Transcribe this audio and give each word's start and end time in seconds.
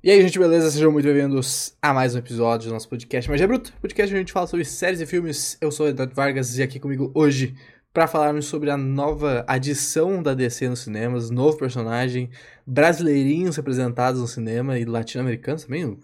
E 0.00 0.12
aí, 0.12 0.22
gente, 0.22 0.38
beleza? 0.38 0.70
Sejam 0.70 0.92
muito 0.92 1.06
bem-vindos 1.06 1.76
a 1.82 1.92
mais 1.92 2.14
um 2.14 2.18
episódio 2.18 2.68
do 2.68 2.72
nosso 2.72 2.88
podcast 2.88 3.28
Magia 3.28 3.48
Bruta, 3.48 3.72
podcast 3.80 4.12
onde 4.12 4.14
a 4.14 4.20
gente 4.20 4.32
fala 4.32 4.46
sobre 4.46 4.64
séries 4.64 5.00
e 5.00 5.06
filmes. 5.06 5.58
Eu 5.60 5.72
sou 5.72 5.86
o 5.86 5.88
Eduardo 5.88 6.14
Vargas 6.14 6.56
e 6.56 6.62
aqui 6.62 6.78
comigo 6.78 7.10
hoje 7.16 7.56
para 7.92 8.06
falarmos 8.06 8.46
sobre 8.46 8.70
a 8.70 8.76
nova 8.76 9.44
adição 9.48 10.22
da 10.22 10.34
DC 10.34 10.68
nos 10.68 10.78
cinemas, 10.78 11.30
novo 11.30 11.58
personagem, 11.58 12.30
brasileirinhos 12.64 13.56
representados 13.56 14.20
no 14.20 14.28
cinema 14.28 14.78
e 14.78 14.84
latino-americanos 14.84 15.64
também, 15.64 15.98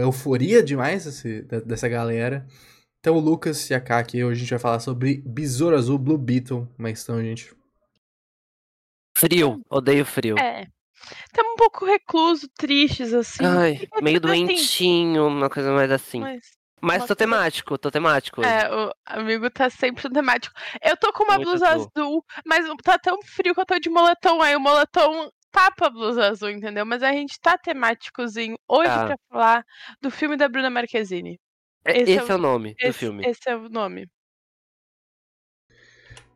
euforia 0.00 0.62
demais 0.62 1.04
esse, 1.04 1.42
dessa 1.42 1.88
galera. 1.88 2.46
Então, 3.00 3.16
o 3.16 3.20
Lucas 3.20 3.68
e 3.68 3.74
a 3.74 3.80
Ká 3.80 3.98
aqui, 3.98 4.22
hoje 4.22 4.38
a 4.38 4.40
gente 4.42 4.50
vai 4.50 4.60
falar 4.60 4.78
sobre 4.78 5.20
Besouro 5.26 5.74
Azul, 5.74 5.98
Blue 5.98 6.16
Beetle. 6.16 6.68
Como 6.76 6.86
é 6.86 6.92
que 6.92 6.98
estão, 6.98 7.20
gente? 7.20 7.52
Frio, 9.18 9.60
odeio 9.68 10.04
frio. 10.04 10.38
É. 10.38 10.68
Estamos 11.26 11.52
um 11.52 11.56
pouco 11.56 11.84
recluso, 11.84 12.48
tristes, 12.56 13.12
assim. 13.12 13.44
Ai, 13.44 13.88
meio 14.02 14.20
doentinho, 14.20 15.26
uma 15.26 15.50
coisa 15.50 15.72
mais 15.72 15.90
assim. 15.90 16.20
Mas, 16.20 16.40
Mas 16.80 17.06
tô 17.06 17.14
temático, 17.14 17.76
tô 17.78 17.90
temático. 17.90 18.40
Hoje. 18.40 18.50
É, 18.50 18.74
o 18.74 18.92
amigo 19.06 19.50
tá 19.50 19.68
sempre 19.68 20.08
temático. 20.10 20.54
Eu 20.82 20.96
tô 20.96 21.12
com 21.12 21.24
uma 21.24 21.36
Muito 21.36 21.50
blusa 21.50 21.68
azul. 21.68 21.90
azul, 21.96 22.24
mas 22.44 22.66
tá 22.82 22.98
tão 22.98 23.22
frio 23.22 23.54
que 23.54 23.60
eu 23.60 23.66
tô 23.66 23.78
de 23.78 23.90
moletom. 23.90 24.40
Aí 24.40 24.54
o 24.56 24.60
moletom 24.60 25.30
tapa 25.50 25.86
a 25.86 25.90
blusa 25.90 26.26
azul, 26.28 26.50
entendeu? 26.50 26.84
Mas 26.84 27.02
a 27.02 27.12
gente 27.12 27.38
tá 27.40 27.56
temáticozinho 27.56 28.56
hoje 28.68 28.90
ah. 28.90 29.06
pra 29.06 29.18
falar 29.30 29.66
do 30.00 30.10
filme 30.10 30.36
da 30.36 30.48
Bruna 30.48 30.68
Marquezine. 30.68 31.40
É, 31.84 32.00
esse, 32.00 32.12
esse 32.12 32.32
é, 32.32 32.34
o, 32.34 32.38
nome 32.38 32.74
esse, 32.78 32.88
do 32.88 32.94
filme. 32.94 33.26
Esse 33.26 33.48
é 33.48 33.56
o 33.56 33.68
nome. 33.68 34.08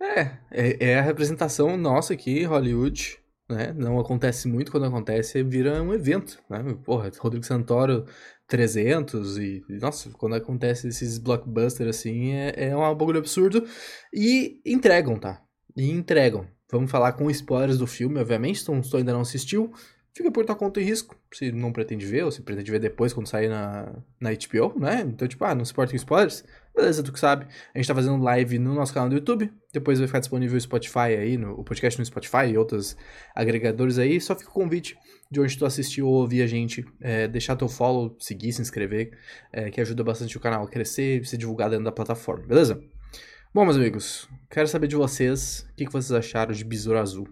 É, 0.01 0.39
é, 0.51 0.91
é 0.91 0.99
a 0.99 1.03
representação 1.03 1.77
nossa 1.77 2.15
aqui, 2.15 2.45
Hollywood, 2.45 3.21
né? 3.49 3.73
Não 3.73 3.99
acontece 3.99 4.47
muito, 4.47 4.71
quando 4.71 4.87
acontece 4.87 5.43
vira 5.43 5.83
um 5.83 5.93
evento, 5.95 6.39
né? 6.51 6.63
Porra, 6.85 7.11
Rodrigo 7.19 7.45
Santoro 7.45 8.05
300 8.47 9.39
e, 9.39 9.63
nossa, 9.81 10.11
quando 10.11 10.35
acontece 10.35 10.89
esses 10.89 11.19
blockbusters 11.19 11.97
assim, 11.97 12.33
é, 12.33 12.69
é 12.69 12.77
um 12.77 12.95
bagulho 12.95 13.19
absurdo 13.19 13.67
e 14.13 14.61
entregam, 14.65 15.19
tá? 15.19 15.43
E 15.77 15.91
entregam. 15.91 16.47
Vamos 16.71 16.91
falar 16.91 17.13
com 17.13 17.31
spoilers 17.31 17.79
do 17.79 17.87
filme, 17.87 18.21
obviamente, 18.21 18.63
então 18.63 18.83
se 18.83 18.91
tu 18.91 18.97
ainda 18.99 19.13
não 19.13 19.23
assistiu, 19.23 19.73
fica 20.15 20.31
por 20.31 20.45
tua 20.45 20.57
conta 20.57 20.81
e 20.81 20.85
risco, 20.85 21.17
se 21.33 21.53
não 21.53 21.73
pretende 21.73 22.05
ver, 22.05 22.25
ou 22.25 22.31
se 22.31 22.43
pretende 22.43 22.71
ver 22.71 22.81
depois 22.81 23.13
quando 23.13 23.29
sair 23.29 23.49
na, 23.49 24.03
na 24.21 24.31
HBO, 24.33 24.79
né? 24.79 25.03
Então, 25.07 25.27
tipo, 25.29 25.45
ah, 25.45 25.55
não 25.55 25.65
se 25.65 25.73
importa 25.73 25.93
com 25.93 25.97
spoilers, 25.97 26.45
beleza, 26.79 27.03
tu 27.03 27.13
que 27.13 27.19
sabe. 27.19 27.47
A 27.75 27.79
gente 27.79 27.89
tá 27.89 27.95
fazendo 27.95 28.23
live 28.23 28.59
no 28.59 28.75
nosso 28.75 28.95
canal 28.95 29.09
do 29.09 29.17
YouTube, 29.17 29.53
depois 29.73 29.99
vai 29.99 30.07
ficar 30.07 30.21
disponível 30.21 30.57
o 30.57 30.61
Spotify 30.61 31.17
aí, 31.19 31.37
no, 31.37 31.53
o 31.53 31.65
podcast 31.65 31.99
no 31.99 32.07
Spotify 32.07 32.47
e 32.51 32.57
outros 32.57 32.97
agregadores 33.35 33.99
aí. 33.99 34.21
Só 34.21 34.35
fica 34.37 34.51
o 34.51 34.53
convite 34.53 34.97
de 35.31 35.41
onde 35.41 35.59
tu 35.59 35.67
assistiu 35.67 36.07
ou 36.07 36.15
ouvir 36.15 36.43
a 36.43 36.47
gente, 36.47 36.87
é, 37.01 37.27
deixar 37.27 37.57
teu 37.57 37.69
follow, 37.69 38.17
seguir, 38.21 38.53
se 38.53 38.63
inscrever, 38.63 39.11
é, 39.53 39.71
que 39.71 39.81
ajuda 39.81 40.05
bastante 40.05 40.37
o 40.37 40.41
canal 40.41 40.65
a 40.65 40.69
crescer 40.69 41.21
e 41.21 41.25
ser 41.25 41.37
divulgado 41.37 41.71
dentro 41.71 41.85
da 41.85 41.93
plataforma, 41.93 42.47
beleza? 42.47 42.81
Bom, 43.53 43.65
meus 43.65 43.77
amigos, 43.77 44.29
quero 44.49 44.69
saber 44.69 44.87
de 44.87 44.97
vocês 44.97 45.67
o 45.71 45.75
que, 45.75 45.87
que 45.87 45.93
vocês 45.93 46.13
acharam 46.13 46.53
de 46.53 46.65
Besouro 46.65 47.01
Azul. 47.01 47.29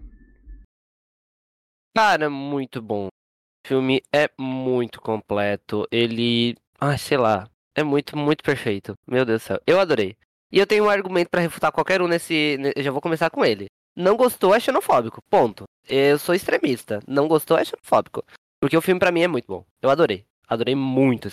Cara, 1.95 2.29
muito 2.29 2.81
bom. 2.81 3.07
O 3.07 3.67
filme 3.67 4.01
é 4.13 4.29
muito 4.39 5.01
completo. 5.01 5.87
Ele. 5.91 6.55
Ah, 6.79 6.97
sei 6.97 7.17
lá. 7.17 7.49
É 7.77 7.83
muito, 7.83 8.17
muito 8.17 8.43
perfeito. 8.43 8.95
Meu 9.05 9.23
Deus 9.23 9.43
do 9.43 9.45
céu. 9.45 9.61
Eu 9.67 9.79
adorei. 9.79 10.17
E 10.51 10.57
eu 10.57 10.65
tenho 10.65 10.85
um 10.85 10.89
argumento 10.89 11.29
para 11.29 11.41
refutar 11.41 11.71
qualquer 11.71 12.01
um 12.01 12.07
nesse. 12.07 12.57
Eu 12.75 12.81
já 12.81 12.89
vou 12.89 12.99
começar 12.99 13.29
com 13.29 13.45
ele. 13.45 13.67
Não 13.95 14.17
gostou 14.17 14.55
é 14.55 14.59
xenofóbico. 14.59 15.21
Ponto. 15.29 15.65
Eu 15.87 16.17
sou 16.17 16.33
extremista. 16.33 16.99
Não 17.07 17.27
gostou 17.27 17.55
é 17.55 17.63
xenofóbico. 17.63 18.23
Porque 18.59 18.75
o 18.75 18.81
filme 18.81 18.99
para 18.99 19.11
mim 19.11 19.21
é 19.21 19.27
muito 19.27 19.45
bom. 19.45 19.63
Eu 19.79 19.91
adorei. 19.91 20.25
Adorei 20.47 20.73
muito. 20.73 21.29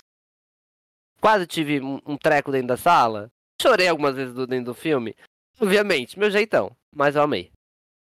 Quase 1.19 1.47
tive 1.47 1.81
um, 1.81 2.15
treco 2.15 2.51
dentro 2.51 2.67
da 2.67 2.77
sala. 2.77 3.31
Chorei 3.59 3.87
algumas 3.87 4.15
vezes 4.15 4.35
dentro 4.47 4.65
do 4.65 4.73
filme. 4.75 5.15
Obviamente, 5.59 6.19
meu 6.19 6.29
jeitão. 6.29 6.77
Mas 6.95 7.15
eu 7.15 7.23
amei. 7.23 7.51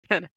Cara, 0.10 0.32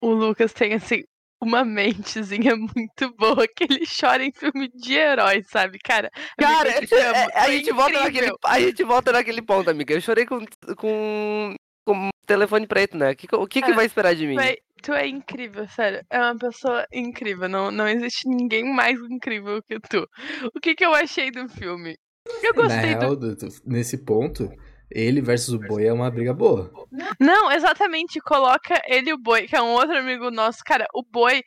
o 0.00 0.10
Lucas 0.10 0.54
tem 0.54 0.72
assim 0.72 1.04
uma 1.40 1.64
mentezinha 1.64 2.56
muito 2.56 3.14
boa 3.16 3.46
que 3.46 3.64
ele 3.64 3.84
chora 3.86 4.24
em 4.24 4.32
filme 4.32 4.68
de 4.74 4.94
herói, 4.94 5.42
sabe, 5.42 5.78
cara? 5.78 6.10
Cara, 6.38 6.68
é, 6.70 7.38
a, 7.38 7.50
gente 7.50 7.72
volta 7.72 8.00
naquele, 8.00 8.32
a 8.44 8.60
gente 8.60 8.84
volta 8.84 9.12
naquele 9.12 9.42
ponto, 9.42 9.70
amiga. 9.70 9.94
Eu 9.94 10.00
chorei 10.00 10.26
com, 10.26 10.40
com, 10.76 11.54
com 11.84 12.08
telefone 12.26 12.66
preto, 12.66 12.96
né? 12.96 13.12
O 13.12 13.16
que, 13.16 13.28
o 13.34 13.46
que, 13.46 13.62
que 13.62 13.72
vai 13.72 13.86
esperar 13.86 14.14
de 14.14 14.26
mim? 14.26 14.36
tu 14.82 14.92
é 14.92 15.06
incrível, 15.06 15.66
sério. 15.68 16.04
É 16.10 16.18
uma 16.18 16.36
pessoa 16.38 16.86
incrível. 16.92 17.48
Não, 17.48 17.70
não 17.70 17.88
existe 17.88 18.28
ninguém 18.28 18.64
mais 18.72 18.98
incrível 19.00 19.62
que 19.62 19.80
tu. 19.80 20.08
O 20.54 20.60
que, 20.60 20.74
que 20.74 20.84
eu 20.84 20.94
achei 20.94 21.30
do 21.30 21.48
filme? 21.48 21.96
Eu 22.42 22.54
gostei 22.54 22.94
Na 22.94 23.00
real, 23.00 23.16
do... 23.16 23.36
Nesse 23.64 24.04
ponto, 24.04 24.50
ele 24.90 25.20
versus 25.20 25.54
o 25.54 25.58
boi 25.58 25.86
é 25.86 25.92
uma 25.92 26.10
briga 26.10 26.32
boa. 26.32 26.70
Não, 27.18 27.50
exatamente. 27.50 28.20
Coloca 28.20 28.80
ele 28.86 29.10
e 29.10 29.12
o 29.12 29.18
boi, 29.18 29.46
que 29.46 29.56
é 29.56 29.62
um 29.62 29.72
outro 29.72 29.96
amigo 29.96 30.30
nosso. 30.30 30.62
Cara, 30.64 30.86
o 30.94 31.02
boi, 31.02 31.42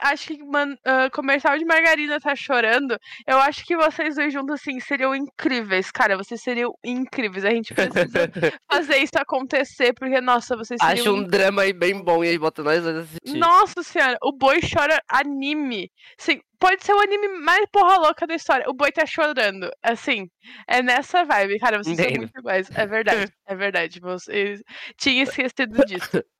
acho 0.00 0.26
que 0.28 0.44
man, 0.44 0.72
uh, 0.72 1.10
comercial 1.12 1.58
de 1.58 1.64
margarina 1.64 2.20
tá 2.20 2.34
chorando. 2.34 2.98
Eu 3.26 3.38
acho 3.38 3.64
que 3.64 3.76
vocês 3.76 4.16
dois 4.16 4.32
juntos, 4.32 4.60
assim, 4.60 4.80
seriam 4.80 5.14
incríveis. 5.14 5.90
Cara, 5.90 6.16
vocês 6.16 6.42
seriam 6.42 6.72
incríveis. 6.84 7.44
A 7.44 7.50
gente 7.50 7.74
precisa 7.74 7.94
fazer 8.70 8.98
isso 8.98 9.18
acontecer, 9.18 9.92
porque, 9.94 10.20
nossa, 10.20 10.56
vocês 10.56 10.78
seriam. 10.80 11.00
Acho 11.00 11.14
um 11.14 11.24
drama 11.24 11.62
aí 11.62 11.72
bem 11.72 12.02
bom 12.02 12.24
e 12.24 12.28
aí 12.28 12.38
bota 12.38 12.62
nós 12.62 12.84
assistir. 12.84 13.38
Nossa 13.38 13.82
senhora, 13.82 14.16
o 14.22 14.32
boi 14.32 14.60
chora 14.60 15.00
anime. 15.08 15.90
Sim, 16.18 16.40
pode 16.58 16.84
ser 16.84 16.92
o 16.92 17.00
anime 17.00 17.28
mais 17.40 17.64
porra 17.72 17.96
louca 17.96 18.26
da 18.26 18.34
história. 18.34 18.68
O 18.68 18.74
boi 18.74 18.92
tá 18.92 19.06
chorando. 19.06 19.70
Assim, 19.82 20.28
é 20.68 20.82
nessa 20.82 21.24
vibe. 21.24 21.58
Cara, 21.58 21.78
vocês 21.78 21.96
são 21.96 22.10
muito 22.16 22.38
iguais. 22.38 22.68
É 22.74 22.86
verdade, 22.86 23.32
é 23.46 23.54
verdade. 23.54 24.00
Vocês 24.00 24.62
tinha 24.96 25.22
esquecido 25.22 25.84
disso. 25.86 26.22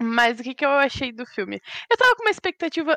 Mas 0.00 0.40
o 0.40 0.42
que, 0.42 0.54
que 0.54 0.64
eu 0.64 0.70
achei 0.70 1.12
do 1.12 1.26
filme? 1.26 1.60
Eu 1.90 1.96
tava 1.96 2.14
com 2.16 2.22
uma 2.22 2.30
expectativa 2.30 2.96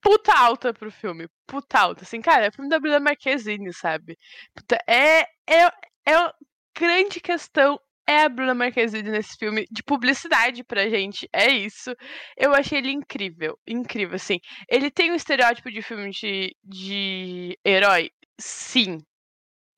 puta 0.00 0.32
alta 0.32 0.72
pro 0.72 0.90
filme. 0.90 1.28
Puta 1.46 1.78
alta. 1.78 2.04
Assim, 2.04 2.20
cara, 2.20 2.46
é 2.46 2.50
filme 2.50 2.70
da 2.70 2.80
Bruna 2.80 3.00
Marquezine, 3.00 3.72
sabe? 3.72 4.18
Puta, 4.54 4.78
é, 4.88 5.22
é, 5.48 5.66
é 6.06 6.32
grande 6.76 7.20
questão 7.20 7.78
é 8.10 8.24
a 8.24 8.28
Bruna 8.28 8.54
Marquezine 8.54 9.08
nesse 9.10 9.36
filme 9.36 9.66
de 9.70 9.82
publicidade 9.84 10.64
pra 10.64 10.88
gente. 10.88 11.28
É 11.32 11.48
isso. 11.48 11.94
Eu 12.36 12.52
achei 12.54 12.78
ele 12.78 12.90
incrível. 12.90 13.58
Incrível, 13.66 14.16
assim. 14.16 14.40
Ele 14.68 14.90
tem 14.90 15.12
um 15.12 15.14
estereótipo 15.14 15.70
de 15.70 15.80
filme 15.82 16.10
de, 16.10 16.56
de 16.64 17.58
herói? 17.64 18.10
Sim. 18.40 18.98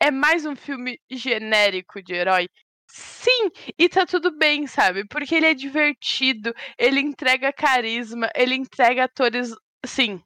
É 0.00 0.10
mais 0.10 0.46
um 0.46 0.56
filme 0.56 0.98
genérico 1.10 2.02
de 2.02 2.14
herói? 2.14 2.48
Sim, 2.94 3.50
e 3.78 3.88
tá 3.88 4.04
tudo 4.04 4.36
bem, 4.36 4.66
sabe? 4.66 5.06
Porque 5.06 5.34
ele 5.34 5.46
é 5.46 5.54
divertido, 5.54 6.54
ele 6.78 7.00
entrega 7.00 7.50
carisma, 7.52 8.28
ele 8.34 8.54
entrega 8.54 9.04
atores. 9.04 9.50
Sim. 9.84 10.22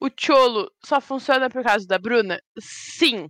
O 0.00 0.08
Cholo 0.18 0.70
só 0.84 1.00
funciona 1.00 1.48
por 1.48 1.62
causa 1.62 1.86
da 1.86 1.98
Bruna? 1.98 2.40
Sim. 2.60 3.28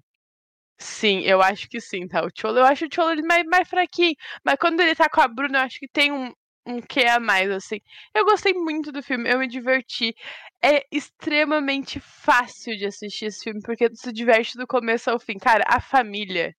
Sim, 0.78 1.20
eu 1.22 1.42
acho 1.42 1.68
que 1.68 1.80
sim, 1.80 2.08
tá? 2.08 2.24
O 2.24 2.30
Cholo, 2.36 2.58
eu 2.60 2.64
acho 2.66 2.86
o 2.86 2.88
Cholo 2.94 3.14
mais, 3.26 3.44
mais 3.46 3.68
fraquinho. 3.68 4.14
Mas 4.44 4.56
quando 4.60 4.80
ele 4.80 4.94
tá 4.94 5.08
com 5.10 5.20
a 5.22 5.28
Bruna, 5.28 5.58
eu 5.60 5.62
acho 5.64 5.78
que 5.80 5.88
tem 5.88 6.12
um, 6.12 6.32
um 6.66 6.80
que 6.82 7.00
a 7.06 7.20
mais, 7.20 7.50
assim. 7.50 7.80
Eu 8.14 8.24
gostei 8.24 8.54
muito 8.54 8.92
do 8.92 9.02
filme, 9.02 9.30
eu 9.30 9.38
me 9.38 9.48
diverti. 9.48 10.14
É 10.62 10.84
extremamente 10.92 12.00
fácil 12.00 12.76
de 12.76 12.86
assistir 12.86 13.26
esse 13.26 13.44
filme, 13.44 13.60
porque 13.64 13.88
se 13.94 14.12
diverte 14.12 14.56
do 14.58 14.66
começo 14.66 15.10
ao 15.10 15.18
fim. 15.20 15.38
Cara, 15.38 15.64
a 15.68 15.80
família. 15.80 16.54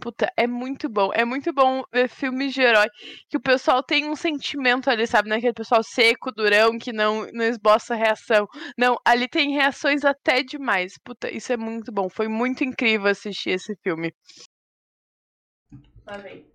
Puta, 0.00 0.30
é 0.36 0.46
muito 0.46 0.88
bom. 0.88 1.10
É 1.14 1.24
muito 1.24 1.52
bom 1.52 1.82
ver 1.92 2.08
filmes 2.08 2.52
de 2.52 2.62
herói 2.62 2.88
que 3.28 3.36
o 3.36 3.40
pessoal 3.40 3.82
tem 3.82 4.08
um 4.08 4.16
sentimento 4.16 4.90
ali, 4.90 5.06
sabe? 5.06 5.28
Naquele 5.28 5.50
é 5.50 5.52
pessoal 5.52 5.82
seco, 5.82 6.32
durão, 6.32 6.78
que 6.78 6.92
não, 6.92 7.26
não 7.32 7.44
esboça 7.44 7.94
reação. 7.94 8.46
Não, 8.76 8.96
ali 9.04 9.28
tem 9.28 9.52
reações 9.52 10.04
até 10.04 10.42
demais. 10.42 10.94
Puta, 11.04 11.30
isso 11.30 11.52
é 11.52 11.56
muito 11.56 11.92
bom. 11.92 12.08
Foi 12.08 12.28
muito 12.28 12.64
incrível 12.64 13.08
assistir 13.08 13.50
esse 13.50 13.74
filme. 13.82 14.12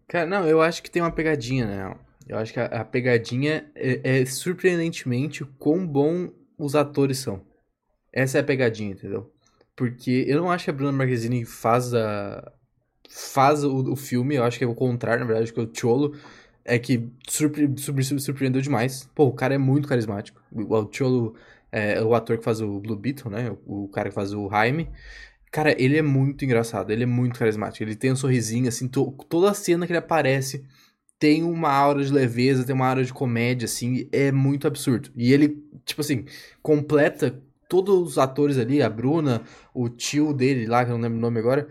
Cara, 0.07 0.25
não, 0.25 0.47
eu 0.47 0.61
acho 0.61 0.83
que 0.83 0.91
tem 0.91 1.01
uma 1.01 1.11
pegadinha, 1.11 1.65
né? 1.65 1.99
Eu 2.27 2.37
acho 2.37 2.53
que 2.53 2.59
a, 2.59 2.65
a 2.65 2.85
pegadinha 2.85 3.71
é, 3.73 4.21
é, 4.21 4.25
surpreendentemente 4.25 5.43
quão 5.57 5.85
bom 5.85 6.29
os 6.57 6.75
atores 6.75 7.17
são. 7.17 7.43
Essa 8.13 8.37
é 8.37 8.41
a 8.41 8.43
pegadinha, 8.43 8.91
entendeu? 8.91 9.33
Porque 9.75 10.25
eu 10.27 10.39
não 10.41 10.51
acho 10.51 10.65
que 10.65 10.69
a 10.69 10.73
Bruna 10.73 10.91
Marquezine 10.91 11.45
faz 11.45 11.93
a 11.93 12.51
faz 13.09 13.63
o, 13.63 13.91
o 13.91 13.95
filme, 13.95 14.35
eu 14.35 14.43
acho 14.43 14.57
que 14.57 14.63
é 14.63 14.67
o 14.67 14.75
contrário, 14.75 15.21
na 15.21 15.25
verdade, 15.25 15.51
que 15.51 15.59
o 15.59 15.69
Cholo 15.73 16.15
é 16.63 16.77
que 16.77 17.09
surpre, 17.27 17.69
surpre, 17.77 18.03
surpreendeu 18.19 18.61
demais. 18.61 19.09
Pô, 19.15 19.25
o 19.25 19.33
cara 19.33 19.55
é 19.55 19.57
muito 19.57 19.87
carismático. 19.87 20.41
O, 20.51 20.73
o 20.75 20.89
Cholo 20.91 21.35
é 21.71 22.01
o 22.01 22.13
ator 22.13 22.37
que 22.37 22.43
faz 22.43 22.61
o 22.61 22.79
Blue 22.79 22.95
Beetle, 22.95 23.31
né? 23.31 23.51
O, 23.65 23.85
o 23.85 23.87
cara 23.89 24.09
que 24.09 24.15
faz 24.15 24.33
o 24.33 24.47
Jaime. 24.49 24.89
Cara, 25.51 25.75
ele 25.81 25.97
é 25.97 26.01
muito 26.01 26.45
engraçado, 26.45 26.91
ele 26.91 27.03
é 27.03 27.07
muito 27.07 27.39
carismático. 27.39 27.83
Ele 27.83 27.95
tem 27.95 28.11
um 28.11 28.15
sorrisinho, 28.15 28.67
assim, 28.67 28.87
to, 28.87 29.11
toda 29.27 29.49
a 29.49 29.53
cena 29.53 29.87
que 29.87 29.91
ele 29.91 29.97
aparece 29.97 30.63
tem 31.19 31.43
uma 31.43 31.69
aura 31.69 32.03
de 32.03 32.13
leveza, 32.13 32.63
tem 32.63 32.73
uma 32.73 32.87
aura 32.87 33.03
de 33.03 33.13
comédia, 33.13 33.65
assim, 33.65 34.07
é 34.11 34.31
muito 34.31 34.65
absurdo. 34.65 35.11
E 35.15 35.33
ele, 35.33 35.61
tipo 35.85 35.99
assim, 35.99 36.25
completa 36.63 37.43
todos 37.67 38.11
os 38.11 38.17
atores 38.17 38.57
ali, 38.57 38.81
a 38.81 38.89
Bruna, 38.89 39.43
o 39.73 39.89
tio 39.89 40.33
dele 40.33 40.65
lá, 40.65 40.85
que 40.85 40.91
eu 40.91 40.95
não 40.95 41.03
lembro 41.03 41.17
o 41.17 41.21
nome 41.21 41.39
agora, 41.39 41.67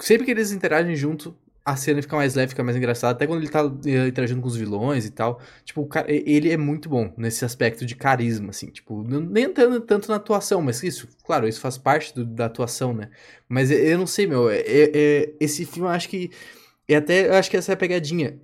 sempre 0.00 0.24
que 0.24 0.30
eles 0.30 0.52
interagem 0.52 0.94
junto, 0.96 1.36
a 1.64 1.76
cena 1.76 2.00
fica 2.00 2.16
mais 2.16 2.34
leve, 2.34 2.50
fica 2.50 2.64
mais 2.64 2.76
engraçada, 2.76 3.12
até 3.12 3.26
quando 3.26 3.40
ele 3.40 3.50
tá 3.50 3.60
eh, 3.86 4.08
interagindo 4.08 4.40
com 4.40 4.48
os 4.48 4.56
vilões 4.56 5.04
e 5.04 5.10
tal. 5.10 5.40
Tipo, 5.64 5.88
ele 6.06 6.50
é 6.50 6.56
muito 6.56 6.88
bom 6.88 7.12
nesse 7.16 7.44
aspecto 7.44 7.84
de 7.84 7.94
carisma, 7.94 8.50
assim, 8.50 8.68
tipo, 8.68 9.02
nem 9.04 9.52
tanto, 9.52 9.80
tanto 9.82 10.08
na 10.08 10.16
atuação, 10.16 10.62
mas 10.62 10.82
isso, 10.82 11.08
claro, 11.24 11.46
isso 11.46 11.60
faz 11.60 11.76
parte 11.78 12.14
do, 12.14 12.24
da 12.24 12.46
atuação, 12.46 12.92
né? 12.94 13.10
Mas 13.48 13.70
eu 13.70 13.98
não 13.98 14.06
sei, 14.06 14.26
meu, 14.26 14.50
é, 14.50 14.62
é, 14.66 15.34
esse 15.38 15.64
filme 15.64 15.88
eu 15.88 15.92
acho 15.92 16.08
que. 16.08 16.30
É 16.88 16.96
até, 16.96 17.28
eu 17.28 17.34
acho 17.34 17.50
que 17.50 17.56
essa 17.56 17.72
é 17.72 17.74
a 17.74 17.76
pegadinha. 17.76 18.40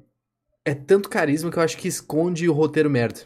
É 0.64 0.74
tanto 0.74 1.08
carisma 1.08 1.50
que 1.50 1.58
eu 1.58 1.62
acho 1.62 1.76
que 1.76 1.88
esconde 1.88 2.48
o 2.48 2.52
roteiro 2.52 2.90
merda. 2.90 3.20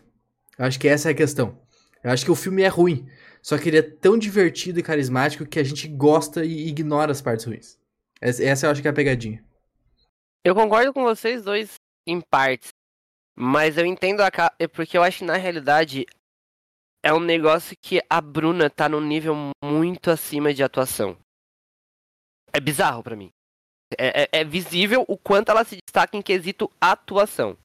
Eu 0.58 0.66
acho 0.66 0.78
que 0.78 0.88
essa 0.88 1.08
é 1.08 1.12
a 1.12 1.14
questão. 1.14 1.58
Eu 2.02 2.10
acho 2.10 2.24
que 2.24 2.30
o 2.30 2.34
filme 2.34 2.62
é 2.62 2.68
ruim. 2.68 3.06
Só 3.42 3.56
que 3.58 3.68
ele 3.68 3.78
é 3.78 3.82
tão 3.82 4.18
divertido 4.18 4.78
e 4.78 4.82
carismático 4.82 5.46
que 5.46 5.58
a 5.58 5.62
gente 5.62 5.88
gosta 5.88 6.44
e 6.44 6.68
ignora 6.68 7.12
as 7.12 7.22
partes 7.22 7.46
ruins. 7.46 7.79
Essa 8.20 8.66
eu 8.66 8.70
acho 8.70 8.82
que 8.82 8.88
é 8.88 8.90
a 8.90 8.94
pegadinha. 8.94 9.42
Eu 10.44 10.54
concordo 10.54 10.92
com 10.92 11.02
vocês 11.02 11.42
dois 11.42 11.74
em 12.06 12.20
partes. 12.20 12.68
Mas 13.36 13.78
eu 13.78 13.86
entendo 13.86 14.20
a. 14.20 14.30
É 14.58 14.68
porque 14.68 14.98
eu 14.98 15.02
acho 15.02 15.18
que 15.18 15.24
na 15.24 15.36
realidade 15.36 16.04
é 17.02 17.12
um 17.12 17.20
negócio 17.20 17.76
que 17.80 18.02
a 18.08 18.20
Bruna 18.20 18.68
tá 18.68 18.88
num 18.88 19.00
nível 19.00 19.34
muito 19.64 20.10
acima 20.10 20.52
de 20.52 20.62
atuação. 20.62 21.16
É 22.52 22.60
bizarro 22.60 23.02
para 23.02 23.16
mim. 23.16 23.30
É, 23.98 24.22
é, 24.22 24.40
é, 24.40 24.44
visível 24.44 25.04
o 25.08 25.16
quanto 25.16 25.50
ela 25.50 25.64
se 25.64 25.76
destaca 25.76 26.16
em 26.16 26.22
quesito 26.22 26.70
atuação. 26.80 27.56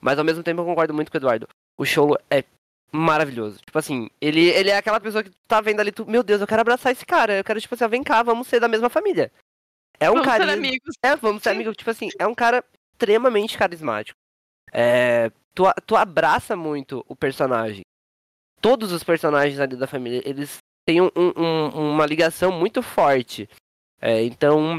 Mas 0.00 0.18
ao 0.18 0.24
mesmo 0.24 0.42
tempo 0.42 0.60
eu 0.60 0.64
concordo 0.64 0.94
muito 0.94 1.10
com 1.10 1.16
o 1.16 1.20
Eduardo. 1.20 1.48
O 1.76 1.84
show 1.84 2.16
é 2.30 2.44
maravilhoso. 2.92 3.58
Tipo 3.58 3.78
assim, 3.78 4.08
ele, 4.20 4.48
ele 4.48 4.70
é 4.70 4.76
aquela 4.76 5.00
pessoa 5.00 5.22
que 5.22 5.30
tá 5.48 5.60
vendo 5.60 5.80
ali, 5.80 5.90
tu, 5.92 6.06
meu 6.06 6.22
Deus, 6.22 6.40
eu 6.40 6.46
quero 6.46 6.60
abraçar 6.60 6.92
esse 6.92 7.04
cara. 7.04 7.38
Eu 7.38 7.44
quero, 7.44 7.60
tipo 7.60 7.74
assim, 7.74 7.88
vem 7.88 8.02
cá, 8.02 8.22
vamos 8.22 8.46
ser 8.46 8.60
da 8.60 8.68
mesma 8.68 8.88
família. 8.88 9.30
É 9.98 10.10
um 10.10 10.14
vamos 10.14 10.28
cara. 10.28 10.44
Ser 10.44 10.50
amigos. 10.52 10.94
É, 11.02 11.16
vamos 11.16 11.42
ser 11.42 11.50
amigos. 11.50 11.76
Tipo 11.76 11.90
assim, 11.90 12.08
é 12.18 12.26
um 12.26 12.34
cara 12.34 12.64
extremamente 12.92 13.56
carismático. 13.56 14.18
É, 14.72 15.30
tu, 15.54 15.64
tu 15.86 15.96
abraça 15.96 16.56
muito 16.56 17.04
o 17.08 17.16
personagem. 17.16 17.82
Todos 18.60 18.92
os 18.92 19.04
personagens 19.04 19.60
ali 19.60 19.76
da 19.76 19.86
família, 19.86 20.22
eles 20.24 20.58
têm 20.86 21.00
um, 21.00 21.10
um, 21.16 21.92
uma 21.92 22.06
ligação 22.06 22.50
muito 22.50 22.82
forte. 22.82 23.48
É, 24.00 24.22
então, 24.22 24.78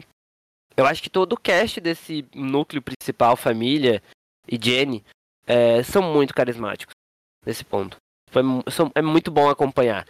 eu 0.76 0.86
acho 0.86 1.02
que 1.02 1.10
todo 1.10 1.34
o 1.34 1.40
cast 1.40 1.80
desse 1.80 2.26
núcleo 2.34 2.82
principal, 2.82 3.36
família 3.36 4.02
e 4.48 4.60
Jenny, 4.62 5.04
é, 5.46 5.84
são 5.84 6.02
muito 6.02 6.34
carismáticos 6.34 6.94
nesse 7.46 7.64
ponto. 7.64 7.98
Foi, 8.30 8.42
são, 8.72 8.92
é 8.94 9.02
muito 9.02 9.32
bom 9.32 9.50
acompanhar. 9.50 10.06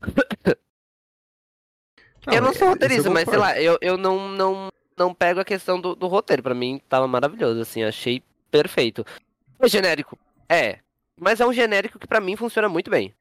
Não, 2.26 2.34
eu 2.34 2.42
não 2.42 2.54
sou 2.54 2.68
roteirista, 2.68 3.10
mas 3.10 3.28
sei 3.28 3.38
lá, 3.38 3.60
eu, 3.60 3.78
eu 3.80 3.96
não, 3.96 4.28
não, 4.28 4.68
não 4.96 5.14
pego 5.14 5.40
a 5.40 5.44
questão 5.44 5.80
do, 5.80 5.94
do 5.94 6.06
roteiro. 6.06 6.42
Pra 6.42 6.54
mim 6.54 6.80
tava 6.88 7.06
maravilhoso, 7.06 7.60
assim, 7.60 7.82
achei 7.82 8.22
perfeito. 8.50 9.04
É 9.60 9.68
genérico? 9.68 10.18
É. 10.48 10.78
Mas 11.18 11.40
é 11.40 11.46
um 11.46 11.52
genérico 11.52 11.98
que 11.98 12.06
pra 12.06 12.20
mim 12.20 12.36
funciona 12.36 12.68
muito 12.68 12.90
bem. 12.90 13.14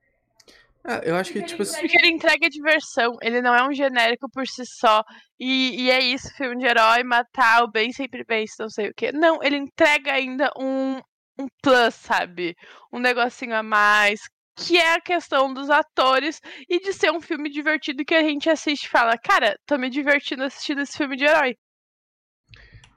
Ah, 0.86 1.02
eu 1.04 1.16
acho 1.16 1.32
que, 1.32 1.40
porque 1.40 1.52
tipo 1.52 1.64
assim. 1.64 1.80
Porque 1.80 1.98
ele 1.98 2.10
entrega 2.10 2.50
diversão, 2.50 3.18
ele 3.22 3.42
não 3.42 3.56
é 3.56 3.66
um 3.66 3.74
genérico 3.74 4.30
por 4.30 4.46
si 4.46 4.66
só. 4.66 5.04
E, 5.40 5.84
e 5.84 5.92
é 5.92 6.00
isso, 6.02 6.34
filme 6.36 6.58
de 6.58 6.66
herói, 6.66 7.04
matar 7.04 7.64
o 7.64 7.72
bem 7.72 7.94
sempre 7.94 8.26
bem, 8.26 8.46
não 8.60 8.70
sei 8.70 8.90
o 8.90 8.94
quê. 8.94 9.12
Não, 9.12 9.42
ele 9.42 9.56
entrega 9.56 10.12
ainda 10.12 10.52
um, 10.58 11.00
um 11.40 11.48
plus, 11.62 11.96
sabe? 11.96 12.56
Um 12.92 13.00
negocinho 13.00 13.56
a 13.56 13.64
mais. 13.64 14.20
Que 14.56 14.78
é 14.78 14.94
a 14.94 15.02
questão 15.02 15.54
dos 15.54 15.70
atores 15.70 16.40
e 16.70 16.80
de 16.80 16.94
ser 16.94 17.12
um 17.12 17.22
filme 17.22 17.50
divertido 17.50 18.06
que 18.06 18.14
a 18.14 18.24
gente 18.24 18.50
assiste 18.50 18.86
e 18.86 18.90
fala, 18.90 19.18
cara, 19.18 19.58
tô 19.66 19.78
me 19.78 19.90
divertindo 19.90 20.44
assistindo 20.44 20.82
esse 20.82 20.98
filme 20.98 21.16
de 21.16 21.26
herói. 21.26 21.56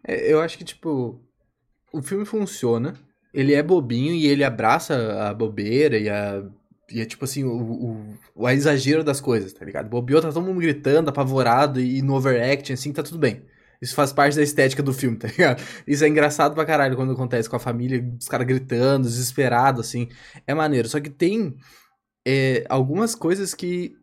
É, 0.07 0.33
eu 0.33 0.41
acho 0.41 0.59
que, 0.59 0.65
tipo, 0.65 1.21
o 1.93 2.03
filme 2.03 2.25
funciona, 2.25 2.95
ele 3.33 3.55
é 3.55 3.63
bobinho 3.63 4.15
e 4.15 4.27
ele 4.27 4.45
abraça 4.45 5.29
a 5.29 5.35
bobeira 5.35 5.99
e 5.99 6.09
a 6.09 6.43
e 6.91 7.01
é 7.01 7.05
tipo 7.05 7.25
assim, 7.25 7.43
o, 7.45 7.51
o, 7.51 8.19
o 8.35 8.49
exagero 8.49 9.03
das 9.03 9.21
coisas, 9.21 9.53
tá 9.53 9.65
ligado? 9.65 9.89
Bobeou, 9.89 10.23
tá 10.23 10.31
todo 10.31 10.45
mundo 10.45 10.61
gritando, 10.61 11.09
apavorado 11.09 11.81
e 11.81 12.01
no 12.01 12.15
overacting, 12.15 12.75
assim, 12.75 12.93
tá 12.93 13.03
tudo 13.03 13.19
bem. 13.19 13.43
Isso 13.81 13.95
faz 13.95 14.13
parte 14.13 14.37
da 14.37 14.43
estética 14.43 14.83
do 14.83 14.93
filme, 14.93 15.17
tá 15.19 15.29
ligado? 15.29 15.63
Isso 15.87 16.05
é 16.05 16.09
engraçado 16.09 16.55
pra 16.55 16.65
caralho 16.65 16.97
quando 16.97 17.13
acontece 17.13 17.49
com 17.49 17.57
a 17.57 17.61
família, 17.61 18.05
os 18.19 18.29
caras 18.29 18.47
gritando, 18.47 19.07
desesperado, 19.07 19.81
assim. 19.81 20.09
É 20.47 20.55
maneiro. 20.55 20.89
Só 20.89 21.01
que 21.01 21.11
tem 21.11 21.57
é, 22.27 22.65
algumas 22.69 23.15
coisas 23.15 23.55
que, 23.55 23.95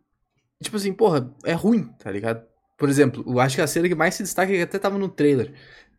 tipo 0.62 0.76
assim, 0.76 0.92
porra, 0.92 1.30
é 1.44 1.52
ruim, 1.52 1.84
tá 1.98 2.10
ligado? 2.10 2.42
Por 2.78 2.88
exemplo, 2.88 3.24
eu 3.26 3.38
acho 3.40 3.56
que 3.56 3.62
a 3.62 3.66
cena 3.66 3.88
que 3.88 3.94
mais 3.94 4.14
se 4.14 4.22
destaca, 4.22 4.52
é 4.52 4.56
que 4.56 4.62
até 4.62 4.78
tava 4.78 4.98
no 4.98 5.08
trailer, 5.08 5.52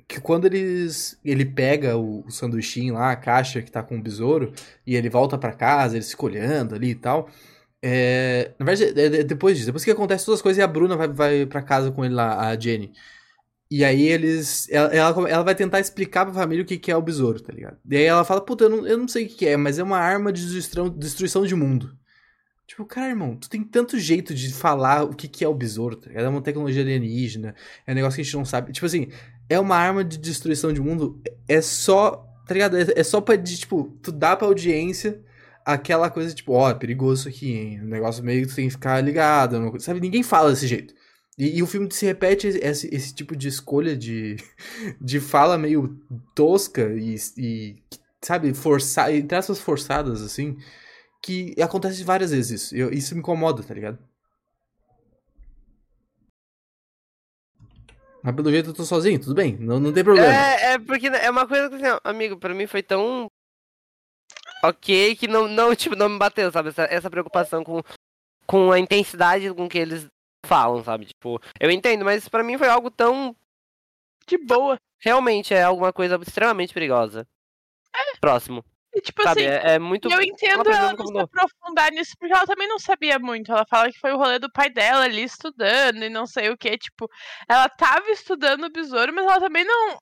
que 0.07 0.19
quando 0.19 0.45
eles 0.45 1.19
ele 1.23 1.45
pega 1.45 1.97
o, 1.97 2.25
o 2.25 2.31
sanduichinho 2.31 2.95
lá, 2.95 3.11
a 3.11 3.15
caixa 3.15 3.61
que 3.61 3.71
tá 3.71 3.81
com 3.83 3.97
o 3.97 4.01
besouro, 4.01 4.53
e 4.85 4.95
ele 4.95 5.09
volta 5.09 5.37
para 5.37 5.53
casa, 5.53 5.95
ele 5.95 6.03
se 6.03 6.15
olhando 6.19 6.75
ali 6.75 6.91
e 6.91 6.95
tal. 6.95 7.29
É, 7.81 8.51
na 8.57 8.65
verdade, 8.65 8.99
é, 8.99 9.21
é 9.21 9.23
depois 9.23 9.55
disso, 9.57 9.67
depois 9.67 9.83
que 9.85 9.91
acontece 9.91 10.25
todas 10.25 10.39
as 10.39 10.41
coisas 10.41 10.59
e 10.59 10.63
a 10.63 10.67
Bruna 10.67 10.95
vai, 10.95 11.07
vai 11.07 11.45
para 11.45 11.61
casa 11.61 11.91
com 11.91 12.03
ele 12.03 12.15
lá, 12.15 12.49
a 12.49 12.59
Jenny. 12.59 12.91
E 13.75 13.83
aí 13.83 14.07
eles. 14.07 14.69
Ela, 14.71 14.87
ela, 14.95 15.29
ela, 15.29 15.43
vai 15.43 15.53
tentar 15.53 15.81
explicar 15.81 16.23
pra 16.23 16.33
família 16.33 16.63
o 16.63 16.65
que, 16.65 16.77
que 16.77 16.89
é 16.89 16.95
o 16.95 17.01
besouro, 17.01 17.41
tá 17.41 17.51
ligado? 17.51 17.77
E 17.91 17.97
aí 17.97 18.05
ela 18.05 18.23
fala, 18.23 18.39
puta, 18.39 18.63
eu 18.63 18.69
não, 18.69 18.87
eu 18.87 18.97
não 18.97 19.05
sei 19.05 19.25
o 19.25 19.27
que, 19.27 19.35
que 19.35 19.47
é, 19.47 19.57
mas 19.57 19.77
é 19.77 19.83
uma 19.83 19.97
arma 19.97 20.31
de 20.31 20.49
destruição, 20.49 20.89
destruição 20.89 21.45
de 21.45 21.53
mundo. 21.55 21.93
Tipo, 22.65 22.85
cara, 22.85 23.09
irmão, 23.09 23.35
tu 23.35 23.49
tem 23.49 23.61
tanto 23.65 23.99
jeito 23.99 24.33
de 24.33 24.53
falar 24.53 25.03
o 25.03 25.13
que, 25.13 25.27
que 25.27 25.43
é 25.43 25.47
o 25.49 25.53
besouro, 25.53 25.97
tá 25.97 26.07
ligado? 26.07 26.23
É 26.23 26.29
uma 26.29 26.41
tecnologia 26.41 26.83
alienígena, 26.83 27.53
é 27.85 27.91
um 27.91 27.95
negócio 27.95 28.15
que 28.15 28.21
a 28.21 28.23
gente 28.23 28.37
não 28.37 28.45
sabe. 28.45 28.71
Tipo 28.71 28.85
assim, 28.85 29.09
é 29.49 29.59
uma 29.59 29.75
arma 29.75 30.05
de 30.05 30.17
destruição 30.19 30.71
de 30.71 30.79
mundo, 30.79 31.21
é 31.45 31.59
só, 31.59 32.25
tá 32.47 32.53
ligado? 32.53 32.77
É, 32.77 32.85
é 32.95 33.03
só 33.03 33.19
pra, 33.19 33.35
de, 33.35 33.57
tipo, 33.57 33.93
tu 34.01 34.09
dá 34.09 34.37
pra 34.37 34.47
audiência 34.47 35.21
aquela 35.65 36.09
coisa, 36.09 36.33
tipo, 36.33 36.53
ó, 36.53 36.67
oh, 36.67 36.69
é 36.69 36.73
perigoso 36.75 37.27
isso 37.27 37.37
aqui, 37.37 37.51
hein? 37.51 37.81
Um 37.81 37.87
negócio 37.87 38.23
meio 38.23 38.43
que 38.43 38.53
tu 38.53 38.55
tem 38.55 38.67
que 38.67 38.71
ficar 38.71 39.01
ligado, 39.01 39.59
não, 39.59 39.77
sabe? 39.81 39.99
Ninguém 39.99 40.23
fala 40.23 40.51
desse 40.51 40.65
jeito. 40.65 40.94
E, 41.37 41.57
e, 41.57 41.63
o 41.63 41.67
filme 41.67 41.91
se 41.91 42.05
repete 42.05 42.47
esse, 42.47 42.93
esse 42.93 43.13
tipo 43.13 43.35
de 43.35 43.49
escolha 43.49 43.95
de, 43.95 44.37
de 45.01 45.19
fala 45.19 45.57
meio 45.57 45.99
tosca 46.33 46.93
e, 46.93 47.15
e 47.37 47.83
sabe, 48.21 48.53
forçar, 48.53 49.13
entre 49.13 49.37
aspas 49.37 49.59
forçadas, 49.59 50.21
assim, 50.21 50.57
que 51.21 51.53
acontece 51.61 52.03
várias 52.03 52.31
vezes 52.31 52.63
isso. 52.63 52.75
Eu, 52.75 52.91
isso 52.91 53.13
me 53.13 53.19
incomoda, 53.19 53.61
tá 53.63 53.73
ligado? 53.73 53.99
Mas 58.23 58.35
pelo 58.35 58.49
jeito 58.49 58.69
eu 58.69 58.73
tô 58.73 58.83
sozinho, 58.83 59.19
tudo 59.19 59.35
bem, 59.35 59.55
não, 59.57 59.79
não 59.79 59.93
tem 59.93 60.03
problema. 60.03 60.27
É, 60.27 60.73
é 60.73 60.79
porque 60.79 61.07
é 61.07 61.29
uma 61.29 61.47
coisa 61.47 61.69
que, 61.69 61.75
assim, 61.75 61.99
amigo, 62.03 62.37
pra 62.37 62.55
mim 62.55 62.65
foi 62.65 62.81
tão 62.81 63.27
ok 64.63 65.15
que 65.15 65.27
não, 65.27 65.47
não, 65.47 65.75
tipo, 65.75 65.95
não 65.95 66.09
me 66.09 66.17
bateu, 66.17 66.51
sabe? 66.51 66.69
Essa, 66.69 66.83
essa 66.85 67.09
preocupação 67.09 67.63
com, 67.63 67.83
com 68.47 68.71
a 68.71 68.79
intensidade 68.79 69.53
com 69.53 69.69
que 69.69 69.77
eles 69.77 70.07
falam, 70.45 70.83
sabe? 70.83 71.05
Tipo, 71.05 71.39
eu 71.59 71.69
entendo, 71.69 72.05
mas 72.05 72.29
para 72.29 72.43
mim 72.43 72.57
foi 72.57 72.69
algo 72.69 72.89
tão 72.89 73.35
de 74.27 74.37
boa. 74.37 74.79
Realmente 74.99 75.53
é 75.53 75.63
alguma 75.63 75.91
coisa 75.91 76.19
extremamente 76.21 76.73
perigosa. 76.73 77.27
É. 77.93 78.17
Próximo. 78.19 78.63
E, 78.95 79.01
tipo 79.01 79.21
Sabe, 79.23 79.45
assim, 79.45 79.67
é, 79.67 79.73
é 79.73 79.79
muito. 79.79 80.09
Eu 80.09 80.21
entendo 80.21 80.71
ela 80.71 80.93
não 80.93 81.05
se 81.05 81.19
aprofundar 81.19 81.91
nisso, 81.91 82.13
porque 82.17 82.33
ela 82.33 82.45
também 82.45 82.67
não 82.67 82.79
sabia 82.79 83.19
muito. 83.19 83.51
Ela 83.51 83.65
fala 83.69 83.91
que 83.91 83.99
foi 83.99 84.13
o 84.13 84.17
rolê 84.17 84.39
do 84.39 84.49
pai 84.49 84.69
dela 84.69 85.03
ali 85.03 85.23
estudando 85.23 86.01
e 86.01 86.09
não 86.09 86.25
sei 86.25 86.49
o 86.49 86.57
que. 86.57 86.77
Tipo, 86.77 87.09
ela 87.47 87.67
tava 87.67 88.09
estudando 88.09 88.63
o 88.63 88.71
besouro, 88.71 89.13
mas 89.13 89.25
ela 89.25 89.39
também 89.39 89.65
não. 89.65 89.97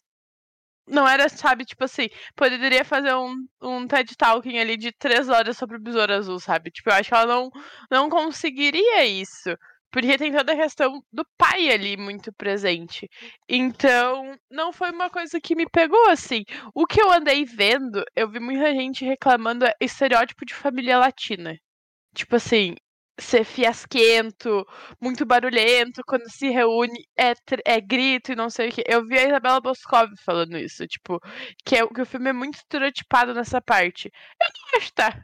Não 0.86 1.08
era, 1.08 1.30
sabe, 1.30 1.64
tipo 1.64 1.86
assim, 1.86 2.10
poderia 2.36 2.84
fazer 2.84 3.16
um, 3.16 3.34
um 3.62 3.88
TED 3.88 4.18
Talking 4.18 4.60
ali 4.60 4.76
de 4.76 4.92
três 4.92 5.30
horas 5.30 5.58
sobre 5.58 5.78
o 5.78 5.80
besouro 5.80 6.14
azul, 6.14 6.40
sabe? 6.42 6.70
Tipo, 6.72 6.90
eu 6.90 6.94
acho 6.96 7.08
que 7.08 7.16
ela 7.16 7.26
não, 7.26 7.50
não 7.90 8.10
conseguiria 8.10 9.06
isso. 9.06 9.50
Porque 9.94 10.18
tem 10.18 10.34
toda 10.34 10.54
a 10.54 10.58
questão 10.58 11.04
do 11.12 11.24
pai 11.38 11.72
ali 11.72 11.96
muito 11.96 12.34
presente. 12.34 13.08
Então, 13.48 14.36
não 14.50 14.74
foi 14.74 14.92
uma 14.92 15.08
coisa 15.08 15.40
que 15.40 15.56
me 15.56 15.70
pegou 15.70 16.10
assim. 16.10 16.44
O 16.74 16.88
que 16.88 17.00
eu 17.00 17.12
andei 17.12 17.46
vendo, 17.46 18.04
eu 18.16 18.28
vi 18.30 18.40
muita 18.40 18.74
gente 18.74 19.06
reclamando 19.06 19.66
é 19.66 19.74
estereótipo 19.80 20.46
de 20.46 20.56
família 20.56 20.98
latina. 20.98 21.56
Tipo 22.16 22.38
assim, 22.38 22.76
ser 23.20 23.44
fiasquento, 23.44 24.66
muito 25.02 25.26
barulhento, 25.26 26.02
quando 26.08 26.30
se 26.30 26.50
reúne 26.50 27.06
é, 27.18 27.34
é 27.66 27.80
grito 27.80 28.32
e 28.32 28.36
não 28.36 28.50
sei 28.50 28.70
o 28.70 28.72
que. 28.72 28.84
Eu 28.88 29.06
vi 29.06 29.20
a 29.20 29.28
Isabela 29.28 29.62
Boscov 29.62 30.10
falando 30.26 30.58
isso, 30.58 30.88
tipo, 30.88 31.20
que, 31.66 31.76
é, 31.76 31.88
que 31.88 32.02
o 32.02 32.06
filme 32.06 32.30
é 32.32 32.34
muito 32.34 32.56
estereotipado 32.56 33.34
nessa 33.34 33.62
parte. 33.62 34.12
Eu 34.42 34.48
não 34.50 34.80
acho, 34.80 34.94
tá? 34.94 35.24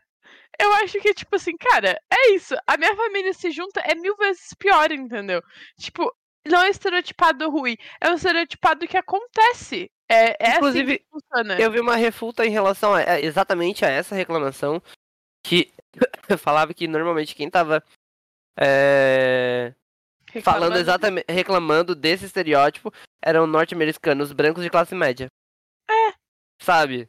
Eu 0.60 0.74
acho 0.74 1.00
que, 1.00 1.14
tipo 1.14 1.36
assim, 1.36 1.56
cara, 1.58 2.00
é 2.12 2.32
isso. 2.32 2.56
A 2.68 2.78
minha 2.78 2.96
família 2.96 3.34
se 3.34 3.50
junta 3.50 3.80
é 3.82 3.96
mil 3.96 4.16
vezes 4.18 4.54
pior, 4.58 4.92
entendeu? 4.92 5.42
Tipo, 5.80 6.14
não 6.46 6.62
é 6.62 6.70
estereotipado 6.70 7.50
ruim, 7.50 7.78
é 8.02 8.10
um 8.10 8.16
estereotipado 8.16 8.88
que 8.88 8.98
acontece. 8.98 9.90
É, 10.10 10.36
é 10.44 10.50
assim 10.50 10.58
Inclusive, 10.58 10.92
assim 10.94 11.04
que 11.04 11.10
funciona. 11.10 11.60
eu 11.62 11.72
vi 11.72 11.80
uma 11.80 11.96
refuta 11.96 12.46
em 12.46 12.50
relação 12.50 12.94
a, 12.94 13.20
exatamente 13.20 13.86
a 13.86 13.90
essa 13.90 14.16
reclamação, 14.16 14.82
que 15.44 15.72
falava 16.38 16.74
que 16.74 16.88
normalmente 16.88 17.36
quem 17.36 17.50
tava 17.50 17.84
é... 18.60 19.74
falando 20.44 20.78
exatamente, 20.78 21.26
reclamando 21.30 21.96
desse 21.96 22.26
estereótipo, 22.26 22.92
eram 23.24 23.48
norte-americanos 23.48 24.34
brancos 24.34 24.64
de 24.64 24.70
classe 24.70 24.96
média. 24.96 25.28
É. 25.90 26.14
Sabe? 26.62 27.08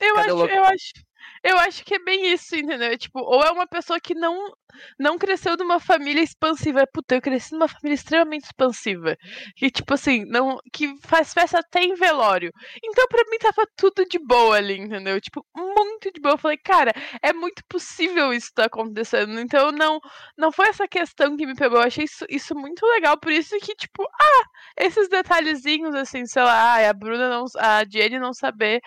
Eu 0.00 0.14
Cadê 0.14 0.30
acho, 0.30 0.44
eu 0.46 0.64
acho. 0.64 1.08
Eu 1.42 1.58
acho 1.58 1.84
que 1.84 1.94
é 1.94 1.98
bem 1.98 2.32
isso, 2.32 2.56
entendeu? 2.56 2.96
Tipo, 2.98 3.20
ou 3.20 3.42
é 3.42 3.50
uma 3.50 3.66
pessoa 3.66 4.00
que 4.00 4.14
não 4.14 4.52
não 4.98 5.18
cresceu 5.18 5.56
numa 5.56 5.80
família 5.80 6.22
expansiva. 6.22 6.86
Puta, 6.92 7.14
eu 7.16 7.22
cresci 7.22 7.52
numa 7.52 7.68
família 7.68 7.94
extremamente 7.94 8.44
expansiva. 8.44 9.16
Que, 9.56 9.70
tipo 9.70 9.94
assim, 9.94 10.24
não. 10.26 10.58
Que 10.72 10.94
faz 11.02 11.32
festa 11.32 11.60
até 11.60 11.82
em 11.82 11.94
velório. 11.94 12.50
Então, 12.84 13.06
pra 13.08 13.22
mim, 13.30 13.38
tava 13.38 13.66
tudo 13.76 14.04
de 14.06 14.18
boa 14.18 14.56
ali, 14.56 14.78
entendeu? 14.78 15.20
Tipo, 15.20 15.44
muito 15.56 16.12
de 16.12 16.20
boa. 16.20 16.34
Eu 16.34 16.38
falei, 16.38 16.58
cara, 16.58 16.92
é 17.22 17.32
muito 17.32 17.62
possível 17.68 18.32
isso 18.32 18.50
tá 18.54 18.64
acontecendo. 18.66 19.38
Então, 19.40 19.72
não, 19.72 19.98
não 20.36 20.52
foi 20.52 20.68
essa 20.68 20.86
questão 20.88 21.36
que 21.36 21.46
me 21.46 21.54
pegou. 21.54 21.78
Eu 21.78 21.86
achei 21.86 22.04
isso, 22.04 22.24
isso 22.28 22.54
muito 22.54 22.84
legal. 22.86 23.18
Por 23.18 23.32
isso 23.32 23.56
que, 23.60 23.74
tipo, 23.74 24.02
ah, 24.04 24.44
esses 24.76 25.08
detalhezinhos, 25.08 25.94
assim, 25.94 26.26
sei 26.26 26.42
lá, 26.42 26.88
a 26.88 26.92
Bruna 26.92 27.28
não. 27.28 27.44
A 27.58 27.84
Jenny 27.88 28.18
não 28.18 28.32
saber 28.32 28.80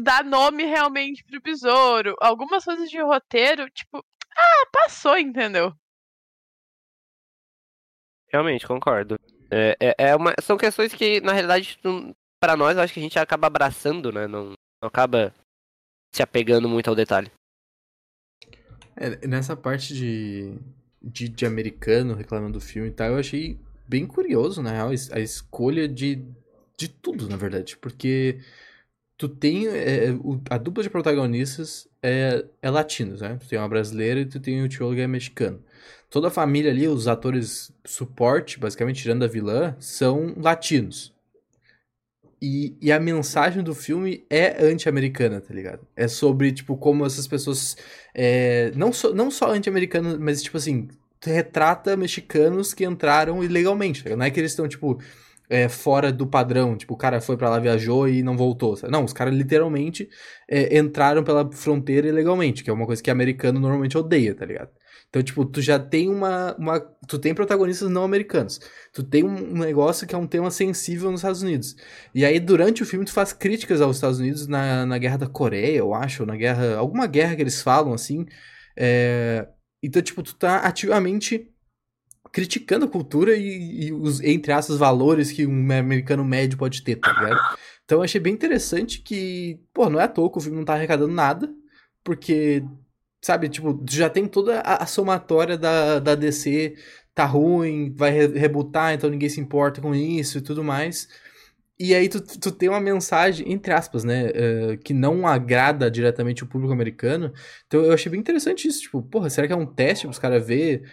dar 0.00 0.24
nome 0.24 0.64
realmente 0.64 1.24
pro 1.24 1.40
besouro. 1.40 2.14
Algumas 2.20 2.64
coisas 2.64 2.90
de 2.90 3.00
roteiro, 3.00 3.68
tipo, 3.70 4.04
ah, 4.36 4.66
passou, 4.72 5.18
entendeu? 5.18 5.74
Realmente, 8.32 8.66
concordo. 8.66 9.18
É, 9.50 9.76
é, 9.80 9.94
é 10.10 10.16
uma, 10.16 10.34
são 10.40 10.56
questões 10.56 10.94
que, 10.94 11.20
na 11.20 11.32
realidade, 11.32 11.78
para 12.40 12.56
nós, 12.56 12.76
eu 12.76 12.82
acho 12.82 12.94
que 12.94 13.00
a 13.00 13.02
gente 13.02 13.18
acaba 13.18 13.48
abraçando, 13.48 14.12
né? 14.12 14.26
Não, 14.26 14.54
não 14.80 14.88
acaba 14.88 15.34
se 16.14 16.22
apegando 16.22 16.68
muito 16.68 16.88
ao 16.88 16.94
detalhe. 16.94 17.30
É, 18.96 19.26
nessa 19.26 19.56
parte 19.56 19.94
de, 19.94 20.54
de, 21.02 21.28
de, 21.28 21.46
americano 21.46 22.14
reclamando 22.14 22.54
do 22.54 22.60
filme 22.60 22.88
e 22.88 22.92
tal, 22.92 23.08
eu 23.08 23.18
achei 23.18 23.58
bem 23.88 24.06
curioso, 24.06 24.62
na 24.62 24.70
real, 24.72 24.90
a 24.90 25.20
escolha 25.20 25.88
de, 25.88 26.24
de 26.76 26.88
tudo, 26.88 27.28
na 27.28 27.36
verdade. 27.36 27.76
Porque 27.76 28.40
tu 29.20 29.28
tem 29.28 29.66
é, 29.66 30.12
o, 30.12 30.40
a 30.48 30.56
dupla 30.56 30.82
de 30.82 30.88
protagonistas 30.88 31.86
é, 32.02 32.42
é 32.62 32.70
latinos, 32.70 33.20
né? 33.20 33.36
Tu 33.38 33.48
tem 33.48 33.58
uma 33.58 33.68
brasileira 33.68 34.20
e 34.20 34.24
tu 34.24 34.40
tem 34.40 34.62
o 34.62 34.68
tio 34.68 34.94
que 34.94 35.00
é 35.02 35.06
mexicano. 35.06 35.62
Toda 36.08 36.28
a 36.28 36.30
família 36.30 36.70
ali, 36.70 36.88
os 36.88 37.06
atores 37.06 37.70
suporte, 37.84 38.58
basicamente 38.58 39.02
tirando 39.02 39.22
a 39.22 39.28
vilã, 39.28 39.76
são 39.78 40.34
latinos. 40.38 41.12
E, 42.40 42.74
e 42.80 42.90
a 42.90 42.98
mensagem 42.98 43.62
do 43.62 43.74
filme 43.74 44.24
é 44.30 44.64
anti-americana, 44.64 45.38
tá 45.42 45.52
ligado? 45.52 45.86
É 45.94 46.08
sobre, 46.08 46.50
tipo, 46.50 46.74
como 46.78 47.04
essas 47.04 47.26
pessoas. 47.26 47.76
É, 48.14 48.72
não, 48.74 48.90
so, 48.90 49.12
não 49.12 49.30
só 49.30 49.50
anti-americanas, 49.52 50.16
mas, 50.18 50.42
tipo 50.42 50.56
assim, 50.56 50.88
retrata 51.22 51.94
mexicanos 51.94 52.72
que 52.72 52.86
entraram 52.86 53.44
ilegalmente. 53.44 54.02
Tá 54.02 54.16
não 54.16 54.24
é 54.24 54.30
que 54.30 54.40
eles 54.40 54.52
estão, 54.52 54.66
tipo, 54.66 54.98
é, 55.50 55.68
fora 55.68 56.12
do 56.12 56.26
padrão. 56.26 56.76
Tipo, 56.76 56.94
o 56.94 56.96
cara 56.96 57.20
foi 57.20 57.36
para 57.36 57.50
lá, 57.50 57.58
viajou 57.58 58.08
e 58.08 58.22
não 58.22 58.36
voltou. 58.36 58.78
Não, 58.88 59.04
os 59.04 59.12
caras 59.12 59.34
literalmente 59.34 60.08
é, 60.48 60.78
entraram 60.78 61.24
pela 61.24 61.50
fronteira 61.52 62.08
ilegalmente, 62.08 62.62
que 62.62 62.70
é 62.70 62.72
uma 62.72 62.86
coisa 62.86 63.02
que 63.02 63.10
americano 63.10 63.58
normalmente 63.58 63.98
odeia, 63.98 64.34
tá 64.34 64.46
ligado? 64.46 64.70
Então, 65.08 65.20
tipo, 65.24 65.44
tu 65.44 65.60
já 65.60 65.76
tem 65.76 66.08
uma. 66.08 66.54
uma 66.56 66.80
tu 67.08 67.18
tem 67.18 67.34
protagonistas 67.34 67.90
não 67.90 68.04
americanos. 68.04 68.60
Tu 68.92 69.02
tem 69.02 69.24
um, 69.24 69.58
negócio 69.58 70.06
que 70.06 70.14
é 70.14 70.18
um 70.18 70.26
tema 70.26 70.52
sensível 70.52 71.10
nos 71.10 71.20
Estados 71.20 71.42
Unidos. 71.42 71.74
E 72.14 72.24
aí, 72.24 72.38
durante 72.38 72.82
o 72.82 72.86
filme, 72.86 73.04
tu 73.04 73.12
faz 73.12 73.32
críticas 73.32 73.80
aos 73.80 73.96
Estados 73.96 74.20
Unidos 74.20 74.46
na, 74.46 74.86
na 74.86 74.98
guerra 74.98 75.18
da 75.18 75.26
Coreia, 75.26 75.78
eu 75.78 75.92
acho, 75.92 76.24
na 76.24 76.36
guerra. 76.36 76.76
Alguma 76.76 77.08
guerra 77.08 77.34
que 77.34 77.42
eles 77.42 77.60
falam, 77.60 77.92
assim. 77.92 78.24
É... 78.76 79.48
Então, 79.82 80.00
tipo, 80.00 80.22
tu 80.22 80.34
tá 80.36 80.58
ativamente 80.58 81.50
criticando 82.32 82.84
a 82.84 82.88
cultura 82.88 83.36
e, 83.36 83.86
e, 83.86 83.92
os, 83.92 84.20
entre 84.20 84.52
aspas, 84.52 84.76
valores 84.76 85.32
que 85.32 85.46
um 85.46 85.72
americano 85.72 86.24
médio 86.24 86.58
pode 86.58 86.82
ter, 86.82 86.96
tá 86.96 87.12
ligado? 87.12 87.58
Então 87.84 87.98
eu 87.98 88.02
achei 88.02 88.20
bem 88.20 88.32
interessante 88.32 89.00
que, 89.00 89.58
pô, 89.74 89.90
não 89.90 90.00
é 90.00 90.04
à 90.04 90.08
toa 90.08 90.30
que 90.30 90.38
o 90.38 90.40
filme 90.40 90.56
não 90.56 90.64
tá 90.64 90.74
arrecadando 90.74 91.12
nada, 91.12 91.52
porque, 92.04 92.62
sabe, 93.20 93.48
tipo, 93.48 93.84
já 93.88 94.08
tem 94.08 94.28
toda 94.28 94.60
a, 94.60 94.84
a 94.84 94.86
somatória 94.86 95.58
da, 95.58 95.98
da 95.98 96.14
DC, 96.14 96.76
tá 97.14 97.24
ruim, 97.24 97.92
vai 97.96 98.10
re 98.10 98.26
rebutar, 98.38 98.94
então 98.94 99.10
ninguém 99.10 99.28
se 99.28 99.40
importa 99.40 99.80
com 99.80 99.94
isso 99.94 100.38
e 100.38 100.40
tudo 100.40 100.62
mais. 100.62 101.08
E 101.78 101.94
aí 101.94 102.08
tu, 102.08 102.20
tu 102.20 102.52
tem 102.52 102.68
uma 102.68 102.80
mensagem, 102.80 103.50
entre 103.50 103.72
aspas, 103.72 104.04
né, 104.04 104.26
uh, 104.28 104.78
que 104.84 104.92
não 104.92 105.26
agrada 105.26 105.90
diretamente 105.90 106.44
o 106.44 106.46
público 106.46 106.72
americano. 106.72 107.32
Então 107.66 107.82
eu 107.82 107.92
achei 107.92 108.12
bem 108.12 108.20
interessante 108.20 108.68
isso, 108.68 108.82
tipo, 108.82 109.02
porra, 109.02 109.30
será 109.30 109.46
que 109.46 109.52
é 109.52 109.56
um 109.56 109.66
teste 109.66 110.06
pros 110.06 110.18
caras 110.18 110.46
ver 110.46 110.84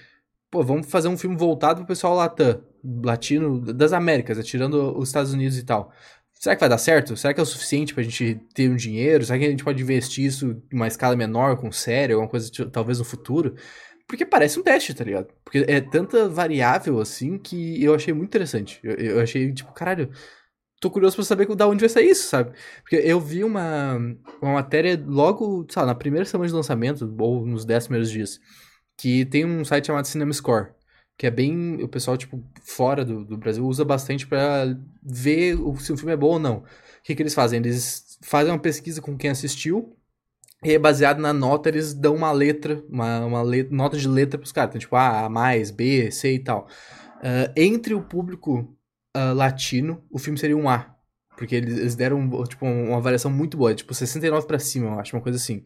pô, 0.51 0.63
vamos 0.63 0.89
fazer 0.89 1.07
um 1.07 1.17
filme 1.17 1.35
voltado 1.35 1.79
pro 1.79 1.87
pessoal 1.87 2.15
latam, 2.15 2.61
latino 3.03 3.59
das 3.59 3.93
Américas, 3.93 4.45
tirando 4.45 4.97
os 4.97 5.09
Estados 5.09 5.33
Unidos 5.33 5.57
e 5.57 5.63
tal. 5.63 5.91
Será 6.33 6.55
que 6.55 6.59
vai 6.59 6.69
dar 6.69 6.77
certo? 6.77 7.17
Será 7.17 7.33
que 7.33 7.39
é 7.39 7.43
o 7.43 7.45
suficiente 7.45 7.93
pra 7.93 8.03
gente 8.03 8.39
ter 8.53 8.69
um 8.69 8.75
dinheiro? 8.75 9.25
Será 9.25 9.39
que 9.39 9.45
a 9.45 9.49
gente 9.49 9.63
pode 9.63 9.81
investir 9.81 10.25
isso 10.25 10.61
em 10.71 10.75
uma 10.75 10.87
escala 10.87 11.15
menor, 11.15 11.57
com 11.57 11.71
série, 11.71 12.13
alguma 12.13 12.29
coisa 12.29 12.49
talvez 12.71 12.99
no 12.99 13.05
futuro? 13.05 13.55
Porque 14.07 14.25
parece 14.25 14.59
um 14.59 14.63
teste, 14.63 14.93
tá 14.93 15.03
ligado? 15.03 15.27
Porque 15.43 15.65
é 15.67 15.81
tanta 15.81 16.29
variável 16.29 16.99
assim 16.99 17.37
que 17.37 17.83
eu 17.83 17.93
achei 17.93 18.13
muito 18.13 18.29
interessante. 18.29 18.79
Eu, 18.83 18.93
eu 18.93 19.19
achei, 19.19 19.51
tipo, 19.51 19.73
caralho, 19.73 20.09
tô 20.79 20.89
curioso 20.91 21.15
pra 21.15 21.25
saber 21.25 21.47
da 21.55 21.67
onde 21.67 21.81
vai 21.81 21.89
sair 21.89 22.09
isso, 22.11 22.29
sabe? 22.29 22.53
Porque 22.81 22.95
eu 22.97 23.19
vi 23.19 23.43
uma, 23.43 23.95
uma 24.41 24.53
matéria 24.53 25.01
logo, 25.07 25.65
sei 25.69 25.81
lá, 25.81 25.87
na 25.87 25.95
primeira 25.95 26.25
semana 26.25 26.47
de 26.47 26.53
lançamento, 26.53 27.15
ou 27.19 27.45
nos 27.45 27.65
10 27.65 27.87
primeiros 27.87 28.11
dias 28.11 28.39
que 28.97 29.25
tem 29.25 29.45
um 29.45 29.63
site 29.63 29.87
chamado 29.87 30.07
Cinema 30.07 30.33
Score, 30.33 30.69
que 31.17 31.27
é 31.27 31.31
bem. 31.31 31.81
O 31.83 31.87
pessoal, 31.87 32.17
tipo, 32.17 32.43
fora 32.63 33.05
do, 33.05 33.23
do 33.23 33.37
Brasil 33.37 33.65
usa 33.65 33.85
bastante 33.85 34.25
para 34.27 34.75
ver 35.03 35.55
se 35.79 35.93
o 35.93 35.97
filme 35.97 36.13
é 36.13 36.17
bom 36.17 36.33
ou 36.33 36.39
não. 36.39 36.57
O 36.57 36.63
que, 37.03 37.15
que 37.15 37.21
eles 37.21 37.33
fazem? 37.33 37.59
Eles 37.59 38.17
fazem 38.21 38.51
uma 38.51 38.59
pesquisa 38.59 39.01
com 39.01 39.17
quem 39.17 39.29
assistiu. 39.29 39.95
E 40.63 40.73
é 40.73 40.79
baseado 40.79 41.19
na 41.19 41.31
nota, 41.31 41.69
eles 41.69 41.93
dão 41.93 42.15
uma 42.15 42.31
letra, 42.31 42.83
uma, 42.89 43.25
uma 43.25 43.41
letra, 43.43 43.75
nota 43.75 43.95
de 43.95 44.07
letra 44.07 44.39
pros 44.39 44.51
caras. 44.51 44.69
Então, 44.71 44.79
tipo, 44.79 44.95
A, 44.95 45.25
A 45.25 45.29
mais, 45.29 45.69
B, 45.69 46.09
C 46.11 46.33
e 46.33 46.39
tal. 46.39 46.67
Uh, 47.17 47.53
entre 47.55 47.93
o 47.93 48.01
público 48.01 48.75
uh, 49.15 49.33
latino, 49.35 50.03
o 50.09 50.17
filme 50.17 50.39
seria 50.39 50.57
um 50.57 50.67
A. 50.67 50.95
Porque 51.37 51.55
eles, 51.55 51.95
deram, 51.95 52.43
tipo, 52.45 52.65
uma 52.65 52.97
avaliação 52.97 53.29
muito 53.29 53.55
boa. 53.55 53.75
Tipo, 53.75 53.93
69 53.93 54.47
para 54.47 54.57
cima, 54.57 54.87
eu 54.87 54.99
acho, 54.99 55.15
uma 55.15 55.21
coisa 55.21 55.37
assim. 55.37 55.63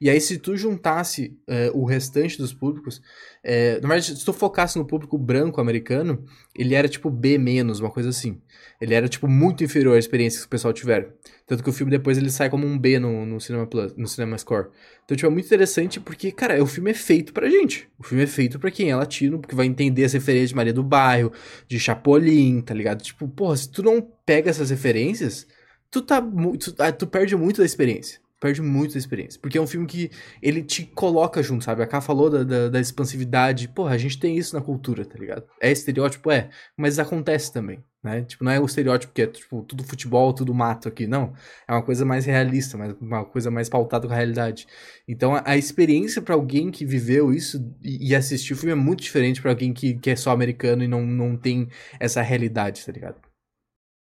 E 0.00 0.08
aí, 0.08 0.20
se 0.20 0.38
tu 0.38 0.56
juntasse 0.56 1.36
é, 1.44 1.72
o 1.74 1.84
restante 1.84 2.38
dos 2.38 2.54
públicos, 2.54 3.02
é, 3.42 3.80
na 3.80 3.88
verdade, 3.88 4.16
se 4.16 4.24
tu 4.24 4.32
focasse 4.32 4.78
no 4.78 4.84
público 4.84 5.18
branco 5.18 5.60
americano, 5.60 6.24
ele 6.54 6.74
era 6.76 6.88
tipo 6.88 7.10
B 7.10 7.36
menos, 7.36 7.80
uma 7.80 7.90
coisa 7.90 8.10
assim. 8.10 8.40
Ele 8.80 8.94
era 8.94 9.08
tipo 9.08 9.26
muito 9.26 9.64
inferior 9.64 9.96
à 9.96 9.98
experiência 9.98 10.38
que 10.40 10.46
o 10.46 10.48
pessoal 10.48 10.72
tiver. 10.72 11.14
Tanto 11.44 11.64
que 11.64 11.70
o 11.70 11.72
filme 11.72 11.90
depois 11.90 12.16
ele 12.16 12.30
sai 12.30 12.48
como 12.48 12.64
um 12.64 12.78
B 12.78 13.00
no, 13.00 13.26
no 13.26 13.40
Cinema 13.40 13.66
Plus, 13.66 13.96
no 13.96 14.06
Cinema 14.06 14.38
Score. 14.38 14.68
Então, 15.04 15.16
tipo, 15.16 15.26
é 15.26 15.30
muito 15.30 15.46
interessante 15.46 15.98
porque, 15.98 16.30
cara, 16.30 16.62
o 16.62 16.66
filme 16.66 16.92
é 16.92 16.94
feito 16.94 17.32
pra 17.32 17.48
gente. 17.48 17.88
O 17.98 18.04
filme 18.04 18.22
é 18.22 18.26
feito 18.26 18.56
pra 18.60 18.70
quem 18.70 18.90
é 18.90 18.94
latino, 18.94 19.40
porque 19.40 19.56
vai 19.56 19.66
entender 19.66 20.04
as 20.04 20.12
referências 20.12 20.50
de 20.50 20.54
Maria 20.54 20.72
do 20.72 20.84
Bairro, 20.84 21.32
de 21.66 21.80
Chapolin, 21.80 22.60
tá 22.60 22.72
ligado? 22.72 23.02
Tipo, 23.02 23.26
porra, 23.26 23.56
se 23.56 23.68
tu 23.68 23.82
não 23.82 24.00
pega 24.24 24.48
essas 24.48 24.70
referências, 24.70 25.44
tu 25.90 26.02
tá. 26.02 26.22
Tu, 26.22 26.74
ah, 26.78 26.92
tu 26.92 27.06
perde 27.08 27.34
muito 27.34 27.58
da 27.58 27.64
experiência 27.64 28.20
perde 28.40 28.62
muito 28.62 28.96
a 28.96 28.98
experiência. 28.98 29.40
Porque 29.40 29.58
é 29.58 29.60
um 29.60 29.66
filme 29.66 29.86
que 29.86 30.10
ele 30.42 30.62
te 30.62 30.84
coloca 30.84 31.42
junto, 31.42 31.64
sabe? 31.64 31.82
A 31.82 31.86
Ká 31.86 32.00
falou 32.00 32.30
da, 32.30 32.44
da, 32.44 32.68
da, 32.68 32.80
expansividade. 32.80 33.68
Porra, 33.68 33.94
a 33.94 33.98
gente 33.98 34.18
tem 34.18 34.36
isso 34.36 34.54
na 34.54 34.62
cultura, 34.62 35.04
tá 35.04 35.18
ligado? 35.18 35.44
É 35.60 35.70
estereótipo? 35.70 36.30
É. 36.30 36.48
Mas 36.76 36.98
acontece 36.98 37.52
também, 37.52 37.82
né? 38.02 38.22
Tipo, 38.22 38.44
não 38.44 38.52
é 38.52 38.60
o 38.60 38.66
estereótipo 38.66 39.12
que 39.12 39.22
é, 39.22 39.26
tipo, 39.26 39.62
tudo 39.62 39.84
futebol, 39.84 40.32
tudo 40.32 40.54
mato 40.54 40.88
aqui. 40.88 41.06
Não. 41.06 41.32
É 41.66 41.72
uma 41.72 41.82
coisa 41.82 42.04
mais 42.04 42.26
realista, 42.26 42.78
uma 43.00 43.24
coisa 43.24 43.50
mais 43.50 43.68
pautada 43.68 44.06
com 44.06 44.12
a 44.12 44.16
realidade. 44.16 44.66
Então, 45.06 45.34
a, 45.34 45.42
a 45.44 45.56
experiência 45.56 46.22
para 46.22 46.34
alguém 46.34 46.70
que 46.70 46.84
viveu 46.84 47.32
isso 47.32 47.58
e, 47.82 48.10
e 48.10 48.14
assistiu 48.14 48.56
o 48.56 48.58
filme 48.58 48.72
é 48.72 48.76
muito 48.76 49.02
diferente 49.02 49.42
para 49.42 49.50
alguém 49.50 49.72
que, 49.72 49.94
que 49.98 50.10
é 50.10 50.16
só 50.16 50.30
americano 50.30 50.84
e 50.84 50.88
não, 50.88 51.04
não 51.04 51.36
tem 51.36 51.68
essa 51.98 52.22
realidade, 52.22 52.84
tá 52.84 52.92
ligado? 52.92 53.20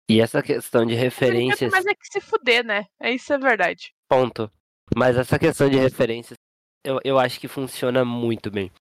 E 0.07 0.21
essa 0.21 0.41
questão 0.41 0.85
de 0.85 0.93
referências. 0.93 1.71
Mas 1.71 1.85
é 1.85 1.93
que 1.95 2.05
se 2.05 2.21
fuder, 2.21 2.63
né? 2.63 2.85
É 3.01 3.11
isso 3.11 3.33
é 3.33 3.39
verdade. 3.39 3.94
Ponto. 4.09 4.51
Mas 4.95 5.17
essa 5.17 5.39
questão 5.39 5.69
de 5.69 5.77
referências, 5.77 6.37
eu, 6.83 6.99
eu 7.03 7.19
acho 7.19 7.39
que 7.39 7.47
funciona 7.47 8.05
muito 8.05 8.51
bem. 8.51 8.71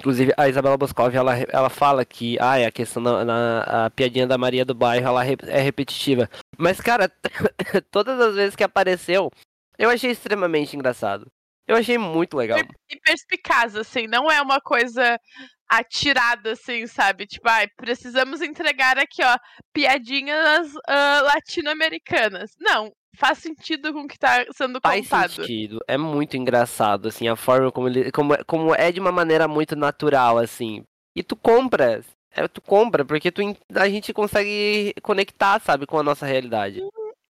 Inclusive, 0.00 0.32
a 0.36 0.48
Isabela 0.48 0.76
Boscov, 0.76 1.14
ela, 1.14 1.38
ela 1.48 1.70
fala 1.70 2.04
que 2.04 2.38
ah, 2.40 2.66
a 2.66 2.70
questão 2.70 3.02
da 3.02 3.24
na, 3.24 3.86
a 3.86 3.90
piadinha 3.90 4.26
da 4.26 4.36
Maria 4.36 4.64
do 4.64 4.74
Bairro 4.74 5.06
ela 5.06 5.24
é 5.24 5.60
repetitiva. 5.60 6.28
Mas, 6.58 6.80
cara, 6.80 7.08
todas 7.90 8.20
as 8.20 8.34
vezes 8.34 8.56
que 8.56 8.64
apareceu, 8.64 9.30
eu 9.78 9.88
achei 9.88 10.10
extremamente 10.10 10.76
engraçado. 10.76 11.26
Eu 11.66 11.76
achei 11.76 11.96
muito 11.96 12.36
legal. 12.36 12.58
E 12.90 13.00
perspicaz, 13.00 13.74
assim, 13.74 14.06
não 14.06 14.30
é 14.30 14.42
uma 14.42 14.60
coisa 14.60 15.18
atirada, 15.68 16.52
assim, 16.52 16.86
sabe? 16.86 17.26
Tipo, 17.26 17.48
ai, 17.48 17.66
precisamos 17.76 18.40
entregar 18.40 18.98
aqui, 18.98 19.22
ó, 19.22 19.36
piadinhas 19.72 20.74
uh, 20.74 21.24
latino-americanas. 21.24 22.50
Não, 22.60 22.92
faz 23.16 23.38
sentido 23.38 23.92
com 23.92 24.00
o 24.00 24.08
que 24.08 24.18
tá 24.18 24.44
sendo 24.52 24.80
contado. 24.80 25.04
Faz 25.04 25.32
sentido. 25.32 25.80
É 25.88 25.96
muito 25.96 26.36
engraçado, 26.36 27.08
assim, 27.08 27.28
a 27.28 27.36
forma 27.36 27.70
como 27.72 27.88
ele. 27.88 28.10
Como, 28.12 28.36
como 28.44 28.74
é 28.74 28.92
de 28.92 29.00
uma 29.00 29.12
maneira 29.12 29.48
muito 29.48 29.76
natural, 29.76 30.38
assim. 30.38 30.84
E 31.16 31.22
tu 31.22 31.36
compra. 31.36 32.02
É, 32.36 32.48
tu 32.48 32.60
compra, 32.60 33.04
porque 33.04 33.30
tu, 33.30 33.42
a 33.76 33.88
gente 33.88 34.12
consegue 34.12 34.92
conectar, 35.02 35.60
sabe, 35.60 35.86
com 35.86 35.98
a 35.98 36.02
nossa 36.02 36.26
realidade. 36.26 36.82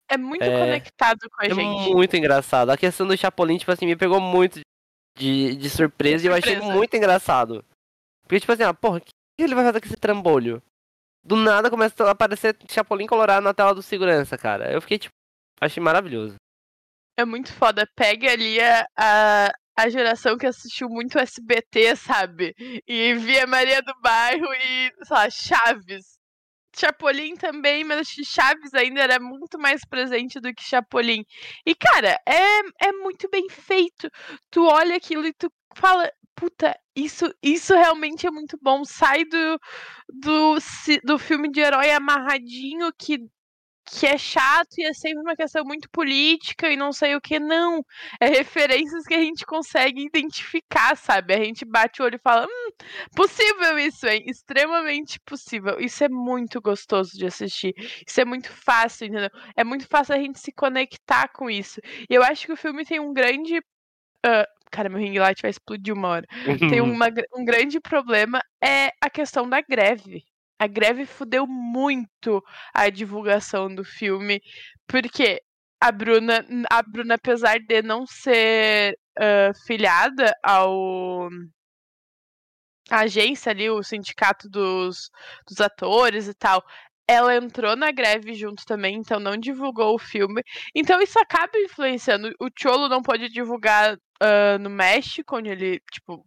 É 0.09 0.17
muito 0.17 0.43
é, 0.43 0.59
conectado 0.59 1.19
com 1.29 1.43
a 1.43 1.45
é 1.45 1.53
gente. 1.53 1.91
É 1.91 1.93
muito 1.93 2.17
engraçado. 2.17 2.71
A 2.71 2.77
questão 2.77 3.05
do 3.05 3.15
Chapolin, 3.15 3.57
tipo 3.57 3.71
assim, 3.71 3.85
me 3.85 3.95
pegou 3.95 4.19
muito 4.19 4.61
de, 5.15 5.55
de 5.55 5.69
surpresa, 5.69 6.25
e 6.25 6.29
eu 6.29 6.33
achei 6.33 6.59
muito 6.59 6.95
engraçado. 6.95 7.63
Porque, 8.27 8.41
tipo 8.41 8.51
assim, 8.51 8.63
ah, 8.63 8.73
porra, 8.73 8.97
o 8.97 9.01
que 9.01 9.11
ele 9.39 9.55
vai 9.55 9.63
fazer 9.63 9.79
com 9.79 9.87
esse 9.87 9.95
trambolho? 9.95 10.61
Do 11.23 11.35
nada 11.35 11.69
começa 11.69 12.03
a 12.03 12.11
aparecer 12.11 12.57
Chapolin 12.69 13.07
colorado 13.07 13.43
na 13.43 13.53
tela 13.53 13.73
do 13.73 13.81
segurança, 13.81 14.37
cara. 14.37 14.71
Eu 14.71 14.81
fiquei, 14.81 14.99
tipo, 14.99 15.13
achei 15.61 15.81
maravilhoso. 15.81 16.35
É 17.17 17.25
muito 17.25 17.51
foda. 17.53 17.87
Pega 17.95 18.31
ali 18.31 18.59
a, 18.61 18.85
a, 18.97 19.51
a 19.77 19.89
geração 19.89 20.37
que 20.37 20.45
assistiu 20.45 20.87
muito 20.89 21.17
SBT, 21.17 21.95
sabe? 21.95 22.53
E 22.87 23.13
via 23.15 23.47
Maria 23.47 23.81
do 23.81 23.93
Bairro 24.01 24.47
e, 24.53 24.91
sei 25.03 25.17
lá, 25.17 25.29
Chaves. 25.29 26.17
Chapolin 26.75 27.35
também, 27.35 27.83
mas 27.83 28.07
Chaves 28.07 28.73
ainda 28.73 29.01
era 29.01 29.19
muito 29.19 29.57
mais 29.57 29.81
presente 29.83 30.39
do 30.39 30.53
que 30.53 30.63
Chapolin. 30.63 31.23
E, 31.65 31.73
cara, 31.73 32.19
é, 32.25 32.87
é 32.87 32.91
muito 32.91 33.27
bem 33.29 33.49
feito. 33.49 34.09
Tu 34.51 34.63
olha 34.63 34.95
aquilo 34.95 35.25
e 35.25 35.33
tu 35.33 35.51
fala, 35.75 36.09
puta, 36.37 36.79
isso, 36.95 37.25
isso 37.41 37.73
realmente 37.73 38.27
é 38.27 38.31
muito 38.31 38.57
bom. 38.61 38.85
Sai 38.85 39.25
do, 39.25 39.59
do, 40.09 40.57
do 41.03 41.19
filme 41.19 41.51
de 41.51 41.59
herói 41.59 41.91
amarradinho 41.91 42.91
que 42.97 43.19
que 43.89 44.05
é 44.05 44.17
chato 44.17 44.77
e 44.77 44.83
é 44.83 44.93
sempre 44.93 45.21
uma 45.21 45.35
questão 45.35 45.63
muito 45.63 45.89
política 45.89 46.69
e 46.69 46.75
não 46.75 46.91
sei 46.91 47.15
o 47.15 47.21
que, 47.21 47.39
não. 47.39 47.83
É 48.19 48.27
referências 48.27 49.05
que 49.05 49.13
a 49.13 49.21
gente 49.21 49.45
consegue 49.45 50.03
identificar, 50.05 50.95
sabe? 50.97 51.33
A 51.33 51.43
gente 51.43 51.63
bate 51.65 52.01
o 52.01 52.05
olho 52.05 52.15
e 52.15 52.19
fala, 52.19 52.45
hum, 52.45 52.71
possível 53.15 53.79
isso, 53.79 54.05
hein? 54.07 54.23
Extremamente 54.27 55.19
possível. 55.21 55.79
Isso 55.79 56.03
é 56.03 56.09
muito 56.09 56.59
gostoso 56.61 57.17
de 57.17 57.25
assistir. 57.25 57.73
Isso 58.05 58.19
é 58.19 58.25
muito 58.25 58.51
fácil, 58.51 59.07
entendeu? 59.07 59.29
É 59.55 59.63
muito 59.63 59.87
fácil 59.87 60.15
a 60.15 60.19
gente 60.19 60.39
se 60.39 60.51
conectar 60.51 61.29
com 61.29 61.49
isso. 61.49 61.79
E 62.09 62.13
eu 62.13 62.23
acho 62.23 62.45
que 62.45 62.53
o 62.53 62.57
filme 62.57 62.85
tem 62.85 62.99
um 62.99 63.13
grande. 63.13 63.61
Uh, 64.25 64.45
cara, 64.71 64.89
meu 64.89 64.99
ring 64.99 65.17
light 65.17 65.41
vai 65.41 65.51
explodir 65.51 65.93
uma 65.93 66.07
hora. 66.09 66.27
Tem 66.69 66.81
uma, 66.81 67.07
um 67.35 67.45
grande 67.45 67.79
problema 67.79 68.41
é 68.63 68.91
a 69.01 69.09
questão 69.09 69.47
da 69.49 69.61
greve 69.61 70.23
a 70.59 70.67
greve 70.67 71.05
fudeu 71.05 71.45
muito 71.45 72.43
a 72.73 72.89
divulgação 72.89 73.73
do 73.73 73.83
filme, 73.83 74.41
porque 74.87 75.41
a 75.79 75.91
Bruna, 75.91 76.45
a 76.71 76.81
Bruna 76.81 77.15
apesar 77.15 77.59
de 77.59 77.81
não 77.81 78.05
ser 78.07 78.97
uh, 79.19 79.53
filiada 79.65 80.33
ao 80.43 81.29
a 82.89 83.01
agência 83.01 83.51
ali, 83.51 83.69
o 83.69 83.83
sindicato 83.83 84.49
dos, 84.49 85.11
dos 85.45 85.59
atores 85.59 86.27
e 86.27 86.33
tal, 86.33 86.63
ela 87.07 87.35
entrou 87.35 87.75
na 87.75 87.91
greve 87.91 88.33
junto 88.33 88.65
também, 88.65 88.95
então 88.95 89.19
não 89.19 89.37
divulgou 89.37 89.93
o 89.93 89.99
filme. 89.99 90.41
Então 90.73 91.01
isso 91.01 91.19
acaba 91.19 91.57
influenciando. 91.57 92.29
O 92.39 92.49
Cholo 92.57 92.87
não 92.87 93.01
pode 93.01 93.29
divulgar 93.29 93.97
uh, 94.21 94.59
no 94.59 94.69
México, 94.69 95.37
onde 95.37 95.49
ele, 95.49 95.79
tipo, 95.91 96.25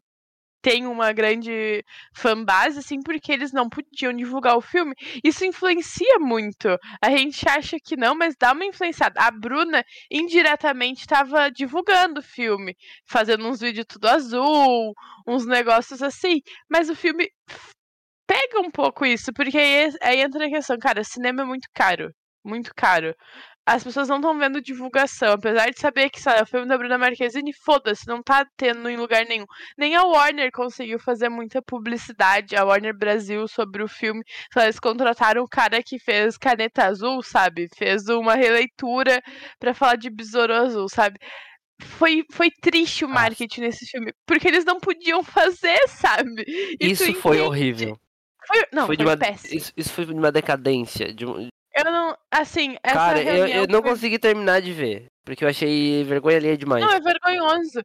tem 0.62 0.86
uma 0.86 1.12
grande 1.12 1.84
fanbase, 2.14 2.78
assim, 2.78 3.00
porque 3.02 3.32
eles 3.32 3.52
não 3.52 3.68
podiam 3.68 4.12
divulgar 4.12 4.56
o 4.56 4.60
filme. 4.60 4.94
Isso 5.24 5.44
influencia 5.44 6.18
muito. 6.18 6.68
A 7.02 7.10
gente 7.10 7.48
acha 7.48 7.76
que 7.82 7.96
não, 7.96 8.14
mas 8.14 8.34
dá 8.38 8.52
uma 8.52 8.64
influenciada. 8.64 9.20
A 9.20 9.30
Bruna, 9.30 9.84
indiretamente, 10.10 11.00
estava 11.00 11.50
divulgando 11.50 12.20
o 12.20 12.22
filme, 12.22 12.76
fazendo 13.06 13.46
uns 13.48 13.60
vídeos 13.60 13.86
tudo 13.88 14.06
azul, 14.06 14.94
uns 15.26 15.46
negócios 15.46 16.02
assim. 16.02 16.40
Mas 16.68 16.90
o 16.90 16.94
filme 16.94 17.30
pega 18.26 18.60
um 18.60 18.70
pouco 18.70 19.04
isso, 19.06 19.32
porque 19.32 19.58
aí, 19.58 19.90
aí 20.02 20.20
entra 20.20 20.46
a 20.46 20.50
questão, 20.50 20.78
cara, 20.78 21.02
cinema 21.04 21.42
é 21.42 21.44
muito 21.44 21.68
caro. 21.74 22.12
Muito 22.44 22.72
caro 22.74 23.14
as 23.66 23.84
pessoas 23.84 24.08
não 24.08 24.16
estão 24.16 24.38
vendo 24.38 24.60
divulgação. 24.60 25.32
Apesar 25.32 25.70
de 25.70 25.78
saber 25.78 26.10
que 26.10 26.20
sabe, 26.20 26.42
o 26.42 26.46
filme 26.46 26.66
da 26.66 26.76
Bruna 26.76 26.98
Marquezine, 26.98 27.52
foda-se, 27.52 28.06
não 28.06 28.22
tá 28.22 28.44
tendo 28.56 28.88
em 28.88 28.96
lugar 28.96 29.24
nenhum. 29.26 29.46
Nem 29.78 29.94
a 29.94 30.04
Warner 30.04 30.50
conseguiu 30.52 30.98
fazer 30.98 31.28
muita 31.28 31.62
publicidade, 31.62 32.56
a 32.56 32.64
Warner 32.64 32.96
Brasil, 32.96 33.46
sobre 33.46 33.82
o 33.82 33.88
filme. 33.88 34.22
Eles 34.56 34.80
contrataram 34.80 35.42
o 35.42 35.48
cara 35.48 35.82
que 35.82 35.98
fez 35.98 36.36
Caneta 36.36 36.86
Azul, 36.86 37.22
sabe? 37.22 37.68
Fez 37.76 38.08
uma 38.08 38.34
releitura 38.34 39.22
para 39.58 39.74
falar 39.74 39.96
de 39.96 40.10
Besouro 40.10 40.54
Azul, 40.54 40.88
sabe? 40.88 41.18
Foi, 41.82 42.24
foi 42.30 42.50
triste 42.50 43.04
o 43.04 43.08
marketing 43.08 43.62
nesse 43.62 43.86
filme, 43.86 44.12
porque 44.26 44.48
eles 44.48 44.64
não 44.64 44.78
podiam 44.78 45.22
fazer, 45.22 45.78
sabe? 45.88 46.44
Isso, 46.78 47.04
isso 47.04 47.14
foi 47.14 47.40
horrível. 47.40 47.96
Foi, 48.46 48.64
não, 48.72 48.86
foi, 48.86 48.96
foi 48.96 49.04
uma, 49.04 49.16
péssimo. 49.16 49.56
Isso, 49.56 49.72
isso, 49.76 49.92
foi 49.92 50.04
de 50.04 50.12
uma 50.12 50.32
decadência, 50.32 51.12
de, 51.14 51.24
eu 51.74 51.84
não. 51.84 52.16
Assim, 52.30 52.76
essa 52.82 52.94
Cara, 52.94 53.22
eu, 53.22 53.46
eu 53.46 53.66
não 53.66 53.82
consegui 53.82 54.18
terminar 54.18 54.60
de 54.60 54.72
ver. 54.72 55.10
Porque 55.24 55.44
eu 55.44 55.48
achei 55.48 56.02
vergonha 56.04 56.38
ali 56.38 56.56
demais. 56.56 56.84
Não, 56.84 56.92
é 56.92 57.00
vergonhoso. 57.00 57.82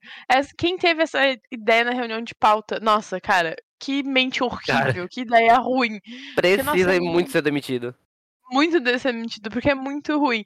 Quem 0.58 0.78
teve 0.78 1.04
essa 1.04 1.19
ideia 1.52 1.84
na 1.84 1.91
reunião 1.91 2.21
de 2.21 2.34
pauta? 2.34 2.80
Nossa, 2.80 3.19
cara, 3.19 3.56
que 3.80 4.02
mente 4.04 4.43
horrível, 4.43 4.65
cara, 4.65 5.08
que 5.08 5.21
ideia 5.21 5.56
ruim. 5.58 6.00
Precisa 6.36 6.63
porque, 6.63 6.84
nossa, 6.84 7.00
muito 7.02 7.32
ser 7.32 7.41
demitido. 7.41 7.93
Muito 8.50 8.80
de 8.80 8.98
ser 8.98 9.12
demitido, 9.12 9.50
porque 9.50 9.69
é 9.69 9.76
muito 9.76 10.17
ruim. 10.17 10.43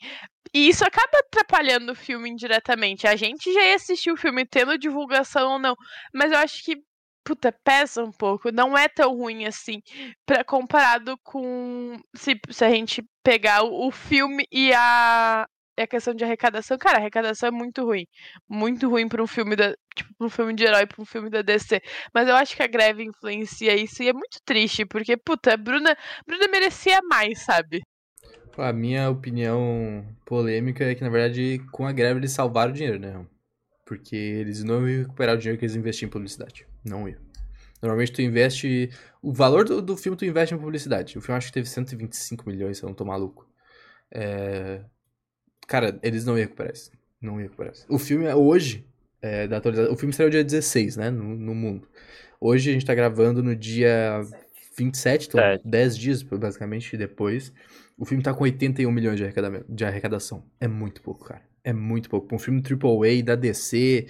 E 0.54 0.67
isso 0.67 0.84
acaba 0.84 1.19
atrapalhando 1.19 1.91
o 1.91 1.95
filme 1.95 2.30
indiretamente. 2.30 3.08
A 3.08 3.15
gente 3.15 3.54
já 3.54 3.63
ia 3.63 3.75
assistir 3.75 4.12
o 4.12 4.17
filme 4.17 4.45
tendo 4.45 4.78
divulgação 4.78 5.54
ou 5.54 5.60
não. 5.60 5.75
Mas 6.13 6.32
eu 6.32 6.39
acho 6.39 6.63
que 6.65 6.75
puta, 7.23 7.51
pesa 7.63 8.03
um 8.03 8.12
pouco. 8.12 8.51
Não 8.51 8.77
é 8.77 8.88
tão 8.88 9.15
ruim 9.15 9.45
assim. 9.45 9.82
Pra, 10.25 10.43
comparado 10.43 11.17
com. 11.23 11.97
Se, 12.15 12.39
se 12.49 12.65
a 12.65 12.69
gente 12.69 13.03
pegar 13.23 13.63
o, 13.63 13.88
o 13.88 13.91
filme 13.91 14.45
e 14.51 14.73
a, 14.73 15.47
a 15.77 15.88
questão 15.88 16.13
de 16.13 16.23
arrecadação, 16.23 16.77
cara, 16.77 16.97
arrecadação 16.97 17.47
é 17.49 17.51
muito 17.51 17.84
ruim. 17.86 18.05
Muito 18.47 18.89
ruim 18.89 19.08
para 19.08 19.23
um 19.23 19.27
filme 19.27 19.55
da. 19.55 19.73
Tipo, 19.95 20.13
pra 20.17 20.27
um 20.27 20.29
filme 20.29 20.53
de 20.53 20.63
herói, 20.63 20.86
pra 20.86 21.01
um 21.01 21.05
filme 21.05 21.29
da 21.29 21.41
DC. 21.41 21.82
Mas 22.13 22.27
eu 22.27 22.36
acho 22.36 22.55
que 22.55 22.63
a 22.63 22.67
greve 22.67 23.03
influencia 23.03 23.75
isso 23.75 24.01
e 24.03 24.10
é 24.10 24.13
muito 24.13 24.38
triste, 24.45 24.86
porque, 24.86 25.17
puta, 25.17 25.55
Bruna, 25.58 25.95
Bruna 26.25 26.47
merecia 26.47 26.99
mais, 27.10 27.39
sabe? 27.43 27.82
A 28.58 28.73
minha 28.73 29.10
opinião 29.10 30.05
polêmica 30.25 30.84
é 30.84 30.95
que, 30.95 31.03
na 31.03 31.10
verdade, 31.10 31.60
com 31.71 31.86
a 31.88 31.91
greve 31.93 32.19
eles 32.19 32.32
salvaram 32.32 32.71
o 32.71 32.75
dinheiro, 32.75 32.99
né? 32.99 33.25
Porque 33.86 34.15
eles 34.15 34.63
não 34.63 34.88
iam 34.88 35.03
recuperar 35.03 35.36
o 35.36 35.38
dinheiro 35.38 35.58
que 35.58 35.65
eles 35.65 35.75
investiam 35.75 36.08
em 36.08 36.12
publicidade. 36.12 36.67
Não 36.89 37.08
ia. 37.08 37.17
Normalmente 37.82 38.12
tu 38.12 38.21
investe. 38.21 38.89
O 39.21 39.32
valor 39.32 39.65
do, 39.65 39.82
do 39.82 39.95
filme 39.95 40.17
tu 40.17 40.25
investe 40.25 40.54
em 40.54 40.58
publicidade. 40.58 41.17
O 41.17 41.21
filme 41.21 41.38
acho 41.38 41.47
que 41.47 41.54
teve 41.54 41.69
125 41.69 42.49
milhões, 42.49 42.78
se 42.78 42.84
eu 42.84 42.88
não 42.88 42.95
tô 42.95 43.06
maluco. 43.06 43.47
É... 44.12 44.82
Cara, 45.67 45.99
eles 46.02 46.25
não 46.25 46.38
iam 46.38 46.43
recuperar 46.43 46.73
isso. 46.73 46.91
Não 47.21 47.34
iam 47.34 47.43
recuperar 47.43 47.73
isso. 47.73 47.86
O 47.89 47.99
filme 47.99 48.25
é 48.25 48.36
hoje. 48.36 48.86
É, 49.21 49.47
da 49.47 49.58
atualização. 49.58 49.93
O 49.93 49.97
filme 49.97 50.13
saiu 50.13 50.30
dia 50.30 50.43
16, 50.43 50.95
né? 50.97 51.10
No, 51.10 51.36
no 51.36 51.54
mundo. 51.54 51.88
Hoje 52.39 52.69
a 52.69 52.73
gente 52.73 52.86
tá 52.86 52.95
gravando 52.95 53.43
no 53.43 53.54
dia 53.54 54.21
27, 54.78 55.28
então 55.28 55.41
é. 55.41 55.60
10 55.63 55.97
dias 55.97 56.23
basicamente 56.23 56.95
depois. 56.95 57.52
O 57.97 58.06
filme 58.06 58.23
tá 58.23 58.34
com 58.34 58.45
81 58.45 58.89
milhões 58.89 59.17
de, 59.17 59.25
de 59.67 59.86
arrecadação. 59.86 60.45
É 60.58 60.69
muito 60.69 61.02
pouco, 61.02 61.25
cara. 61.25 61.41
É 61.63 61.73
muito 61.73 62.10
pouco. 62.10 62.34
um 62.34 62.39
filme 62.39 62.63
AAA 62.63 63.21
da 63.23 63.36
DC, 63.36 64.08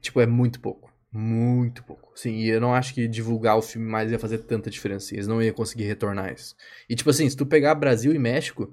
tipo, 0.00 0.20
é 0.20 0.26
muito 0.26 0.60
pouco. 0.60 0.92
Muito 1.12 1.82
pouco. 1.84 2.12
Sim, 2.14 2.34
e 2.34 2.48
eu 2.48 2.60
não 2.60 2.74
acho 2.74 2.92
que 2.92 3.08
divulgar 3.08 3.56
o 3.56 3.62
filme 3.62 3.88
mais 3.88 4.10
ia 4.10 4.18
fazer 4.18 4.38
tanta 4.38 4.68
diferença. 4.68 5.14
Eles 5.14 5.26
não 5.26 5.42
iam 5.42 5.54
conseguir 5.54 5.84
retornar 5.84 6.32
isso. 6.32 6.54
E, 6.88 6.94
tipo 6.94 7.08
assim, 7.08 7.28
se 7.28 7.36
tu 7.36 7.46
pegar 7.46 7.74
Brasil 7.74 8.12
e 8.14 8.18
México, 8.18 8.70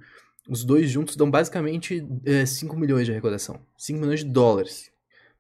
os 0.49 0.63
dois 0.63 0.89
juntos 0.89 1.15
dão 1.15 1.29
basicamente 1.31 2.05
é, 2.25 2.45
5 2.45 2.75
milhões 2.77 3.05
de 3.05 3.11
arrecadação. 3.11 3.59
5 3.77 3.99
milhões 3.99 4.19
de 4.19 4.29
dólares. 4.29 4.91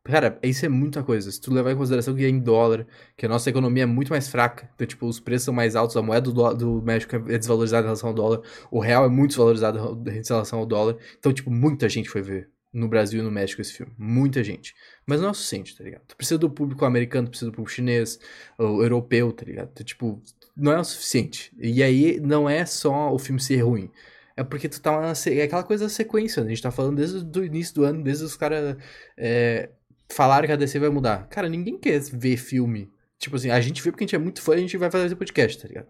Cara, 0.05 0.37
isso 0.43 0.63
é 0.63 0.69
muita 0.69 1.03
coisa. 1.03 1.31
Se 1.31 1.41
tu 1.41 1.51
levar 1.51 1.71
em 1.71 1.75
consideração 1.75 2.15
que 2.15 2.23
é 2.23 2.29
em 2.29 2.39
dólar, 2.39 2.85
que 3.17 3.25
a 3.25 3.29
nossa 3.29 3.49
economia 3.49 3.83
é 3.83 3.87
muito 3.87 4.09
mais 4.09 4.27
fraca, 4.27 4.69
então, 4.75 4.85
tipo, 4.85 5.07
os 5.07 5.19
preços 5.19 5.45
são 5.45 5.53
mais 5.53 5.75
altos, 5.75 5.97
a 5.97 6.01
moeda 6.01 6.31
do, 6.31 6.53
do 6.53 6.81
México 6.83 7.15
é 7.15 7.37
desvalorizada 7.39 7.81
em 7.81 7.87
relação 7.87 8.09
ao 8.09 8.15
dólar, 8.15 8.41
o 8.69 8.79
real 8.79 9.03
é 9.05 9.09
muito 9.09 9.29
desvalorizado 9.29 10.03
em 10.07 10.21
relação 10.21 10.59
ao 10.59 10.65
dólar. 10.65 10.95
Então, 11.17 11.33
tipo, 11.33 11.49
muita 11.49 11.89
gente 11.89 12.07
foi 12.07 12.21
ver 12.21 12.49
no 12.71 12.87
Brasil 12.87 13.19
e 13.21 13.23
no 13.23 13.31
México 13.31 13.61
esse 13.61 13.73
filme. 13.73 13.93
Muita 13.97 14.43
gente. 14.43 14.75
Mas 15.05 15.21
não 15.21 15.27
é 15.27 15.31
o 15.31 15.33
suficiente, 15.33 15.77
tá 15.77 15.83
ligado? 15.83 16.01
Tu 16.07 16.15
precisa 16.15 16.37
do 16.37 16.49
público 16.49 16.83
americano, 16.85 17.27
tu 17.27 17.31
precisa 17.31 17.51
do 17.51 17.55
público 17.55 17.75
chinês, 17.75 18.19
o 18.57 18.81
europeu, 18.81 19.31
tá 19.31 19.45
ligado? 19.45 19.69
Tu, 19.73 19.83
tipo, 19.83 20.21
não 20.57 20.71
é 20.71 20.79
o 20.79 20.83
suficiente. 20.83 21.51
E 21.59 21.83
aí 21.83 22.19
não 22.19 22.49
é 22.49 22.65
só 22.65 23.13
o 23.13 23.19
filme 23.19 23.39
ser 23.39 23.61
ruim. 23.61 23.91
É 24.35 24.43
porque 24.43 24.67
tu 24.67 24.81
tá 24.81 24.97
uma, 24.97 25.13
É 25.27 25.43
aquela 25.43 25.63
coisa 25.63 25.85
da 25.85 25.89
sequência, 25.89 26.43
né? 26.43 26.47
A 26.47 26.49
gente 26.55 26.63
tá 26.63 26.71
falando 26.71 26.97
desde 26.97 27.39
o 27.39 27.45
início 27.45 27.75
do 27.75 27.83
ano, 27.83 28.03
desde 28.03 28.23
os 28.23 28.35
caras 28.35 28.77
é, 29.17 29.69
falaram 30.09 30.47
que 30.47 30.53
a 30.53 30.55
DC 30.55 30.79
vai 30.79 30.89
mudar. 30.89 31.27
Cara, 31.27 31.47
ninguém 31.47 31.77
quer 31.77 31.99
ver 31.99 32.37
filme 32.37 32.91
tipo 33.17 33.35
assim, 33.35 33.49
a 33.49 33.59
gente 33.59 33.81
vê 33.81 33.91
porque 33.91 34.03
a 34.03 34.07
gente 34.07 34.15
é 34.15 34.19
muito 34.19 34.41
fã 34.41 34.53
e 34.53 34.57
a 34.57 34.59
gente 34.59 34.77
vai 34.77 34.91
fazer 34.91 35.07
esse 35.07 35.15
podcast, 35.15 35.61
tá 35.61 35.67
ligado? 35.67 35.87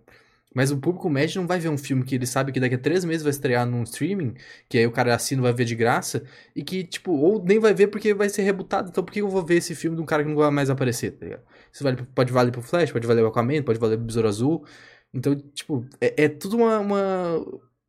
Mas 0.55 0.71
o 0.71 0.77
público 0.77 1.09
médio 1.09 1.41
não 1.41 1.47
vai 1.47 1.59
ver 1.59 1.69
um 1.69 1.77
filme 1.77 2.05
que 2.05 2.15
ele 2.15 2.25
sabe 2.25 2.53
que 2.53 2.59
daqui 2.61 2.75
a 2.75 2.77
três 2.77 3.03
meses 3.03 3.21
vai 3.21 3.31
estrear 3.31 3.65
num 3.65 3.83
streaming, 3.83 4.35
que 4.69 4.77
aí 4.77 4.87
o 4.87 4.91
cara 4.91 5.13
assina 5.13 5.41
vai 5.41 5.53
ver 5.53 5.65
de 5.65 5.75
graça, 5.75 6.23
e 6.55 6.63
que, 6.63 6.83
tipo, 6.85 7.11
ou 7.11 7.43
nem 7.43 7.59
vai 7.59 7.73
ver 7.73 7.87
porque 7.87 8.13
vai 8.13 8.29
ser 8.29 8.43
rebutado. 8.43 8.89
Então 8.89 9.03
por 9.03 9.11
que 9.11 9.21
eu 9.21 9.29
vou 9.29 9.45
ver 9.45 9.57
esse 9.57 9.75
filme 9.75 9.97
de 9.97 10.01
um 10.01 10.05
cara 10.05 10.23
que 10.23 10.29
não 10.29 10.37
vai 10.37 10.49
mais 10.49 10.69
aparecer, 10.69 11.11
tá 11.11 11.25
ligado? 11.25 11.43
Isso 11.71 11.83
vale, 11.83 11.97
pode 12.15 12.31
valer 12.31 12.51
pro 12.51 12.61
Flash, 12.61 12.91
pode 12.91 13.05
valer 13.05 13.21
pro 13.21 13.29
Aquaman, 13.29 13.63
pode 13.63 13.79
valer 13.79 13.97
pro 13.97 14.05
Besouro 14.05 14.27
Azul. 14.29 14.65
Então, 15.13 15.35
tipo, 15.35 15.85
é, 16.01 16.23
é 16.25 16.29
tudo 16.29 16.57
uma, 16.57 16.79
uma, 16.79 17.45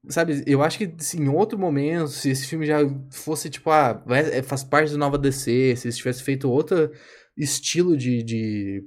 Sabe, 0.08 0.44
eu 0.46 0.62
acho 0.62 0.78
que 0.78 0.94
se 0.98 1.18
em 1.18 1.28
outro 1.28 1.58
momento, 1.58 2.08
se 2.08 2.30
esse 2.30 2.46
filme 2.46 2.64
já 2.64 2.78
fosse, 3.10 3.50
tipo, 3.50 3.70
ah, 3.70 4.02
é, 4.08 4.40
faz 4.42 4.62
parte 4.62 4.92
da 4.92 4.98
nova 4.98 5.18
DC, 5.18 5.74
se 5.76 5.86
eles 5.88 5.96
tivesse 5.96 6.22
feito 6.22 6.48
outro 6.48 6.92
estilo 7.36 7.96
de, 7.96 8.22
de 8.22 8.84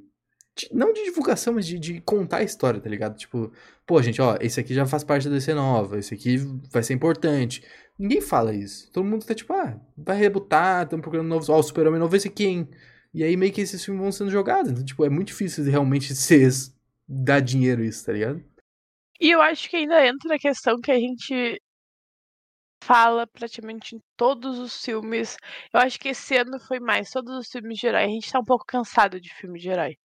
não 0.71 0.93
de 0.93 1.03
divulgação, 1.03 1.53
mas 1.53 1.65
de, 1.65 1.79
de, 1.79 2.01
contar 2.01 2.37
a 2.37 2.43
história, 2.43 2.79
tá 2.79 2.89
ligado? 2.89 3.17
Tipo, 3.17 3.51
pô, 3.85 4.01
gente, 4.01 4.21
ó, 4.21 4.37
esse 4.41 4.59
aqui 4.59 4.73
já 4.73 4.85
faz 4.85 5.03
parte 5.03 5.27
da 5.27 5.35
DC 5.35 5.53
nova, 5.53 5.99
esse 5.99 6.13
aqui 6.13 6.37
vai 6.71 6.83
ser 6.83 6.93
importante. 6.93 7.63
Ninguém 7.97 8.21
fala 8.21 8.53
isso. 8.53 8.91
Todo 8.91 9.05
mundo 9.05 9.25
tá 9.25 9.35
tipo, 9.35 9.53
ah, 9.53 9.79
vai 9.97 10.17
rebutar, 10.17 10.83
estamos 10.83 11.03
procurando 11.03 11.27
novos. 11.27 11.49
Ó, 11.49 11.57
o 11.59 11.63
Super-Homem 11.63 11.99
novo, 11.99 12.15
esse 12.15 12.27
aqui, 12.27 12.45
hein? 12.45 12.69
E 13.13 13.23
aí 13.23 13.35
meio 13.35 13.51
que 13.51 13.61
esses 13.61 13.83
filmes 13.83 14.01
vão 14.01 14.11
sendo 14.11 14.29
jogados. 14.31 14.71
Então, 14.71 14.85
tipo, 14.85 15.03
é 15.05 15.09
muito 15.09 15.27
difícil 15.27 15.63
realmente 15.65 16.13
ser, 16.15 16.49
dar 17.07 17.41
dinheiro 17.41 17.83
isso, 17.83 18.05
tá 18.05 18.13
ligado? 18.13 18.43
E 19.19 19.31
eu 19.31 19.41
acho 19.41 19.69
que 19.69 19.75
ainda 19.75 20.05
entra 20.05 20.35
a 20.35 20.39
questão 20.39 20.79
que 20.79 20.91
a 20.91 20.99
gente 20.99 21.61
fala 22.81 23.27
praticamente 23.27 23.95
em 23.95 24.01
todos 24.15 24.57
os 24.59 24.83
filmes. 24.83 25.37
Eu 25.73 25.79
acho 25.81 25.99
que 25.99 26.09
esse 26.09 26.37
ano 26.37 26.59
foi 26.59 26.79
mais, 26.79 27.11
todos 27.11 27.35
os 27.35 27.49
filmes 27.49 27.77
de 27.77 27.87
herói. 27.87 28.03
A 28.03 28.07
gente 28.07 28.31
tá 28.31 28.39
um 28.39 28.45
pouco 28.45 28.65
cansado 28.65 29.19
de 29.19 29.33
filme 29.33 29.59
de 29.59 29.69
herói. 29.69 29.97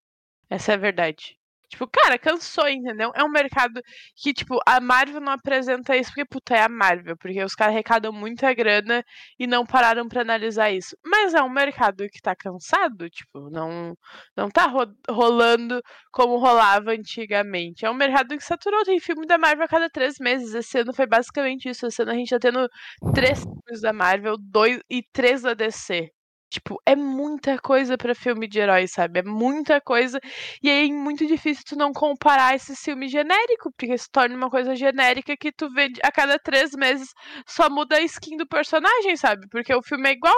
Essa 0.54 0.72
é 0.72 0.74
a 0.76 0.78
verdade. 0.78 1.36
Tipo, 1.68 1.88
cara, 1.88 2.16
cansou, 2.16 2.68
entendeu? 2.68 3.10
É 3.16 3.24
um 3.24 3.28
mercado 3.28 3.80
que, 4.14 4.32
tipo, 4.32 4.60
a 4.64 4.80
Marvel 4.80 5.20
não 5.20 5.32
apresenta 5.32 5.96
isso 5.96 6.10
porque, 6.10 6.24
puta, 6.24 6.54
é 6.54 6.62
a 6.62 6.68
Marvel. 6.68 7.16
Porque 7.16 7.42
os 7.42 7.54
caras 7.56 7.74
arrecadam 7.74 8.12
muita 8.12 8.54
grana 8.54 9.04
e 9.36 9.46
não 9.48 9.66
pararam 9.66 10.06
para 10.08 10.20
analisar 10.20 10.70
isso. 10.70 10.96
Mas 11.04 11.34
é 11.34 11.42
um 11.42 11.48
mercado 11.48 12.08
que 12.08 12.20
tá 12.22 12.36
cansado, 12.36 13.10
tipo, 13.10 13.50
não, 13.50 13.96
não 14.36 14.48
tá 14.48 14.66
ro 14.68 14.86
rolando 15.10 15.82
como 16.12 16.38
rolava 16.38 16.92
antigamente. 16.92 17.84
É 17.84 17.90
um 17.90 17.94
mercado 17.94 18.36
que 18.36 18.44
saturou. 18.44 18.84
Tem 18.84 19.00
filme 19.00 19.26
da 19.26 19.36
Marvel 19.38 19.64
a 19.64 19.68
cada 19.68 19.90
três 19.90 20.18
meses. 20.20 20.54
Esse 20.54 20.78
ano 20.78 20.94
foi 20.94 21.06
basicamente 21.06 21.68
isso. 21.68 21.86
Esse 21.86 22.02
ano 22.02 22.12
a 22.12 22.14
gente 22.14 22.30
tá 22.30 22.38
tendo 22.38 22.68
três 23.14 23.40
filmes 23.42 23.80
da 23.82 23.92
Marvel, 23.92 24.36
dois 24.38 24.78
e 24.88 25.02
três 25.12 25.42
da 25.42 25.54
DC. 25.54 26.13
Tipo, 26.54 26.80
é 26.86 26.94
muita 26.94 27.58
coisa 27.58 27.98
para 27.98 28.14
filme 28.14 28.46
de 28.46 28.60
herói, 28.60 28.86
sabe? 28.86 29.18
É 29.20 29.22
muita 29.24 29.80
coisa. 29.80 30.20
E 30.62 30.70
aí 30.70 30.88
é 30.88 30.92
muito 30.92 31.26
difícil 31.26 31.64
tu 31.66 31.76
não 31.76 31.92
comparar 31.92 32.54
esse 32.54 32.76
filme 32.76 33.08
genérico, 33.08 33.72
porque 33.76 33.98
se 33.98 34.08
torna 34.10 34.36
uma 34.36 34.48
coisa 34.48 34.76
genérica 34.76 35.36
que 35.36 35.50
tu 35.50 35.68
vê 35.72 35.90
a 36.02 36.12
cada 36.12 36.38
três 36.38 36.70
meses 36.72 37.08
só 37.46 37.68
muda 37.68 37.96
a 37.96 38.02
skin 38.02 38.36
do 38.36 38.46
personagem, 38.46 39.16
sabe? 39.16 39.48
Porque 39.50 39.74
o 39.74 39.82
filme 39.82 40.08
é 40.08 40.12
igual. 40.12 40.36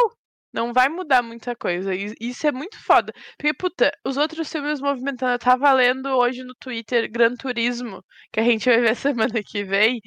Não 0.56 0.72
vai 0.72 0.88
mudar 0.88 1.20
muita 1.22 1.54
coisa. 1.54 1.94
E 1.94 2.14
isso 2.18 2.46
é 2.46 2.50
muito 2.50 2.82
foda. 2.82 3.12
Porque, 3.36 3.52
puta, 3.52 3.92
os 4.06 4.16
outros 4.16 4.50
filmes 4.50 4.80
movimentando. 4.80 5.32
Eu 5.32 5.38
tava 5.38 5.70
lendo 5.74 6.08
hoje 6.08 6.42
no 6.42 6.54
Twitter 6.54 7.10
Gran 7.12 7.34
Turismo, 7.36 8.02
que 8.32 8.40
a 8.40 8.42
gente 8.42 8.66
vai 8.66 8.80
ver 8.80 8.96
semana 8.96 9.42
que 9.44 9.62
vem. 9.64 10.00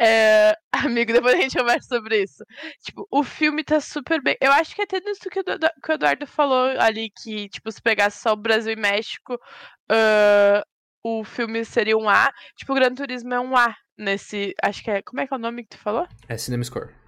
É... 0.00 0.56
Amigo, 0.72 1.12
depois 1.12 1.34
a 1.36 1.40
gente 1.40 1.56
conversa 1.56 1.86
sobre 1.86 2.24
isso. 2.24 2.42
Tipo, 2.84 3.06
o 3.12 3.22
filme 3.22 3.62
tá 3.62 3.80
super 3.80 4.20
bem. 4.20 4.36
Eu 4.40 4.50
acho 4.50 4.74
que 4.74 4.82
até 4.82 4.98
nisso 4.98 5.30
que 5.30 5.38
o, 5.38 5.44
que 5.44 5.92
o 5.92 5.94
Eduardo 5.94 6.26
falou 6.26 6.74
ali, 6.80 7.08
que, 7.22 7.48
tipo, 7.48 7.70
se 7.70 7.80
pegasse 7.80 8.20
só 8.20 8.32
o 8.32 8.36
Brasil 8.36 8.72
e 8.72 8.76
México, 8.76 9.34
uh, 9.34 10.62
o 11.04 11.22
filme 11.22 11.64
seria 11.64 11.96
um 11.96 12.08
A. 12.08 12.32
Tipo, 12.56 12.72
o 12.72 12.74
Gran 12.74 12.92
Turismo 12.92 13.32
é 13.34 13.38
um 13.40 13.56
A 13.56 13.72
nesse. 13.96 14.52
Acho 14.60 14.82
que 14.82 14.90
é. 14.90 15.00
Como 15.02 15.20
é 15.20 15.28
que 15.28 15.32
é 15.32 15.36
o 15.36 15.40
nome 15.40 15.62
que 15.62 15.76
tu 15.76 15.78
falou? 15.78 16.08
É 16.28 16.36
Cinema 16.36 16.64
Score. 16.64 17.01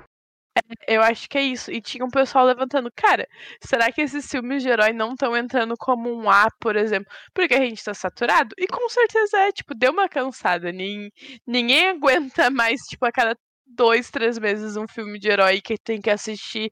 Eu 0.86 1.02
acho 1.02 1.28
que 1.28 1.36
é 1.38 1.42
isso. 1.42 1.70
E 1.72 1.80
tinha 1.80 2.04
um 2.04 2.10
pessoal 2.10 2.44
levantando, 2.46 2.90
cara, 2.94 3.26
será 3.62 3.90
que 3.92 4.00
esses 4.02 4.26
filmes 4.30 4.62
de 4.62 4.68
herói 4.68 4.92
não 4.92 5.12
estão 5.12 5.36
entrando 5.36 5.74
como 5.76 6.10
um 6.14 6.30
A, 6.30 6.48
por 6.60 6.76
exemplo, 6.76 7.10
porque 7.34 7.54
a 7.54 7.60
gente 7.60 7.82
tá 7.84 7.92
saturado? 7.94 8.54
E 8.58 8.66
com 8.66 8.88
certeza 8.88 9.38
é, 9.38 9.52
tipo, 9.52 9.74
deu 9.74 9.92
uma 9.92 10.08
cansada. 10.08 10.70
Ninguém, 10.72 11.10
ninguém 11.46 11.88
aguenta 11.90 12.50
mais, 12.50 12.80
tipo, 12.82 13.04
a 13.06 13.12
cada 13.12 13.36
dois, 13.66 14.10
três 14.10 14.38
meses 14.38 14.76
um 14.76 14.86
filme 14.86 15.18
de 15.18 15.28
herói 15.28 15.60
que 15.60 15.76
tem 15.78 16.00
que 16.00 16.10
assistir. 16.10 16.70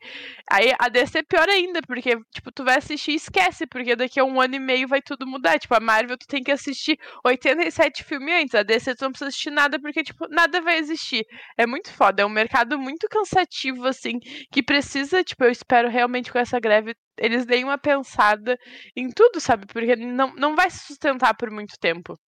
Aí 0.51 0.73
a 0.79 0.89
DC 0.89 1.19
é 1.19 1.23
pior 1.23 1.49
ainda, 1.49 1.81
porque, 1.83 2.17
tipo, 2.35 2.53
tu 2.53 2.65
vai 2.65 2.77
assistir 2.79 3.13
e 3.13 3.17
esquece, 3.17 3.67
porque 3.67 3.97
daqui 3.97 4.21
a 4.21 4.25
um 4.25 4.41
ano 4.41 4.57
e 4.57 4.61
meio 4.61 4.89
vai 4.89 5.01
tudo 5.03 5.27
mudar. 5.27 5.59
Tipo, 5.59 5.75
a 5.75 5.81
Marvel 5.81 6.17
tu 6.19 6.27
tem 6.27 6.43
que 6.43 6.53
assistir 6.53 6.99
87 7.25 8.05
filmes 8.05 8.43
antes. 8.43 8.55
A 8.55 8.63
DC 8.63 8.95
tu 8.95 9.03
não 9.05 9.11
precisa 9.11 9.29
assistir 9.29 9.51
nada, 9.51 9.81
porque, 9.81 10.03
tipo, 10.03 10.27
nada 10.29 10.61
vai 10.61 10.79
existir. 10.79 11.25
É 11.57 11.67
muito 11.67 11.93
foda, 11.93 12.23
é 12.23 12.27
um 12.27 12.31
mercado 12.31 12.79
muito 12.79 13.09
cansativo, 13.09 13.87
assim, 13.87 14.19
que 14.51 14.63
precisa, 14.63 15.25
tipo, 15.25 15.45
eu 15.45 15.51
espero 15.51 15.89
realmente 15.89 16.33
com 16.33 16.39
essa 16.39 16.59
greve 16.61 16.95
eles 17.19 17.45
deem 17.47 17.65
uma 17.65 17.79
pensada 17.79 18.59
em 18.97 19.11
tudo, 19.11 19.41
sabe? 19.41 19.67
Porque 19.67 19.95
não, 19.97 20.35
não 20.35 20.57
vai 20.57 20.71
se 20.71 20.87
sustentar 20.87 21.35
por 21.37 21.51
muito 21.51 21.75
tempo. 21.79 22.19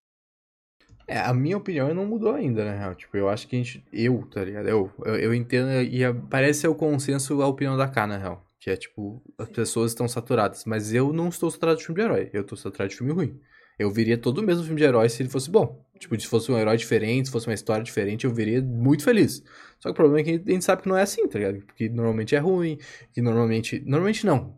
É, 1.06 1.18
a 1.18 1.34
minha 1.34 1.56
opinião 1.56 1.92
não 1.92 2.06
mudou 2.06 2.34
ainda, 2.34 2.64
né? 2.64 2.94
Tipo, 2.94 3.16
eu 3.16 3.28
acho 3.28 3.46
que 3.46 3.56
a 3.56 3.58
gente. 3.58 3.84
Eu, 3.92 4.26
tá 4.30 4.42
ligado? 4.42 4.68
Eu, 4.68 4.90
eu, 5.04 5.16
eu 5.16 5.34
entendo. 5.34 5.70
E 5.82 6.00
parece 6.30 6.60
ser 6.60 6.68
o 6.68 6.74
consenso 6.74 7.42
a 7.42 7.46
opinião 7.46 7.76
da 7.76 7.86
K, 7.86 8.06
na 8.06 8.16
real. 8.16 8.44
Que 8.58 8.70
é 8.70 8.76
tipo, 8.76 9.22
as 9.38 9.48
pessoas 9.48 9.90
estão 9.90 10.08
saturadas. 10.08 10.64
Mas 10.64 10.94
eu 10.94 11.12
não 11.12 11.28
estou 11.28 11.50
saturado 11.50 11.78
de 11.78 11.84
filme 11.84 12.00
de 12.00 12.06
herói. 12.06 12.30
Eu 12.32 12.42
estou 12.42 12.56
saturado 12.56 12.90
de 12.90 12.96
filme 12.96 13.12
ruim. 13.12 13.38
Eu 13.78 13.90
veria 13.90 14.16
todo 14.16 14.38
o 14.38 14.42
mesmo 14.42 14.62
filme 14.64 14.78
de 14.78 14.84
herói 14.84 15.08
se 15.08 15.22
ele 15.22 15.28
fosse 15.28 15.50
bom. 15.50 15.84
Tipo, 15.98 16.18
se 16.18 16.26
fosse 16.26 16.50
um 16.50 16.58
herói 16.58 16.76
diferente, 16.76 17.26
se 17.26 17.32
fosse 17.32 17.48
uma 17.48 17.54
história 17.54 17.82
diferente, 17.82 18.24
eu 18.24 18.32
veria 18.32 18.62
muito 18.62 19.04
feliz. 19.04 19.42
Só 19.80 19.88
que 19.88 19.92
o 19.92 19.94
problema 19.94 20.20
é 20.20 20.24
que 20.24 20.50
a 20.50 20.52
gente 20.52 20.64
sabe 20.64 20.82
que 20.82 20.88
não 20.88 20.96
é 20.96 21.02
assim, 21.02 21.26
tá 21.28 21.38
ligado? 21.38 21.60
Porque 21.66 21.88
normalmente 21.88 22.34
é 22.34 22.38
ruim, 22.38 22.78
que 23.12 23.20
normalmente. 23.20 23.82
Normalmente 23.84 24.24
não 24.24 24.54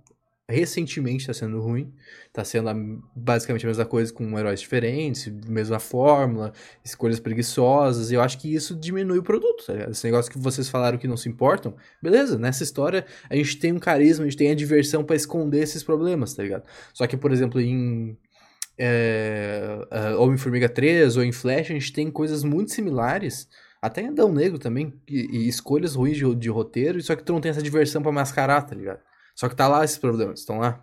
recentemente 0.49 1.23
está 1.23 1.35
sendo 1.35 1.61
ruim. 1.61 1.93
Está 2.29 2.45
sendo 2.45 3.03
basicamente 3.15 3.67
a 3.67 3.69
mesma 3.69 3.85
coisa 3.85 4.13
com 4.13 4.39
heróis 4.39 4.61
diferentes, 4.61 5.27
mesma 5.47 5.81
fórmula, 5.81 6.53
escolhas 6.85 7.19
preguiçosas. 7.19 8.11
E 8.11 8.15
eu 8.15 8.21
acho 8.23 8.39
que 8.39 8.55
isso 8.55 8.75
diminui 8.77 9.19
o 9.19 9.23
produto. 9.23 9.65
Tá 9.67 9.91
Esse 9.91 10.05
negócio 10.05 10.31
que 10.31 10.39
vocês 10.39 10.69
falaram 10.69 10.99
que 10.99 11.09
não 11.09 11.17
se 11.17 11.29
importam, 11.29 11.75
beleza, 12.01 12.39
nessa 12.39 12.63
história 12.63 13.05
a 13.29 13.35
gente 13.35 13.59
tem 13.59 13.73
um 13.73 13.79
carisma, 13.79 14.25
a 14.25 14.29
gente 14.29 14.39
tem 14.39 14.51
a 14.51 14.55
diversão 14.55 15.03
para 15.03 15.17
esconder 15.17 15.63
esses 15.63 15.83
problemas, 15.83 16.35
tá 16.35 16.43
ligado? 16.43 16.65
Só 16.93 17.07
que, 17.07 17.17
por 17.17 17.33
exemplo, 17.33 17.61
em. 17.61 18.17
É, 18.79 19.79
uh, 19.91 20.21
Homem-Formiga 20.21 20.69
3 20.69 21.17
ou 21.17 21.25
em 21.25 21.33
Flash, 21.33 21.71
a 21.71 21.75
gente 21.75 21.93
tem 21.93 22.11
coisas 22.11 22.45
muito 22.45 22.73
similares. 22.73 23.49
Até 23.81 24.03
em 24.03 24.09
Adão 24.09 24.33
Negro 24.33 24.59
também, 24.59 24.93
e, 25.09 25.45
e 25.45 25.49
escolhas 25.49 25.95
ruins 25.95 26.17
de, 26.17 26.35
de 26.35 26.49
roteiro, 26.51 27.01
só 27.03 27.15
que 27.17 27.23
tu 27.23 27.33
não 27.33 27.41
tem 27.41 27.51
essa 27.51 27.63
diversão 27.63 28.03
para 28.03 28.13
mascarar, 28.13 28.63
tá 28.63 28.75
ligado? 28.75 29.01
Só 29.37 29.49
que 29.49 29.55
tá 29.55 29.69
lá 29.69 29.85
esses 29.85 29.99
problemas, 29.99 30.41
estão 30.41 30.59
lá. 30.59 30.83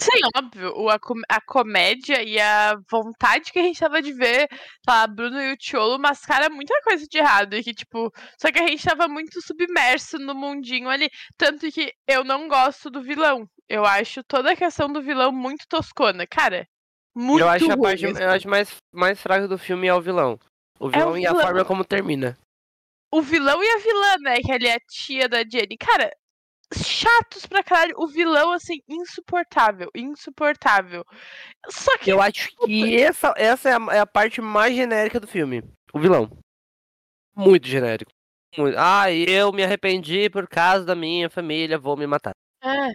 Sim, 0.00 0.20
óbvio. 0.34 0.72
O, 0.74 0.88
a, 0.88 0.98
a, 1.28 1.40
comédia 1.42 2.22
e 2.22 2.40
a 2.40 2.74
vontade 2.90 3.52
que 3.52 3.58
a 3.58 3.62
gente 3.62 3.78
tava 3.78 4.02
de 4.02 4.12
ver, 4.12 4.48
tá, 4.84 5.06
Bruno 5.06 5.40
e 5.40 5.52
o 5.52 5.56
Tiolo 5.56 5.98
mascara 5.98 6.48
muita 6.50 6.74
coisa 6.82 7.06
de 7.06 7.18
errado. 7.18 7.54
E 7.54 7.62
que, 7.62 7.72
tipo, 7.72 8.10
só 8.40 8.50
que 8.50 8.58
a 8.58 8.66
gente 8.66 8.84
tava 8.84 9.06
muito 9.06 9.40
submerso 9.40 10.18
no 10.18 10.34
mundinho 10.34 10.88
ali. 10.88 11.08
Tanto 11.36 11.70
que 11.70 11.92
eu 12.08 12.24
não 12.24 12.48
gosto 12.48 12.90
do 12.90 13.02
vilão. 13.02 13.46
Eu 13.68 13.84
acho 13.84 14.24
toda 14.24 14.52
a 14.52 14.56
questão 14.56 14.92
do 14.92 15.02
vilão 15.02 15.30
muito 15.30 15.66
toscona. 15.68 16.26
Cara, 16.26 16.66
muito 17.14 17.40
Eu 17.40 17.48
acho 17.48 17.66
ruim, 17.66 17.74
a 17.74 17.78
parte 17.78 18.04
eu 18.04 18.30
acho 18.30 18.48
mais, 18.48 18.76
mais 18.90 19.20
fraca 19.20 19.46
do 19.46 19.58
filme 19.58 19.86
é 19.86 19.94
o 19.94 20.00
vilão. 20.00 20.38
O 20.80 20.88
vilão, 20.88 21.08
é 21.08 21.10
o 21.10 21.14
vilão 21.14 21.18
e 21.18 21.26
a 21.26 21.46
forma 21.46 21.64
como 21.64 21.84
termina. 21.84 22.36
O 23.12 23.20
vilão 23.20 23.62
e 23.62 23.70
a 23.70 23.78
vilã, 23.78 24.16
né? 24.20 24.36
Que 24.38 24.50
ali 24.50 24.66
é 24.66 24.74
a 24.74 24.80
tia 24.88 25.28
da 25.28 25.44
Jenny. 25.44 25.76
Cara, 25.78 26.10
chatos 26.76 27.46
pra 27.46 27.62
caralho. 27.62 27.94
O 27.98 28.06
vilão, 28.06 28.52
assim, 28.52 28.80
insuportável. 28.88 29.90
Insuportável. 29.94 31.04
Só 31.68 31.96
que. 31.98 32.10
Eu 32.10 32.20
acho 32.20 32.48
que 32.56 32.96
essa, 33.00 33.34
essa 33.36 33.70
é, 33.70 33.72
a, 33.72 33.96
é 33.96 33.98
a 34.00 34.06
parte 34.06 34.40
mais 34.40 34.74
genérica 34.74 35.18
do 35.18 35.26
filme. 35.26 35.62
O 35.92 35.98
vilão. 35.98 36.30
Muito 37.34 37.66
genérico. 37.66 38.10
Muito. 38.56 38.76
Ah, 38.78 39.10
eu 39.10 39.52
me 39.52 39.64
arrependi 39.64 40.28
por 40.28 40.46
causa 40.46 40.84
da 40.84 40.94
minha 40.94 41.30
família, 41.30 41.78
vou 41.78 41.96
me 41.96 42.06
matar. 42.06 42.32
É. 42.62 42.92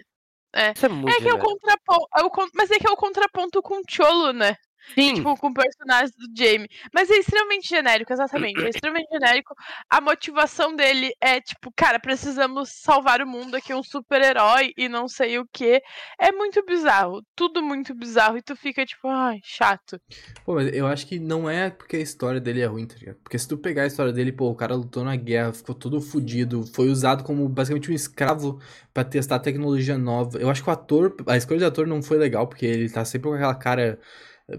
É, 0.54 0.72
Isso 0.74 0.86
é, 0.86 0.88
muito 0.88 1.14
é 1.14 1.20
que 1.20 1.28
é 1.28 1.34
o 1.34 1.38
contraponto. 1.38 2.08
É 2.16 2.22
o, 2.22 2.30
mas 2.54 2.70
é 2.70 2.78
que 2.78 2.86
é 2.86 2.90
o 2.90 2.96
contraponto 2.96 3.60
com 3.60 3.80
o 3.80 3.82
Cholo, 3.88 4.32
né? 4.32 4.56
Sim. 4.94 5.14
Tipo, 5.14 5.36
com 5.36 5.52
personagens 5.52 6.12
do 6.12 6.26
Jamie. 6.36 6.68
Mas 6.92 7.10
é 7.10 7.16
extremamente 7.16 7.68
genérico, 7.68 8.12
exatamente. 8.12 8.62
É 8.62 8.68
extremamente 8.68 9.08
genérico. 9.10 9.54
A 9.88 10.00
motivação 10.00 10.74
dele 10.74 11.12
é, 11.20 11.40
tipo, 11.40 11.72
cara, 11.74 11.98
precisamos 11.98 12.70
salvar 12.70 13.20
o 13.20 13.26
mundo 13.26 13.54
aqui, 13.54 13.72
um 13.74 13.82
super-herói 13.82 14.72
e 14.76 14.88
não 14.88 15.08
sei 15.08 15.38
o 15.38 15.46
que. 15.52 15.82
É 16.18 16.32
muito 16.32 16.64
bizarro. 16.64 17.22
Tudo 17.36 17.62
muito 17.62 17.94
bizarro. 17.94 18.38
E 18.38 18.42
tu 18.42 18.56
fica, 18.56 18.84
tipo, 18.84 19.08
ai, 19.08 19.40
chato. 19.42 20.00
Pô, 20.44 20.54
mas 20.54 20.72
eu 20.72 20.86
acho 20.86 21.06
que 21.06 21.18
não 21.18 21.48
é 21.48 21.70
porque 21.70 21.96
a 21.96 22.00
história 22.00 22.40
dele 22.40 22.60
é 22.60 22.66
ruim, 22.66 22.86
tá 22.86 22.96
ligado? 22.96 23.16
Porque 23.22 23.38
se 23.38 23.48
tu 23.48 23.56
pegar 23.56 23.82
a 23.82 23.86
história 23.86 24.12
dele, 24.12 24.32
pô, 24.32 24.48
o 24.48 24.54
cara 24.54 24.74
lutou 24.74 25.04
na 25.04 25.16
guerra, 25.16 25.52
ficou 25.52 25.74
todo 25.74 26.00
fudido, 26.00 26.64
foi 26.66 26.88
usado 26.88 27.24
como 27.24 27.48
basicamente 27.48 27.90
um 27.90 27.94
escravo 27.94 28.60
para 28.92 29.04
testar 29.04 29.38
tecnologia 29.38 29.96
nova. 29.96 30.38
Eu 30.38 30.50
acho 30.50 30.62
que 30.62 30.68
o 30.68 30.72
ator, 30.72 31.14
a 31.26 31.36
escolha 31.36 31.60
do 31.60 31.66
ator 31.66 31.86
não 31.86 32.02
foi 32.02 32.18
legal, 32.18 32.46
porque 32.46 32.66
ele 32.66 32.88
tá 32.88 33.04
sempre 33.04 33.28
com 33.28 33.34
aquela 33.34 33.54
cara 33.54 33.98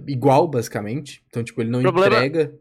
igual, 0.08 0.48
basicamente. 0.48 1.24
Então, 1.28 1.44
tipo, 1.44 1.62
ele 1.62 1.70
não 1.70 1.82
problema... 1.82 2.26
entrega. 2.26 2.54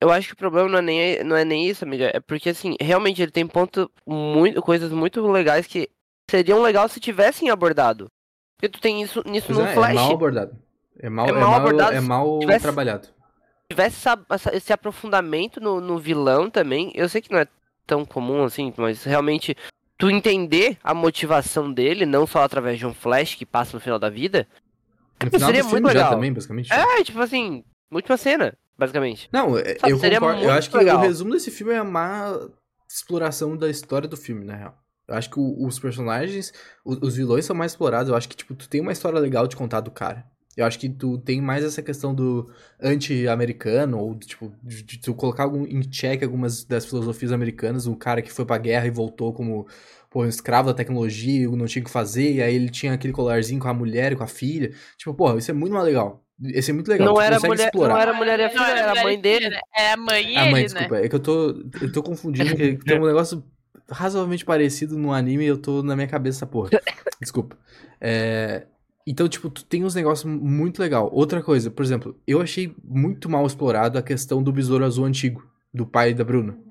Eu 0.00 0.10
acho 0.10 0.28
que 0.28 0.34
o 0.34 0.36
problema 0.36 0.68
não 0.68 0.78
é 0.78 0.82
nem, 0.82 1.24
não 1.24 1.36
é 1.36 1.44
nem 1.44 1.68
isso, 1.68 1.84
amiga. 1.84 2.10
É 2.14 2.20
porque, 2.20 2.50
assim, 2.50 2.76
realmente 2.80 3.20
ele 3.20 3.32
tem 3.32 3.46
ponto 3.46 3.90
muito, 4.06 4.62
coisas 4.62 4.92
muito 4.92 5.20
legais 5.26 5.66
que 5.66 5.90
seriam 6.30 6.62
legais 6.62 6.92
se 6.92 7.00
tivessem 7.00 7.50
abordado. 7.50 8.06
Porque 8.56 8.68
tu 8.68 8.80
tem 8.80 9.02
isso 9.02 9.22
nisso 9.26 9.52
no 9.52 9.62
é, 9.62 9.74
Flash. 9.74 9.90
É 9.90 9.94
mal 9.94 10.12
abordado. 10.12 10.56
É 11.00 11.08
mal, 11.08 11.28
é 11.28 11.32
mal, 11.32 11.40
é 11.40 11.44
mal 11.44 11.54
abordado. 11.54 11.96
É 11.96 12.00
mal 12.00 12.38
tivesse, 12.40 12.62
trabalhado. 12.62 13.08
tivesse 13.70 13.96
essa, 13.96 14.26
essa, 14.30 14.56
esse 14.56 14.72
aprofundamento 14.72 15.60
no, 15.60 15.80
no 15.80 15.98
vilão 15.98 16.50
também, 16.50 16.90
eu 16.94 17.08
sei 17.08 17.20
que 17.20 17.30
não 17.30 17.38
é 17.38 17.46
tão 17.86 18.04
comum 18.04 18.44
assim, 18.44 18.72
mas 18.76 19.04
realmente 19.04 19.56
tu 19.96 20.10
entender 20.10 20.76
a 20.82 20.92
motivação 20.92 21.72
dele, 21.72 22.04
não 22.04 22.26
só 22.26 22.42
através 22.42 22.78
de 22.78 22.86
um 22.86 22.92
flash 22.92 23.34
que 23.34 23.46
passa 23.46 23.76
no 23.76 23.80
final 23.80 23.98
da 23.98 24.10
vida, 24.10 24.46
no 25.24 25.30
final 25.30 25.46
seria 25.48 25.62
do 25.62 25.68
muito 25.70 25.86
legal. 25.86 26.10
também, 26.10 26.32
basicamente. 26.32 26.72
É, 26.72 27.02
tipo 27.02 27.20
assim, 27.20 27.64
última 27.90 28.16
cena, 28.16 28.56
basicamente. 28.78 29.28
Não, 29.32 29.58
é, 29.58 29.76
Sabe, 29.78 29.92
eu 29.92 29.98
concordo. 29.98 30.42
Eu 30.42 30.50
acho 30.52 30.70
que 30.70 30.76
legal. 30.76 30.98
o 30.98 31.00
resumo 31.00 31.32
desse 31.32 31.50
filme 31.50 31.72
é 31.72 31.78
a 31.78 31.84
má 31.84 32.38
exploração 32.88 33.56
da 33.56 33.68
história 33.68 34.08
do 34.08 34.16
filme, 34.16 34.44
na 34.44 34.56
real. 34.56 34.78
Eu 35.06 35.14
acho 35.14 35.30
que 35.30 35.40
o, 35.40 35.66
os 35.66 35.78
personagens, 35.78 36.52
os, 36.84 36.98
os, 37.00 37.16
vilões 37.16 37.44
são 37.44 37.56
mais 37.56 37.72
explorados. 37.72 38.10
Eu 38.10 38.16
acho 38.16 38.28
que, 38.28 38.36
tipo, 38.36 38.54
tu 38.54 38.68
tem 38.68 38.80
uma 38.80 38.92
história 38.92 39.18
legal 39.18 39.46
de 39.46 39.56
contar 39.56 39.80
do 39.80 39.90
cara. 39.90 40.26
Eu 40.56 40.66
acho 40.66 40.78
que 40.78 40.88
tu 40.88 41.16
tem 41.18 41.40
mais 41.40 41.64
essa 41.64 41.80
questão 41.80 42.14
do 42.14 42.52
anti-americano, 42.80 43.98
ou, 43.98 44.18
tipo, 44.18 44.52
de, 44.62 44.82
de, 44.82 44.98
tu 44.98 45.14
colocar 45.14 45.44
algum, 45.44 45.64
em 45.64 45.82
xeque 45.90 46.24
algumas 46.24 46.64
das 46.64 46.84
filosofias 46.84 47.32
americanas. 47.32 47.86
Um 47.86 47.94
cara 47.94 48.20
que 48.20 48.32
foi 48.32 48.44
pra 48.44 48.58
guerra 48.58 48.86
e 48.86 48.90
voltou 48.90 49.32
como 49.32 49.66
pô, 50.10 50.22
um 50.22 50.28
escravo 50.28 50.68
da 50.68 50.74
tecnologia, 50.74 51.48
não 51.48 51.66
tinha 51.66 51.82
o 51.82 51.84
que 51.84 51.90
fazer, 51.90 52.34
e 52.34 52.42
aí 52.42 52.54
ele 52.54 52.70
tinha 52.70 52.92
aquele 52.92 53.12
colarzinho 53.12 53.60
com 53.60 53.68
a 53.68 53.74
mulher 53.74 54.12
e 54.12 54.16
com 54.16 54.24
a 54.24 54.26
filha. 54.26 54.72
Tipo, 54.96 55.14
pô, 55.14 55.36
isso 55.36 55.50
é 55.50 55.54
muito 55.54 55.72
mais 55.72 55.84
legal. 55.84 56.24
Esse 56.42 56.70
é 56.70 56.74
muito 56.74 56.88
legal. 56.88 57.08
Não, 57.08 57.20
era 57.20 57.38
mulher, 57.40 57.66
explorar. 57.66 57.94
não 57.94 58.00
era 58.00 58.12
mulher 58.12 58.40
e 58.40 58.44
a 58.44 58.50
filha, 58.50 58.62
era 58.62 59.00
a 59.00 59.02
mãe 59.02 59.20
dele. 59.20 59.58
É 59.76 59.92
a 59.92 59.96
mãe 59.96 60.32
e 60.32 60.36
a 60.36 60.44
mãe, 60.46 60.60
ele, 60.60 60.64
desculpa. 60.64 60.94
Né? 60.94 61.04
É 61.04 61.08
que 61.08 61.14
eu 61.14 61.20
tô, 61.20 61.48
eu 61.82 61.92
tô 61.92 62.02
confundindo, 62.02 62.56
que 62.56 62.76
tem 62.76 63.00
um 63.00 63.06
negócio 63.06 63.42
razoavelmente 63.90 64.44
parecido 64.44 64.96
no 64.96 65.12
anime 65.12 65.44
e 65.44 65.48
eu 65.48 65.58
tô 65.58 65.82
na 65.82 65.96
minha 65.96 66.08
cabeça 66.08 66.46
porra. 66.46 66.70
Desculpa. 67.20 67.56
É... 68.00 68.66
Então, 69.06 69.26
tipo, 69.26 69.48
tu 69.48 69.64
tem 69.64 69.84
uns 69.84 69.94
negócios 69.94 70.30
muito 70.30 70.80
legal. 70.80 71.10
Outra 71.12 71.42
coisa, 71.42 71.70
por 71.70 71.82
exemplo, 71.82 72.20
eu 72.26 72.40
achei 72.42 72.74
muito 72.84 73.28
mal 73.28 73.46
explorado 73.46 73.98
a 73.98 74.02
questão 74.02 74.42
do 74.42 74.52
besouro 74.52 74.84
azul 74.84 75.06
antigo, 75.06 75.42
do 75.72 75.86
pai 75.86 76.12
da 76.12 76.22
Bruna 76.22 76.67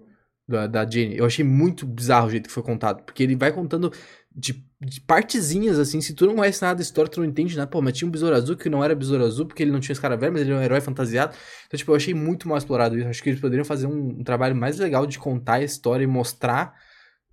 da, 0.47 0.65
da 0.65 0.89
Jenny. 0.89 1.17
Eu 1.17 1.25
achei 1.25 1.43
muito 1.43 1.85
bizarro 1.85 2.27
o 2.27 2.29
jeito 2.29 2.47
que 2.47 2.53
foi 2.53 2.63
contado. 2.63 3.03
Porque 3.03 3.21
ele 3.21 3.35
vai 3.35 3.51
contando 3.51 3.91
de, 4.33 4.63
de, 4.79 5.01
partezinhas, 5.01 5.77
assim. 5.77 5.99
Se 5.99 6.13
tu 6.13 6.25
não 6.25 6.35
conhece 6.35 6.61
nada 6.61 6.75
da 6.75 6.81
história, 6.81 7.11
tu 7.11 7.19
não 7.19 7.27
entende 7.27 7.57
nada. 7.57 7.69
Pô, 7.69 7.81
mas 7.81 7.97
tinha 7.97 8.07
um 8.07 8.11
besouro 8.11 8.35
azul 8.35 8.55
que 8.55 8.69
não 8.69 8.83
era 8.83 8.95
besouro 8.95 9.25
azul 9.25 9.45
porque 9.45 9.61
ele 9.61 9.71
não 9.71 9.79
tinha 9.79 9.93
escaravelho, 9.93 10.31
mas 10.31 10.41
ele 10.41 10.51
era 10.51 10.59
um 10.59 10.63
herói 10.63 10.79
fantasiado. 10.79 11.35
Então, 11.67 11.77
tipo, 11.77 11.91
eu 11.91 11.95
achei 11.95 12.13
muito 12.13 12.47
mal 12.47 12.57
explorado 12.57 12.97
isso. 12.97 13.07
Acho 13.09 13.21
que 13.21 13.29
eles 13.29 13.41
poderiam 13.41 13.65
fazer 13.65 13.87
um, 13.87 14.19
um 14.19 14.23
trabalho 14.23 14.55
mais 14.55 14.77
legal 14.79 15.05
de 15.05 15.19
contar 15.19 15.55
a 15.55 15.63
história 15.63 16.03
e 16.03 16.07
mostrar. 16.07 16.73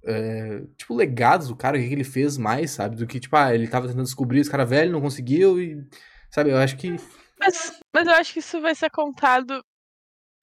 É, 0.07 0.62
tipo, 0.77 0.94
legados 0.94 1.48
do 1.48 1.57
cara, 1.57 1.79
o 1.79 1.81
que, 1.81 1.88
que 1.88 1.94
ele 1.94 2.05
fez 2.05 2.37
mais, 2.37 2.72
sabe? 2.72 2.96
Do 2.96 3.07
que, 3.07 3.18
tipo, 3.18 3.35
ah, 3.37 3.55
ele 3.55 3.66
tava 3.68 3.87
tentando 3.87 4.05
descobrir 4.05 4.40
esse 4.40 4.50
cara 4.50 4.64
velho, 4.64 4.92
não 4.92 5.00
conseguiu 5.00 5.61
e. 5.61 5.83
Sabe, 6.31 6.50
eu 6.50 6.59
acho 6.59 6.77
que. 6.77 6.96
Mas, 7.38 7.81
mas 7.92 8.07
eu 8.07 8.12
acho 8.14 8.33
que 8.33 8.40
isso 8.40 8.61
vai 8.61 8.74
ser 8.74 8.90
contado 8.90 9.64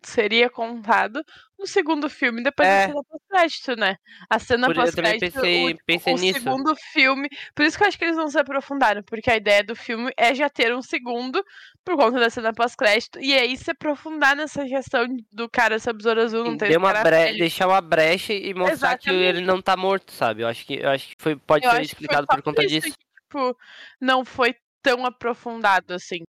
seria 0.03 0.49
contado 0.49 1.23
no 1.57 1.67
segundo 1.67 2.09
filme, 2.09 2.43
depois 2.43 2.67
é. 2.67 2.87
da 2.87 2.87
cena 2.87 3.03
pós-crédito, 3.03 3.75
né? 3.75 3.95
A 4.29 4.39
cena 4.39 4.73
pós-crédito, 4.73 5.33
pensei, 5.33 5.71
o, 5.71 5.77
pensei 5.85 6.13
o 6.13 6.33
segundo 6.33 6.75
filme. 6.75 7.29
Por 7.53 7.65
isso 7.65 7.77
que 7.77 7.83
eu 7.83 7.87
acho 7.87 7.97
que 7.97 8.05
eles 8.05 8.17
não 8.17 8.27
se 8.27 8.39
aprofundaram, 8.39 9.03
porque 9.03 9.29
a 9.29 9.37
ideia 9.37 9.63
do 9.63 9.75
filme 9.75 10.11
é 10.17 10.33
já 10.33 10.49
ter 10.49 10.73
um 10.75 10.81
segundo 10.81 11.43
por 11.83 11.95
conta 11.95 12.19
da 12.19 12.29
cena 12.29 12.53
pós-crédito, 12.53 13.19
e 13.19 13.33
aí 13.33 13.57
se 13.57 13.71
aprofundar 13.71 14.35
nessa 14.35 14.65
questão 14.65 15.05
do 15.31 15.49
cara 15.49 15.77
besouro 15.93 16.21
azul, 16.21 16.43
não 16.43 16.57
ter 16.57 16.77
uma 16.77 16.93
bre... 16.93 17.37
deixar 17.37 17.67
uma 17.67 17.81
brecha 17.81 18.33
e 18.33 18.53
mostrar 18.53 18.73
Exatamente. 18.73 19.03
que 19.03 19.11
ele 19.11 19.41
não 19.41 19.61
tá 19.61 19.75
morto, 19.75 20.11
sabe? 20.11 20.43
Eu 20.43 20.47
acho 20.47 20.65
que, 20.65 20.75
eu 20.75 20.89
acho 20.89 21.07
que 21.09 21.15
foi, 21.17 21.35
pode 21.35 21.65
eu 21.65 21.71
ser 21.71 21.81
explicado 21.81 22.27
por 22.27 22.41
conta 22.41 22.65
disso. 22.65 22.87
Que, 22.87 22.93
tipo, 22.93 23.57
não 23.99 24.23
foi 24.23 24.55
tão 24.81 25.05
aprofundado 25.05 25.93
assim. 25.93 26.23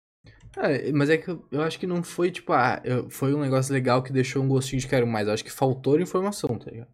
É, 0.56 0.92
mas 0.92 1.08
é 1.08 1.16
que 1.16 1.28
eu, 1.28 1.44
eu, 1.50 1.62
acho 1.62 1.78
que 1.78 1.86
não 1.86 2.02
foi, 2.02 2.30
tipo, 2.30 2.52
ah, 2.52 2.80
eu, 2.84 3.08
foi 3.08 3.34
um 3.34 3.40
negócio 3.40 3.72
legal 3.72 4.02
que 4.02 4.12
deixou 4.12 4.42
um 4.42 4.48
gostinho 4.48 4.80
de 4.80 4.88
quero 4.88 5.06
mais. 5.06 5.26
Eu 5.26 5.34
acho 5.34 5.44
que 5.44 5.50
faltou 5.50 6.00
informação, 6.00 6.58
tá 6.58 6.70
ligado? 6.70 6.90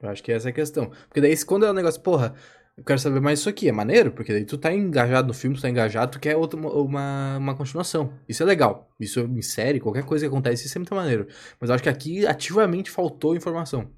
Eu 0.00 0.08
acho 0.08 0.22
que 0.22 0.30
essa 0.30 0.48
é 0.48 0.50
a 0.50 0.54
questão. 0.54 0.90
Porque 1.08 1.20
daí, 1.20 1.36
quando 1.44 1.66
é 1.66 1.70
um 1.70 1.74
negócio, 1.74 2.00
porra, 2.00 2.34
eu 2.76 2.84
quero 2.84 3.00
saber 3.00 3.20
mais 3.20 3.40
isso 3.40 3.48
aqui, 3.48 3.68
é 3.68 3.72
maneiro, 3.72 4.12
porque 4.12 4.32
daí 4.32 4.44
tu 4.44 4.56
tá 4.56 4.72
engajado 4.72 5.26
no 5.26 5.34
filme, 5.34 5.56
tu 5.56 5.62
tá 5.62 5.68
engajado, 5.68 6.12
tu 6.12 6.20
quer 6.20 6.36
outra, 6.36 6.58
uma, 6.58 7.36
uma 7.36 7.56
continuação. 7.56 8.12
Isso 8.28 8.44
é 8.44 8.46
legal. 8.46 8.88
Isso 9.00 9.20
em 9.20 9.42
série, 9.42 9.80
qualquer 9.80 10.04
coisa 10.04 10.24
que 10.24 10.28
acontece, 10.28 10.66
isso 10.66 10.78
é 10.78 10.80
muito 10.80 10.94
maneiro. 10.94 11.26
Mas 11.60 11.70
eu 11.70 11.74
acho 11.74 11.82
que 11.82 11.88
aqui 11.88 12.24
ativamente 12.24 12.90
faltou 12.90 13.34
informação. 13.34 13.90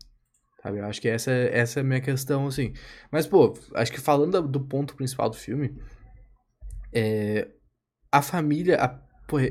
Sabe? 0.63 0.79
Eu 0.79 0.87
acho 0.87 1.01
que 1.01 1.09
essa, 1.09 1.31
essa 1.31 1.81
é 1.81 1.83
a 1.83 1.85
minha 1.85 2.01
questão, 2.01 2.47
assim. 2.47 2.73
Mas, 3.11 3.27
pô, 3.27 3.53
acho 3.75 3.93
que 3.93 4.01
falando 4.01 4.41
do 4.49 4.61
ponto 4.61 4.95
principal 4.97 5.29
do 5.29 5.37
filme, 5.37 5.77
é, 6.91 7.49
a 8.13 8.23
família. 8.23 8.77
A, 8.77 8.89
porra, 9.27 9.49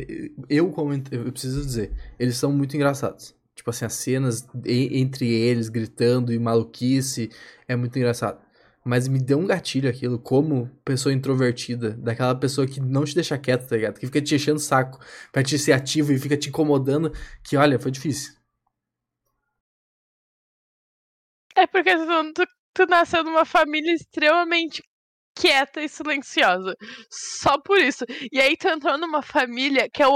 eu, 0.49 0.71
como 0.71 0.93
eu 0.93 1.31
preciso 1.31 1.65
dizer, 1.65 1.91
eles 2.17 2.37
são 2.37 2.51
muito 2.51 2.75
engraçados. 2.75 3.35
Tipo 3.55 3.69
assim, 3.71 3.85
as 3.85 3.93
cenas 3.93 4.47
entre 4.65 5.27
eles 5.29 5.69
gritando 5.69 6.31
e 6.31 6.39
maluquice 6.39 7.29
é 7.67 7.75
muito 7.75 7.97
engraçado. 7.97 8.39
Mas 8.85 9.07
me 9.07 9.19
deu 9.19 9.37
um 9.37 9.45
gatilho 9.45 9.89
aquilo, 9.89 10.17
como 10.17 10.69
pessoa 10.85 11.13
introvertida, 11.13 11.91
daquela 11.91 12.33
pessoa 12.33 12.65
que 12.65 12.79
não 12.79 13.03
te 13.03 13.13
deixa 13.13 13.37
quieto, 13.37 13.67
tá 13.67 13.75
ligado? 13.75 13.99
Que 13.99 14.05
fica 14.05 14.21
te 14.21 14.35
enchendo 14.35 14.57
o 14.57 14.61
saco 14.61 14.99
pra 15.31 15.43
te 15.43 15.59
ser 15.59 15.73
ativo 15.73 16.13
e 16.13 16.17
fica 16.17 16.37
te 16.37 16.49
incomodando, 16.49 17.11
que 17.43 17.57
olha, 17.57 17.77
foi 17.77 17.91
difícil. 17.91 18.33
É 21.55 21.67
porque 21.67 21.93
tu, 22.33 22.47
tu 22.73 22.85
nasceu 22.87 23.23
numa 23.23 23.43
família 23.43 23.93
extremamente 23.93 24.81
quieta 25.39 25.81
e 25.81 25.89
silenciosa. 25.89 26.75
Só 27.09 27.57
por 27.61 27.79
isso. 27.79 28.05
E 28.31 28.39
aí 28.41 28.57
tu 28.57 28.67
entrou 28.67 28.97
numa 28.97 29.21
família 29.21 29.89
que 29.91 30.03
é 30.03 30.07
o 30.07 30.13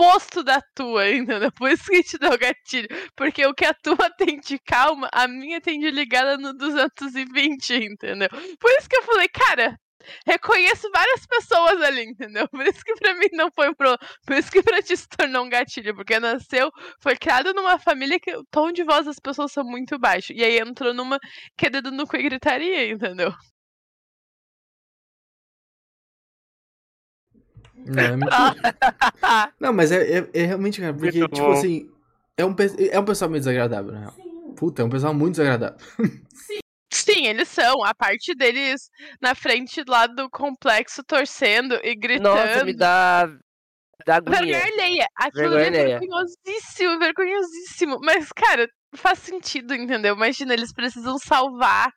oposto 0.00 0.42
da 0.42 0.60
tua, 0.74 1.08
entendeu? 1.10 1.52
Por 1.52 1.70
isso 1.70 1.84
que 1.84 2.02
te 2.02 2.18
deu 2.18 2.38
gatilho. 2.38 2.88
Porque 3.16 3.44
o 3.46 3.54
que 3.54 3.64
a 3.64 3.74
tua 3.74 4.10
tem 4.16 4.40
de 4.40 4.58
calma, 4.58 5.08
a 5.12 5.28
minha 5.28 5.60
tem 5.60 5.80
de 5.80 5.90
ligada 5.90 6.36
no 6.38 6.54
220, 6.54 7.74
entendeu? 7.74 8.28
Por 8.58 8.70
isso 8.72 8.88
que 8.88 8.96
eu 8.96 9.02
falei, 9.02 9.28
cara, 9.28 9.76
reconheço 10.26 10.90
várias 10.92 11.26
pessoas 11.26 11.80
ali, 11.82 12.04
entendeu? 12.04 12.48
Por 12.48 12.66
isso 12.66 12.82
que 12.84 12.94
pra 12.94 13.14
mim 13.18 13.28
não 13.32 13.50
foi 13.54 13.74
pro. 13.74 13.96
Por 14.26 14.36
isso 14.36 14.50
que 14.50 14.62
pra 14.62 14.82
ti 14.82 14.96
se 14.96 15.08
tornou 15.08 15.44
um 15.44 15.50
gatilho. 15.50 15.94
Porque 15.94 16.18
nasceu, 16.20 16.70
foi 17.02 17.16
criado 17.16 17.52
numa 17.54 17.78
família 17.78 18.18
que 18.20 18.34
o 18.36 18.44
tom 18.50 18.72
de 18.72 18.84
voz 18.84 19.06
das 19.06 19.18
pessoas 19.18 19.52
são 19.52 19.64
muito 19.64 19.98
baixo. 19.98 20.32
E 20.32 20.42
aí 20.44 20.58
entrou 20.58 20.94
numa 20.94 21.18
que 21.56 21.66
é 21.66 21.70
dedo 21.70 21.90
no 21.90 22.06
cu 22.06 22.16
e 22.16 22.22
gritaria, 22.22 22.90
entendeu? 22.90 23.32
Não, 27.90 28.02
é 28.02 28.16
mentira. 28.16 29.52
não, 29.60 29.72
mas 29.72 29.92
é, 29.92 30.18
é, 30.18 30.30
é, 30.32 30.46
realmente, 30.46 30.80
cara, 30.80 30.92
porque, 30.92 31.18
muito 31.18 31.34
tipo 31.34 31.46
bom. 31.46 31.52
assim, 31.52 31.90
é 32.36 32.44
um, 32.44 32.54
é 32.90 32.98
um 32.98 33.04
pessoal 33.04 33.30
meio 33.30 33.40
desagradável, 33.40 33.92
na 33.92 34.00
real. 34.00 34.14
Puta, 34.56 34.82
é 34.82 34.84
um 34.84 34.90
pessoal 34.90 35.14
muito 35.14 35.32
desagradável. 35.32 35.78
Sim. 36.34 36.60
Sim, 36.92 37.26
eles 37.26 37.48
são. 37.48 37.84
A 37.84 37.94
parte 37.94 38.34
deles 38.34 38.90
na 39.20 39.34
frente 39.34 39.82
lá 39.86 40.06
do 40.06 40.28
complexo 40.28 41.02
torcendo 41.04 41.78
e 41.82 41.94
gritando. 41.94 42.34
Nossa, 42.34 42.64
me 42.64 42.74
dá. 42.74 43.26
dá 44.04 44.16
agonia. 44.16 44.40
Vergonha 44.40 44.64
alheia. 44.64 45.06
Aquilo 45.16 45.56
é 45.56 45.70
vergonhosíssimo, 45.70 46.98
vergonhosíssimo. 46.98 47.98
Mas, 48.02 48.30
cara, 48.32 48.68
faz 48.94 49.20
sentido, 49.20 49.74
entendeu? 49.74 50.14
Imagina, 50.14 50.52
eles 50.52 50.72
precisam 50.72 51.18
salvar 51.18 51.92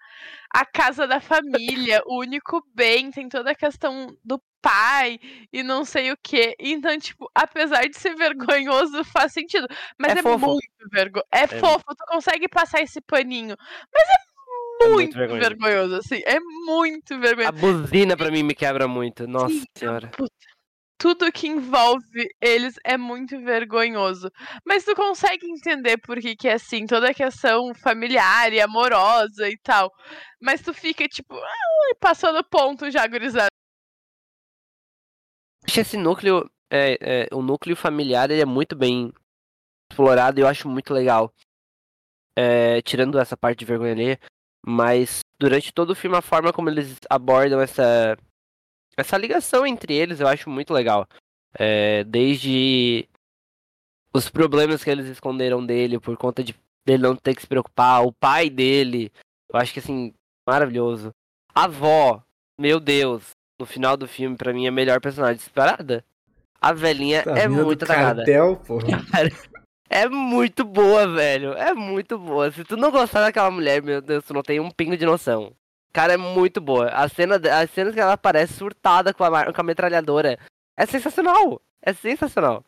a 0.54 0.66
casa 0.66 1.08
da 1.08 1.20
família, 1.20 2.04
o 2.06 2.20
único 2.20 2.64
bem, 2.76 3.10
tem 3.10 3.28
toda 3.28 3.52
a 3.52 3.56
questão 3.56 4.16
do 4.24 4.40
pai 4.62 5.20
e 5.52 5.64
não 5.64 5.84
sei 5.84 6.12
o 6.12 6.18
que. 6.24 6.56
Então, 6.60 6.98
tipo, 7.00 7.30
apesar 7.34 7.88
de 7.90 7.98
ser 7.98 8.16
vergonhoso, 8.16 9.04
faz 9.06 9.34
sentido. 9.34 9.68
Mas 10.00 10.16
é, 10.16 10.20
é 10.20 10.22
muito 10.22 10.62
vergonhoso. 10.92 11.28
É, 11.32 11.44
é, 11.44 11.48
fofo, 11.48 11.84
tu 11.98 12.06
consegue 12.08 12.48
passar 12.48 12.82
esse 12.82 13.02
paninho. 13.02 13.56
Mas 13.92 14.04
é 14.04 14.88
muito, 14.88 15.18
é 15.18 15.28
muito 15.28 15.40
vergonhoso. 15.40 15.96
assim. 15.96 16.22
É 16.24 16.40
muito 16.40 17.20
vergonhoso. 17.20 17.50
A 17.50 17.60
buzina 17.60 18.16
pra 18.16 18.30
mim 18.30 18.44
me 18.44 18.54
quebra 18.54 18.88
muito. 18.88 19.28
Nossa 19.28 19.56
Sim, 19.56 19.64
senhora. 19.76 20.08
Puta. 20.10 20.53
Tudo 21.04 21.34
que 21.34 21.50
envolve 21.50 22.30
eles 22.42 22.76
é 22.82 22.96
muito 22.98 23.38
vergonhoso. 23.42 24.32
Mas 24.66 24.86
tu 24.86 24.96
consegue 24.96 25.46
entender 25.46 25.98
por 25.98 26.18
que, 26.22 26.34
que 26.34 26.48
é 26.48 26.54
assim, 26.54 26.86
toda 26.86 27.10
a 27.10 27.14
questão 27.14 27.76
familiar 27.76 28.54
e 28.54 28.62
amorosa 28.62 29.50
e 29.50 29.58
tal. 29.58 29.92
Mas 30.42 30.62
tu 30.62 30.74
fica 30.74 31.06
tipo, 31.10 31.36
ah, 31.36 31.96
passando 32.00 32.42
ponto 32.46 32.90
já, 32.90 33.06
gurizada. 33.06 33.48
Acho 35.68 35.82
esse 35.82 35.98
núcleo, 35.98 36.50
é, 36.72 36.98
é, 37.02 37.28
o 37.34 37.42
núcleo 37.42 37.76
familiar, 37.76 38.32
ele 38.32 38.42
é 38.42 38.46
muito 38.46 38.74
bem 38.74 39.12
explorado 39.92 40.40
e 40.40 40.44
eu 40.44 40.48
acho 40.48 40.70
muito 40.70 40.94
legal. 40.94 41.34
É, 42.34 42.82
tirando 42.82 43.20
essa 43.20 43.36
parte 43.36 43.60
de 43.60 43.66
vergonha 43.66 43.92
ali, 43.92 44.20
mas 44.66 45.20
durante 45.38 45.74
todo 45.74 45.90
o 45.90 45.96
filme 45.96 46.16
a 46.16 46.22
forma 46.22 46.54
como 46.54 46.70
eles 46.70 46.96
abordam 47.10 47.60
essa 47.60 48.18
essa 48.98 49.18
ligação 49.18 49.66
entre 49.66 49.94
eles 49.94 50.20
eu 50.20 50.28
acho 50.28 50.50
muito 50.50 50.74
legal. 50.74 51.08
É, 51.56 52.04
desde 52.04 53.08
os 54.14 54.30
problemas 54.30 54.84
que 54.84 54.90
eles 54.90 55.08
esconderam 55.08 55.66
dele 55.66 56.00
por 56.00 56.16
conta 56.18 56.44
de 56.44 56.56
dele 56.86 57.04
não 57.04 57.16
ter 57.16 57.34
que 57.34 57.42
se 57.42 57.48
preocupar, 57.48 58.06
o 58.06 58.12
pai 58.12 58.50
dele, 58.50 59.12
eu 59.52 59.60
acho 59.60 59.74
que 59.74 59.80
assim, 59.80 60.14
maravilhoso. 60.48 61.12
A 61.56 61.64
avó, 61.64 62.22
meu 62.60 62.80
Deus, 62.80 63.24
no 63.60 63.66
final 63.66 63.96
do 63.96 64.08
filme, 64.08 64.36
para 64.36 64.54
mim, 64.54 64.66
é 64.66 64.70
a 64.70 64.72
melhor 64.72 65.00
personagem 65.00 65.38
disparada. 65.38 66.04
A 66.60 66.74
velhinha 66.74 67.24
tá 67.24 67.38
é 67.38 67.48
muito 67.48 67.84
atacada. 67.84 68.24
é 69.90 70.08
muito 70.08 70.64
boa, 70.64 71.08
velho. 71.08 71.54
É 71.54 71.74
muito 71.74 72.18
boa. 72.18 72.52
Se 72.52 72.64
tu 72.64 72.78
não 72.78 72.92
gostar 72.92 73.22
daquela 73.22 73.52
mulher, 73.52 73.82
meu 73.82 74.02
Deus, 74.02 74.24
tu 74.26 74.34
não 74.34 74.42
tem 74.42 74.60
um 74.60 74.72
pingo 74.72 74.98
de 74.98 75.06
noção. 75.06 75.54
Cara, 75.94 76.14
é 76.14 76.18
muito 76.18 76.60
boa. 76.60 76.90
A 76.90 77.08
cena, 77.08 77.36
as 77.36 77.70
cenas 77.70 77.94
que 77.94 78.00
ela 78.00 78.14
aparece 78.14 78.54
surtada 78.54 79.14
com 79.14 79.24
a, 79.24 79.54
com 79.54 79.62
a 79.62 79.64
metralhadora 79.64 80.40
é 80.76 80.86
sensacional. 80.88 81.62
É 81.82 81.94
sensacional. 81.94 82.66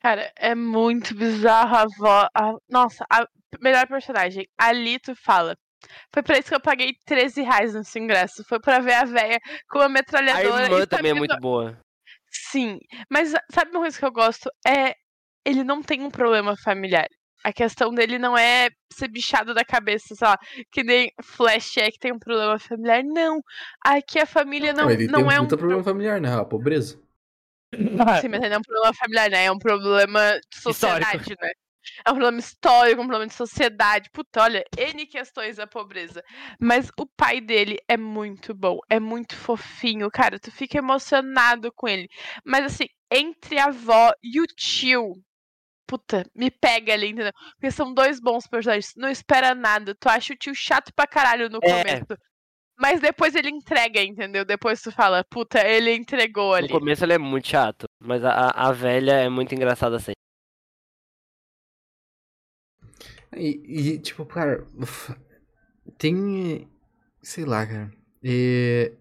Cara, 0.00 0.32
é 0.36 0.54
muito 0.54 1.14
bizarro 1.16 1.74
a 1.74 1.82
avó. 1.82 2.28
A... 2.34 2.52
Nossa, 2.68 3.04
a 3.10 3.26
melhor 3.60 3.88
personagem. 3.88 4.46
Ali 4.56 5.00
tu 5.00 5.14
fala. 5.16 5.56
Foi 6.12 6.22
pra 6.22 6.38
isso 6.38 6.48
que 6.50 6.54
eu 6.54 6.60
paguei 6.60 6.92
13 7.04 7.42
reais 7.42 7.74
nesse 7.74 7.98
ingresso. 7.98 8.44
Foi 8.48 8.60
pra 8.60 8.78
ver 8.78 8.94
a 8.94 9.04
véia 9.04 9.40
com 9.68 9.80
a 9.80 9.88
metralhadora. 9.88 10.56
A 10.56 10.62
irmã 10.64 10.86
também 10.86 11.10
é 11.10 11.14
muito 11.14 11.36
boa. 11.40 11.78
Sim, 12.30 12.78
mas 13.10 13.32
sabe 13.50 13.70
uma 13.70 13.80
coisa 13.80 13.98
que 13.98 14.04
eu 14.04 14.12
gosto? 14.12 14.50
É. 14.66 14.94
Ele 15.46 15.62
não 15.64 15.82
tem 15.82 16.02
um 16.02 16.10
problema 16.10 16.56
familiar. 16.56 17.06
A 17.44 17.52
questão 17.52 17.92
dele 17.92 18.18
não 18.18 18.36
é 18.36 18.70
ser 18.90 19.08
bichado 19.08 19.52
da 19.52 19.64
cabeça, 19.64 20.14
sei 20.14 20.26
lá, 20.26 20.38
que 20.72 20.82
nem 20.82 21.12
Flash 21.22 21.76
é 21.76 21.90
que 21.90 21.98
tem 21.98 22.12
um 22.12 22.18
problema 22.18 22.58
familiar. 22.58 23.04
Não. 23.04 23.42
Aqui 23.84 24.18
a 24.18 24.26
família 24.26 24.72
não, 24.72 24.90
ele 24.90 25.06
não 25.06 25.26
tem 25.28 25.36
é 25.36 25.40
um. 25.40 25.46
problema 25.46 25.84
familiar, 25.84 26.20
né? 26.20 26.34
A 26.34 26.44
pobreza. 26.44 26.98
Sim, 28.20 28.28
mas 28.28 28.40
não 28.40 28.46
é 28.46 28.58
um 28.58 28.62
problema 28.62 28.94
familiar, 28.94 29.30
né? 29.30 29.44
É 29.44 29.52
um 29.52 29.58
problema 29.58 30.40
de 30.50 30.60
sociedade, 30.60 31.16
Histórico. 31.18 31.42
né? 31.42 31.50
É 32.04 32.10
um 32.10 32.14
problema 32.14 32.38
histórico, 32.38 33.02
um 33.02 33.06
problema 33.06 33.26
de 33.26 33.34
sociedade. 33.34 34.10
Puta, 34.10 34.42
olha, 34.42 34.64
N 34.76 35.06
questões 35.06 35.56
da 35.56 35.66
pobreza. 35.66 36.22
Mas 36.58 36.90
o 36.98 37.06
pai 37.06 37.40
dele 37.40 37.78
é 37.88 37.96
muito 37.96 38.54
bom, 38.54 38.78
é 38.88 38.98
muito 38.98 39.36
fofinho, 39.36 40.10
cara. 40.10 40.38
Tu 40.38 40.50
fica 40.50 40.78
emocionado 40.78 41.70
com 41.72 41.86
ele. 41.86 42.08
Mas 42.44 42.64
assim, 42.64 42.86
entre 43.10 43.58
a 43.58 43.66
avó 43.66 44.12
e 44.22 44.40
o 44.40 44.46
tio, 44.46 45.12
puta, 45.86 46.24
me 46.34 46.50
pega 46.50 46.92
ali, 46.92 47.08
entendeu? 47.08 47.32
Porque 47.54 47.70
são 47.70 47.92
dois 47.92 48.20
bons 48.20 48.46
personagens. 48.46 48.92
Não 48.96 49.08
espera 49.08 49.54
nada. 49.54 49.94
Tu 49.94 50.08
acha 50.08 50.32
o 50.32 50.36
tio 50.36 50.54
chato 50.54 50.92
pra 50.94 51.06
caralho 51.06 51.48
no 51.48 51.58
é. 51.62 51.82
começo. 51.82 52.20
Mas 52.78 53.00
depois 53.00 53.34
ele 53.34 53.50
entrega, 53.50 54.02
entendeu? 54.02 54.44
Depois 54.44 54.82
tu 54.82 54.90
fala, 54.90 55.24
puta, 55.30 55.64
ele 55.64 55.94
entregou 55.94 56.54
ali. 56.54 56.66
No 56.66 56.80
começo 56.80 57.04
ele 57.04 57.12
é 57.12 57.18
muito 57.18 57.46
chato, 57.46 57.84
mas 58.00 58.24
a, 58.24 58.50
a 58.50 58.72
velha 58.72 59.12
é 59.12 59.28
muito 59.28 59.54
engraçada 59.54 59.96
assim. 59.96 60.12
E, 63.36 63.94
e 63.94 63.98
tipo, 63.98 64.24
cara, 64.26 64.66
tem. 65.98 66.68
Sei 67.22 67.44
lá, 67.44 67.66
cara. 67.66 67.92
É, 68.22 68.92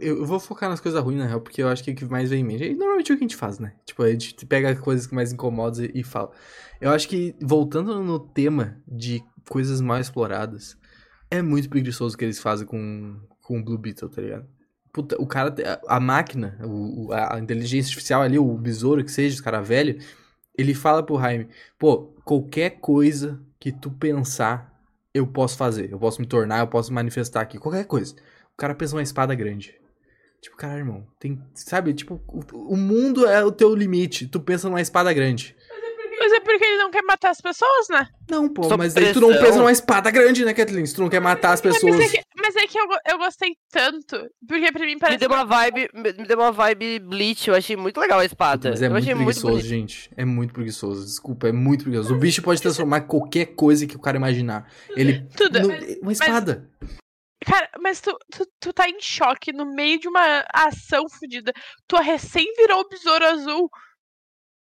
eu 0.00 0.24
vou 0.24 0.40
focar 0.40 0.68
nas 0.68 0.80
coisas 0.80 1.02
ruins, 1.02 1.18
na 1.18 1.26
real, 1.26 1.40
porque 1.40 1.62
eu 1.62 1.68
acho 1.68 1.84
que 1.84 1.90
é 1.90 1.92
o 1.92 1.96
que 1.96 2.04
mais 2.06 2.30
vem 2.30 2.40
em 2.40 2.44
mente. 2.44 2.64
E 2.64 2.74
normalmente 2.74 3.12
é 3.12 3.14
o 3.14 3.18
que 3.18 3.24
a 3.24 3.28
gente 3.28 3.36
faz, 3.36 3.58
né? 3.58 3.74
Tipo, 3.84 4.02
a 4.02 4.10
gente 4.10 4.46
pega 4.46 4.74
coisas 4.76 5.06
que 5.06 5.14
mais 5.14 5.32
incomodam 5.32 5.86
e, 5.92 6.02
fala. 6.02 6.30
Eu 6.80 6.90
acho 6.90 7.08
que, 7.08 7.34
voltando 7.40 8.02
no 8.02 8.18
tema 8.18 8.82
de 8.88 9.22
coisas 9.48 9.80
mal 9.80 10.00
exploradas, 10.00 10.76
é 11.30 11.42
muito 11.42 11.68
preguiçoso 11.68 12.14
o 12.14 12.18
que 12.18 12.24
eles 12.24 12.40
fazem 12.40 12.66
com, 12.66 13.20
com 13.42 13.60
o 13.60 13.64
Blue 13.64 13.78
Beetle, 13.78 14.08
tá 14.08 14.22
ligado? 14.22 14.46
Puta, 14.90 15.20
o 15.20 15.26
cara, 15.26 15.54
a, 15.86 15.96
a 15.96 16.00
máquina, 16.00 16.58
o, 16.64 17.12
a 17.12 17.38
inteligência 17.38 17.90
artificial 17.90 18.22
ali, 18.22 18.38
o 18.38 18.56
besouro 18.56 19.04
que 19.04 19.12
seja, 19.12 19.40
o 19.40 19.44
cara 19.44 19.60
velho, 19.60 19.98
ele 20.56 20.74
fala 20.74 21.02
pro 21.02 21.18
Jaime, 21.18 21.48
pô, 21.78 22.14
qualquer 22.24 22.78
coisa 22.80 23.40
que 23.58 23.72
tu 23.72 23.90
pensar, 23.90 24.72
eu 25.14 25.26
posso 25.26 25.56
fazer. 25.56 25.92
Eu 25.92 25.98
posso 25.98 26.20
me 26.20 26.26
tornar, 26.26 26.60
eu 26.60 26.66
posso 26.66 26.92
manifestar 26.92 27.42
aqui. 27.42 27.58
Qualquer 27.58 27.84
coisa. 27.84 28.14
O 28.54 28.56
cara 28.58 28.74
pensa 28.74 28.96
uma 28.96 29.02
espada 29.02 29.34
grande. 29.34 29.74
Tipo, 30.40 30.56
cara, 30.56 30.78
irmão, 30.78 31.06
tem. 31.20 31.40
Sabe, 31.54 31.94
tipo, 31.94 32.20
o, 32.26 32.74
o 32.74 32.76
mundo 32.76 33.26
é 33.26 33.44
o 33.44 33.52
teu 33.52 33.74
limite. 33.74 34.26
Tu 34.26 34.40
pensa 34.40 34.68
numa 34.68 34.80
espada 34.80 35.12
grande. 35.12 35.56
Mas 36.18 36.32
é 36.32 36.40
porque 36.40 36.64
ele 36.64 36.76
não 36.76 36.90
quer 36.90 37.02
matar 37.02 37.30
as 37.30 37.40
pessoas, 37.40 37.88
né? 37.90 38.06
Não, 38.30 38.48
pô, 38.48 38.62
Sob 38.64 38.76
mas 38.76 38.96
aí 38.96 39.12
tu 39.12 39.20
não 39.20 39.30
pensa 39.30 39.58
numa 39.58 39.72
espada 39.72 40.08
grande, 40.08 40.44
né, 40.44 40.54
Kathleen? 40.54 40.86
Se 40.86 40.94
tu 40.94 41.02
não 41.02 41.08
quer 41.08 41.20
matar 41.20 41.52
as 41.52 41.60
pessoas. 41.60 41.96
Mas 41.96 42.14
é 42.14 42.16
que, 42.16 42.22
mas 42.40 42.56
é 42.56 42.66
que 42.66 42.78
eu, 42.78 42.86
eu 43.08 43.18
gostei 43.18 43.56
tanto. 43.72 44.16
Porque 44.46 44.70
pra 44.70 44.86
mim 44.86 44.98
parece. 44.98 45.18
Me 45.18 45.28
deu 45.28 45.36
uma 45.36 45.44
vibe. 45.44 45.88
Me 45.92 46.26
deu 46.26 46.38
uma 46.38 46.52
vibe 46.52 47.00
Bleach, 47.00 47.48
eu 47.48 47.56
achei 47.56 47.76
muito 47.76 47.98
legal 47.98 48.20
a 48.20 48.24
espada. 48.24 48.70
Mas 48.70 48.82
é 48.82 48.86
eu 48.86 48.90
muito 48.90 49.04
preguiçoso, 49.04 49.52
muito 49.54 49.66
gente. 49.66 50.10
É 50.16 50.24
muito 50.24 50.54
preguiçoso. 50.54 51.04
Desculpa, 51.04 51.48
é 51.48 51.52
muito 51.52 51.82
preguiçoso. 51.84 52.14
O 52.14 52.18
bicho 52.18 52.40
pode 52.40 52.62
transformar 52.62 53.00
qualquer 53.02 53.46
coisa 53.46 53.84
que 53.86 53.96
o 53.96 54.00
cara 54.00 54.16
imaginar. 54.16 54.70
Ele. 54.96 55.26
Tudo. 55.36 55.60
No, 55.60 55.68
uma 56.02 56.12
espada. 56.12 56.68
Mas... 56.80 57.01
Cara, 57.46 57.68
mas 57.80 58.00
tu, 58.00 58.16
tu, 58.30 58.46
tu 58.60 58.72
tá 58.72 58.88
em 58.88 59.00
choque 59.00 59.52
no 59.52 59.66
meio 59.74 59.98
de 59.98 60.08
uma 60.08 60.44
ação 60.52 61.08
fodida. 61.08 61.52
Tu 61.88 61.96
recém 61.96 62.44
virou 62.56 62.80
o 62.80 62.88
besouro 62.88 63.26
azul. 63.26 63.70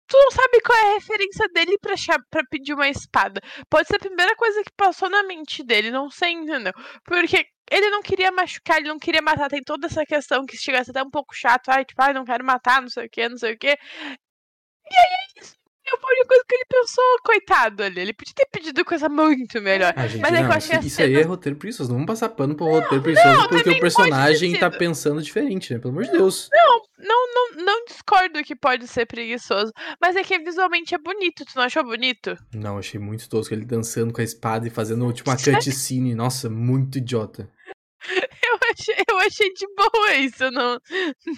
Tu 0.07 0.17
não 0.17 0.31
sabe 0.31 0.61
qual 0.63 0.79
é 0.79 0.91
a 0.93 0.95
referência 0.95 1.47
dele 1.53 1.77
pra, 1.81 1.95
pra 2.31 2.43
pedir 2.51 2.73
uma 2.73 2.89
espada. 2.89 3.41
Pode 3.69 3.89
ser 3.89 3.97
a 3.97 3.99
primeira 3.99 4.35
coisa 4.37 4.63
que 4.65 4.73
passou 4.77 5.11
na 5.11 5.23
mente 5.25 5.63
dele, 5.63 5.91
não 5.91 6.11
sei, 6.11 6.33
entendeu? 6.33 6.73
Porque 7.05 7.47
ele 7.71 7.91
não 7.91 8.01
queria 8.03 8.33
machucar, 8.33 8.79
ele 8.79 8.89
não 8.89 8.99
queria 8.99 9.21
matar. 9.21 9.51
Tem 9.51 9.63
toda 9.63 9.87
essa 9.87 10.05
questão 10.07 10.47
que 10.47 10.57
chegasse 10.57 10.91
até 10.91 11.03
um 11.03 11.11
pouco 11.11 11.35
chato. 11.35 11.69
Ai, 11.71 11.85
tipo, 11.85 12.03
ai, 12.03 12.15
não 12.15 12.25
quero 12.25 12.45
matar, 12.45 12.81
não 12.81 12.89
sei 12.89 13.07
o 13.07 13.11
que, 13.11 13.29
não 13.29 13.37
sei 13.37 13.55
o 13.55 13.59
que. 13.59 13.69
E 13.69 14.95
aí 14.97 15.13
é 15.39 15.43
isso 15.43 15.59
foi 16.01 16.11
a 16.11 16.15
única 16.15 16.29
coisa 16.29 16.45
que 16.49 16.55
ele 16.55 16.65
pensou, 16.69 17.05
coitado 17.25 17.83
ali. 17.83 18.01
Ele 18.01 18.13
podia 18.13 18.35
ter 18.35 18.47
pedido 18.51 18.85
coisa 18.85 19.09
muito 19.09 19.61
melhor. 19.61 19.93
Ah, 19.97 20.07
gente, 20.07 20.21
mas 20.21 20.35
é 20.35 20.39
que 20.39 20.45
eu 20.45 20.53
achei 20.53 20.79
isso, 20.79 20.87
isso 20.87 21.03
aí 21.03 21.15
é 21.15 21.23
roteiro 21.23 21.59
preguiçoso. 21.59 21.91
Não 21.91 21.97
vamos 21.97 22.07
passar 22.07 22.29
pano 22.31 22.55
pro 22.55 22.67
roteiro 22.67 23.03
preguiçoso 23.03 23.35
não, 23.35 23.49
porque 23.49 23.71
o 23.71 23.81
personagem 23.81 24.59
tá 24.59 24.71
pensando 24.71 25.23
diferente, 25.23 25.73
né? 25.73 25.79
Pelo 25.79 25.93
amor 25.93 26.05
de 26.05 26.13
Deus. 26.13 26.49
Não, 26.53 26.83
não, 26.99 27.35
não, 27.35 27.65
não 27.65 27.85
discordo 27.85 28.43
que 28.43 28.57
pode 28.57 28.87
ser 28.87 29.07
preguiçoso. 29.07 29.73
Mas 30.01 30.17
é 30.17 30.23
que 30.23 30.39
visualmente 30.39 30.95
é 30.95 30.99
bonito. 30.99 31.45
Tu 31.45 31.53
não 31.57 31.63
achou 31.63 31.85
bonito? 31.85 32.37
Não, 32.55 32.79
achei 32.79 33.01
muito 33.01 33.29
tosco. 33.29 33.55
Ele 33.55 33.65
dançando 33.65 34.13
com 34.13 34.21
a 34.21 34.25
espada 34.25 34.67
e 34.67 34.71
fazendo 34.71 35.13
tipo, 35.13 35.31
uma 35.31 35.37
cutscene. 35.37 36.15
Nossa, 36.15 36.51
muito 36.51 36.99
idiota. 36.99 37.51
Eu 38.49 38.59
achei, 38.73 38.95
eu 39.11 39.19
achei 39.19 39.53
de 39.53 39.67
boa 39.75 40.15
isso, 40.15 40.51
não, 40.51 40.81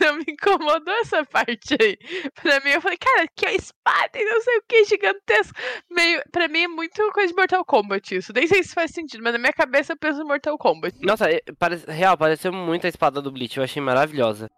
não 0.00 0.16
me 0.16 0.24
incomodou 0.28 0.94
essa 1.00 1.24
parte 1.24 1.76
aí. 1.80 1.98
Pra 2.40 2.60
mim, 2.60 2.70
eu 2.70 2.80
falei, 2.80 2.98
cara, 2.98 3.26
que 3.34 3.46
a 3.46 3.52
espada 3.52 4.10
e 4.14 4.24
não 4.24 4.40
sei 4.40 4.56
o 4.58 4.62
que, 4.68 4.84
gigantesco. 4.84 5.58
Meio, 5.90 6.22
pra 6.30 6.46
mim 6.48 6.62
é 6.62 6.68
muito 6.68 7.10
coisa 7.12 7.28
de 7.28 7.36
Mortal 7.36 7.64
Kombat 7.64 8.16
isso. 8.16 8.32
Nem 8.32 8.46
sei 8.46 8.62
se 8.62 8.74
faz 8.74 8.92
sentido, 8.92 9.22
mas 9.22 9.32
na 9.32 9.38
minha 9.38 9.52
cabeça 9.52 9.92
eu 9.92 9.96
penso 9.96 10.20
em 10.20 10.24
Mortal 10.24 10.56
Kombat. 10.56 10.96
Nossa, 11.00 11.30
é, 11.30 11.40
parece, 11.58 11.90
real, 11.90 12.16
pareceu 12.16 12.52
muito 12.52 12.86
a 12.86 12.88
espada 12.88 13.20
do 13.20 13.32
Bleach, 13.32 13.56
eu 13.56 13.64
achei 13.64 13.82
maravilhosa. 13.82 14.48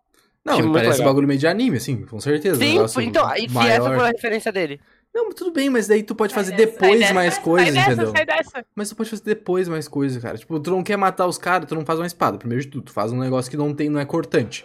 Não, 0.45 0.55
achei 0.55 0.73
parece 0.73 1.01
um 1.01 1.05
bagulho 1.05 1.29
meio 1.29 1.39
de 1.39 1.47
anime, 1.47 1.77
assim, 1.77 2.05
com 2.05 2.19
certeza. 2.19 2.57
Sim, 2.57 2.79
então, 3.03 3.35
e 3.37 3.49
se 3.49 3.59
essa 3.59 3.95
foi 3.95 4.05
a 4.05 4.09
referência 4.09 4.51
dele? 4.51 4.81
Não, 5.15 5.31
tudo 5.31 5.53
bem, 5.53 5.69
mas 5.69 5.87
daí 5.87 6.03
tu 6.03 6.15
pode 6.15 6.33
fazer 6.33 6.57
depois 6.57 6.99
dessa, 6.99 7.13
mais 7.13 7.37
coisas, 7.37 7.75
entendeu? 7.75 8.13
Mas 8.75 8.89
tu 8.89 8.97
pode 8.97 9.11
fazer 9.11 9.23
depois 9.23 9.69
mais 9.69 9.87
coisas, 9.87 10.23
cara. 10.23 10.39
Tipo, 10.39 10.59
tu 10.59 10.71
não 10.71 10.83
quer 10.83 10.97
matar 10.97 11.27
os 11.27 11.37
caras, 11.37 11.69
tu 11.69 11.75
não 11.75 11.85
faz 11.85 11.99
uma 11.99 12.07
espada. 12.07 12.39
Primeiro 12.39 12.65
de 12.65 12.71
tudo, 12.71 12.85
tu 12.85 12.93
faz 12.93 13.13
um 13.13 13.19
negócio 13.19 13.51
que 13.51 13.57
não 13.57 13.75
tem, 13.75 13.91
não 13.91 14.01
é 14.01 14.07
cortante. 14.07 14.65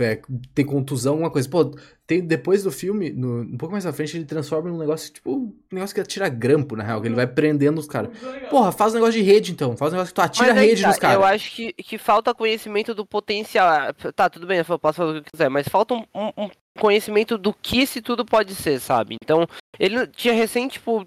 É, 0.00 0.20
tem 0.54 0.64
contusão, 0.64 1.14
alguma 1.14 1.30
coisa. 1.30 1.48
Pô, 1.48 1.74
tem, 2.06 2.24
depois 2.24 2.62
do 2.62 2.70
filme, 2.70 3.10
no, 3.10 3.42
um 3.42 3.56
pouco 3.56 3.72
mais 3.72 3.84
à 3.84 3.92
frente, 3.92 4.16
ele 4.16 4.24
transforma 4.24 4.70
num 4.70 4.78
negócio, 4.78 5.12
tipo, 5.12 5.32
um 5.32 5.52
negócio 5.72 5.92
que 5.92 6.00
atira 6.00 6.28
grampo, 6.28 6.76
na 6.76 6.84
real, 6.84 7.00
que 7.00 7.08
ele 7.08 7.16
vai 7.16 7.26
prendendo 7.26 7.78
os 7.78 7.86
caras. 7.86 8.10
Porra, 8.48 8.70
faz 8.70 8.92
um 8.92 8.96
negócio 8.96 9.20
de 9.20 9.26
rede, 9.26 9.50
então. 9.50 9.76
Faz 9.76 9.92
um 9.92 9.96
negócio 9.96 10.14
que 10.14 10.20
tu 10.20 10.24
atira 10.24 10.52
aí, 10.54 10.68
rede 10.68 10.82
tá, 10.82 10.88
nos 10.88 10.98
caras. 10.98 11.16
Eu 11.16 11.24
acho 11.24 11.50
que, 11.50 11.72
que 11.72 11.98
falta 11.98 12.32
conhecimento 12.32 12.94
do 12.94 13.04
potencial. 13.04 13.92
Tá, 14.14 14.30
tudo 14.30 14.46
bem, 14.46 14.58
eu 14.58 14.78
posso 14.78 14.98
fazer 14.98 15.18
o 15.18 15.22
que 15.22 15.30
quiser, 15.32 15.48
mas 15.48 15.68
falta 15.68 15.94
um, 15.94 16.04
um, 16.14 16.48
conhecimento 16.78 17.36
do 17.36 17.52
que 17.52 17.80
esse 17.80 18.00
tudo 18.00 18.24
pode 18.24 18.54
ser, 18.54 18.80
sabe? 18.80 19.16
Então, 19.22 19.46
ele 19.78 20.06
tinha 20.08 20.32
recém, 20.32 20.68
tipo, 20.68 21.06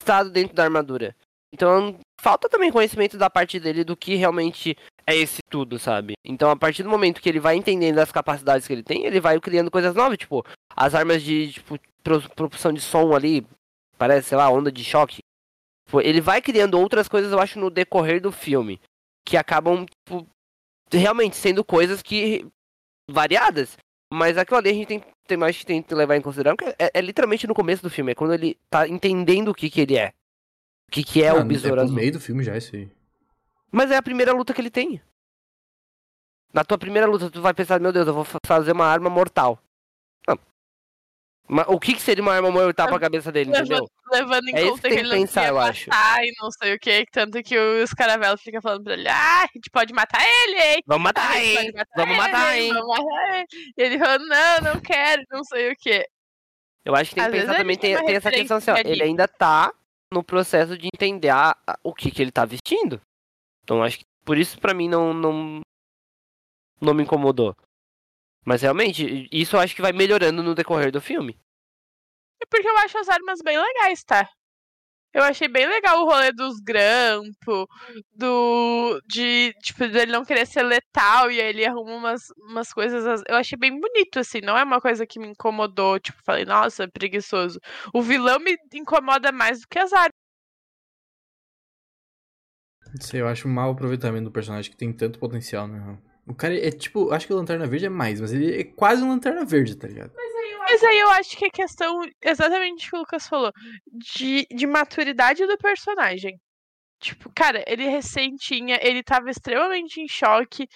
estado 0.00 0.30
dentro 0.30 0.54
da 0.54 0.64
armadura. 0.64 1.14
Então, 1.52 1.98
falta 2.20 2.48
também 2.48 2.70
conhecimento 2.70 3.18
da 3.18 3.28
parte 3.28 3.58
dele 3.58 3.82
do 3.82 3.96
que 3.96 4.14
realmente 4.14 4.76
é 5.06 5.16
esse 5.16 5.40
tudo, 5.50 5.78
sabe? 5.78 6.14
Então, 6.24 6.50
a 6.50 6.56
partir 6.56 6.82
do 6.82 6.88
momento 6.88 7.20
que 7.20 7.28
ele 7.28 7.40
vai 7.40 7.56
entendendo 7.56 7.98
as 7.98 8.12
capacidades 8.12 8.66
que 8.66 8.72
ele 8.72 8.82
tem, 8.82 9.04
ele 9.04 9.20
vai 9.20 9.38
criando 9.40 9.70
coisas 9.70 9.94
novas, 9.94 10.18
tipo, 10.18 10.44
as 10.76 10.94
armas 10.94 11.22
de 11.22 11.52
tipo, 11.52 11.78
propulsão 12.34 12.72
de 12.72 12.80
som 12.80 13.14
ali, 13.14 13.44
parece, 13.98 14.28
sei 14.28 14.38
lá, 14.38 14.48
onda 14.48 14.70
de 14.70 14.84
choque. 14.84 15.18
Tipo, 15.86 16.00
ele 16.00 16.20
vai 16.20 16.40
criando 16.40 16.78
outras 16.78 17.08
coisas, 17.08 17.32
eu 17.32 17.40
acho, 17.40 17.58
no 17.58 17.68
decorrer 17.68 18.20
do 18.20 18.30
filme, 18.30 18.80
que 19.26 19.36
acabam, 19.36 19.84
tipo, 19.84 20.26
realmente 20.92 21.36
sendo 21.36 21.64
coisas 21.64 22.00
que 22.00 22.46
variadas. 23.10 23.76
Mas 24.12 24.36
aquilo 24.36 24.58
ali 24.58 24.70
a 24.70 24.74
gente 24.74 24.88
tem, 24.88 25.02
tem 25.26 25.38
mais 25.38 25.56
que 25.56 25.64
tem 25.64 25.82
que 25.82 25.94
levar 25.94 26.16
em 26.16 26.20
consideração, 26.20 26.56
que 26.56 26.64
é, 26.64 26.90
é, 26.92 27.00
literalmente 27.00 27.46
no 27.46 27.54
começo 27.54 27.82
do 27.82 27.90
filme, 27.90 28.12
é 28.12 28.14
quando 28.14 28.34
ele 28.34 28.58
tá 28.68 28.88
entendendo 28.88 29.48
o 29.48 29.54
que 29.54 29.70
que 29.70 29.80
ele 29.80 29.96
é. 29.96 30.12
O 30.88 30.90
que 30.90 31.04
que 31.04 31.22
é 31.22 31.28
ah, 31.28 31.36
o 31.36 31.44
Besouro 31.44 31.80
é 31.80 31.84
Azul. 31.84 31.94
no 31.94 32.00
meio 32.00 32.12
do 32.12 32.20
filme 32.20 32.42
já, 32.42 32.56
isso 32.56 32.74
aí. 32.74 32.90
Mas 33.70 33.92
é 33.92 33.96
a 33.96 34.02
primeira 34.02 34.32
luta 34.32 34.52
que 34.52 34.60
ele 34.60 34.70
tem. 34.70 35.00
Na 36.52 36.64
tua 36.64 36.76
primeira 36.76 37.06
luta, 37.06 37.30
tu 37.30 37.40
vai 37.40 37.54
pensar, 37.54 37.78
meu 37.78 37.92
Deus, 37.92 38.08
eu 38.08 38.14
vou 38.14 38.26
fazer 38.44 38.72
uma 38.72 38.86
arma 38.86 39.08
mortal. 39.08 39.62
Não. 41.50 41.64
O 41.66 41.80
que, 41.80 41.94
que 41.94 42.00
seria 42.00 42.22
uma 42.22 42.32
arma 42.32 42.50
mortal 42.50 42.86
pra 42.86 43.00
cabeça 43.00 43.32
dele, 43.32 43.50
levando, 43.50 43.66
entendeu? 43.66 43.90
Levando 44.12 44.48
em 44.48 44.54
é 44.54 44.62
conta 44.68 44.88
que, 44.88 44.94
que 44.94 45.00
ele 45.00 45.08
não 45.08 45.16
pensar, 45.16 45.48
eu 45.48 45.58
acho. 45.58 45.90
e 45.90 46.32
não 46.40 46.50
sei 46.52 46.74
o 46.74 46.78
que, 46.78 47.04
tanto 47.10 47.42
que 47.42 47.58
os 47.58 47.92
caravelos 47.92 48.40
ficam 48.40 48.62
falando 48.62 48.84
pra 48.84 48.94
ele, 48.94 49.08
ah, 49.08 49.42
a 49.42 49.48
gente 49.52 49.68
pode 49.70 49.92
matar 49.92 50.22
ele, 50.22 50.62
hein? 50.62 50.82
Vamos 50.86 51.02
matar, 51.02 51.30
ah, 51.30 51.42
hein? 51.42 51.72
Matar 51.74 51.86
vamos 51.96 52.10
ele, 52.10 52.18
matar, 52.18 52.58
hein? 52.58 52.72
Vamos 52.72 52.88
matar 52.88 53.38
ele. 53.38 53.46
E 53.76 53.82
ele 53.82 53.98
falou, 53.98 54.18
não, 54.28 54.74
não 54.74 54.80
quero, 54.80 55.22
não 55.30 55.42
sei 55.42 55.72
o 55.72 55.76
que. 55.76 56.06
Eu 56.84 56.94
acho 56.94 57.10
que 57.10 57.16
tem 57.16 57.24
Às 57.24 57.30
que 57.32 57.40
pensar 57.40 57.56
também, 57.56 57.76
tem, 57.76 58.04
tem 58.04 58.14
essa 58.14 58.30
questão 58.30 58.56
assim, 58.56 58.70
ó, 58.70 58.76
ele 58.76 59.02
ainda 59.02 59.26
tá 59.26 59.72
no 60.12 60.22
processo 60.22 60.78
de 60.78 60.88
entender 60.92 61.30
a, 61.30 61.56
a, 61.66 61.78
o 61.82 61.92
que, 61.92 62.10
que 62.10 62.22
ele 62.22 62.30
tá 62.30 62.44
vestindo. 62.44 63.00
Então 63.64 63.82
acho 63.82 63.98
que 63.98 64.04
por 64.24 64.38
isso 64.38 64.58
para 64.58 64.74
mim 64.74 64.88
não, 64.88 65.12
não 65.12 65.60
não 66.80 66.94
me 66.94 67.02
incomodou. 67.02 67.54
Mas 68.44 68.62
realmente, 68.62 69.28
isso 69.30 69.56
eu 69.56 69.60
acho 69.60 69.74
que 69.74 69.82
vai 69.82 69.92
melhorando 69.92 70.42
no 70.42 70.54
decorrer 70.54 70.90
do 70.90 71.00
filme. 71.00 71.38
É 72.42 72.46
porque 72.46 72.68
eu 72.68 72.76
acho 72.78 72.98
as 72.98 73.08
armas 73.08 73.40
bem 73.44 73.58
legais, 73.58 74.02
tá? 74.02 74.28
Eu 75.12 75.24
achei 75.24 75.48
bem 75.48 75.66
legal 75.66 76.02
o 76.02 76.04
rolê 76.04 76.32
dos 76.32 76.60
grampos, 76.60 77.66
do. 78.12 79.00
de. 79.08 79.52
Tipo, 79.60 79.88
dele 79.88 80.12
não 80.12 80.24
querer 80.24 80.46
ser 80.46 80.62
letal 80.62 81.30
e 81.32 81.40
aí 81.40 81.48
ele 81.48 81.66
arruma 81.66 81.96
umas, 81.96 82.22
umas 82.48 82.72
coisas. 82.72 83.22
Eu 83.28 83.36
achei 83.36 83.58
bem 83.58 83.78
bonito, 83.78 84.20
assim. 84.20 84.40
Não 84.40 84.56
é 84.56 84.62
uma 84.62 84.80
coisa 84.80 85.04
que 85.04 85.18
me 85.18 85.26
incomodou. 85.26 85.98
Tipo, 85.98 86.22
falei, 86.22 86.44
nossa, 86.44 86.86
preguiçoso. 86.88 87.58
O 87.92 88.00
vilão 88.02 88.38
me 88.38 88.56
incomoda 88.72 89.32
mais 89.32 89.60
do 89.60 89.66
que 89.68 89.80
as 89.80 89.92
armas. 89.92 90.12
Não 92.94 93.00
sei, 93.00 93.20
eu 93.20 93.28
acho 93.28 93.48
um 93.48 93.52
mau 93.52 93.72
aproveitamento 93.72 94.24
do 94.24 94.32
personagem 94.32 94.70
que 94.70 94.76
tem 94.76 94.92
tanto 94.92 95.18
potencial, 95.18 95.66
né? 95.66 95.98
O 96.26 96.34
cara 96.34 96.54
é 96.54 96.70
tipo, 96.70 97.10
acho 97.12 97.26
que 97.26 97.32
o 97.32 97.36
Lanterna 97.36 97.66
Verde 97.66 97.86
é 97.86 97.90
mais, 97.90 98.20
mas 98.20 98.32
ele 98.32 98.60
é 98.60 98.64
quase 98.64 99.02
um 99.02 99.08
Lanterna 99.08 99.44
Verde, 99.44 99.76
tá 99.76 99.88
ligado? 99.88 100.12
Mas 100.14 100.34
aí 100.34 100.52
eu, 100.52 100.58
mas 100.58 100.84
aí 100.84 100.98
eu 100.98 101.10
acho 101.10 101.36
que 101.36 101.44
é 101.44 101.50
questão, 101.50 102.02
exatamente 102.22 102.86
o 102.86 102.90
que 102.90 102.96
o 102.96 102.98
Lucas 103.00 103.26
falou, 103.26 103.52
de, 104.16 104.46
de 104.54 104.66
maturidade 104.66 105.46
do 105.46 105.58
personagem. 105.58 106.38
Tipo, 107.00 107.32
cara, 107.34 107.64
ele 107.66 107.88
recém 107.88 108.36
tinha, 108.36 108.78
ele 108.82 109.02
tava 109.02 109.30
extremamente 109.30 110.00
em 110.00 110.06
choque, 110.06 110.68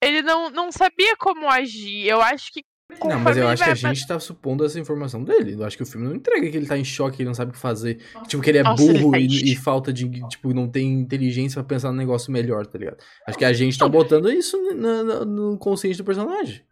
ele 0.00 0.20
não, 0.22 0.50
não 0.50 0.70
sabia 0.70 1.16
como 1.16 1.48
agir. 1.48 2.06
Eu 2.06 2.20
acho 2.20 2.52
que 2.52 2.62
não, 3.02 3.20
mas 3.20 3.36
eu 3.36 3.48
acho 3.48 3.64
que 3.64 3.70
a 3.70 3.74
gente 3.74 4.06
tá 4.06 4.18
supondo 4.20 4.64
essa 4.64 4.78
informação 4.78 5.22
dele. 5.22 5.54
Eu 5.54 5.64
acho 5.64 5.76
que 5.76 5.82
o 5.82 5.86
filme 5.86 6.06
não 6.06 6.14
entrega 6.14 6.50
que 6.50 6.56
ele 6.56 6.66
tá 6.66 6.76
em 6.76 6.84
choque, 6.84 7.22
ele 7.22 7.28
não 7.28 7.34
sabe 7.34 7.50
o 7.50 7.54
que 7.54 7.58
fazer. 7.58 8.00
Nossa. 8.14 8.26
Tipo, 8.26 8.42
que 8.42 8.50
ele 8.50 8.58
é 8.58 8.62
Nossa, 8.62 8.82
burro 8.82 9.16
ele 9.16 9.28
tá 9.28 9.46
e, 9.46 9.52
e, 9.52 9.56
falta 9.56 9.92
de. 9.92 10.08
Tipo, 10.28 10.54
não 10.54 10.68
tem 10.68 11.00
inteligência 11.00 11.62
para 11.62 11.74
pensar 11.74 11.90
no 11.90 11.98
negócio 11.98 12.32
melhor, 12.32 12.66
tá 12.66 12.78
ligado? 12.78 12.98
Acho 13.26 13.38
que 13.38 13.44
a 13.44 13.52
gente 13.52 13.78
tá 13.78 13.88
botando 13.88 14.30
isso 14.30 14.56
no, 14.56 15.04
no, 15.04 15.24
no 15.24 15.58
consciente 15.58 15.98
do 15.98 16.04
personagem. 16.04 16.62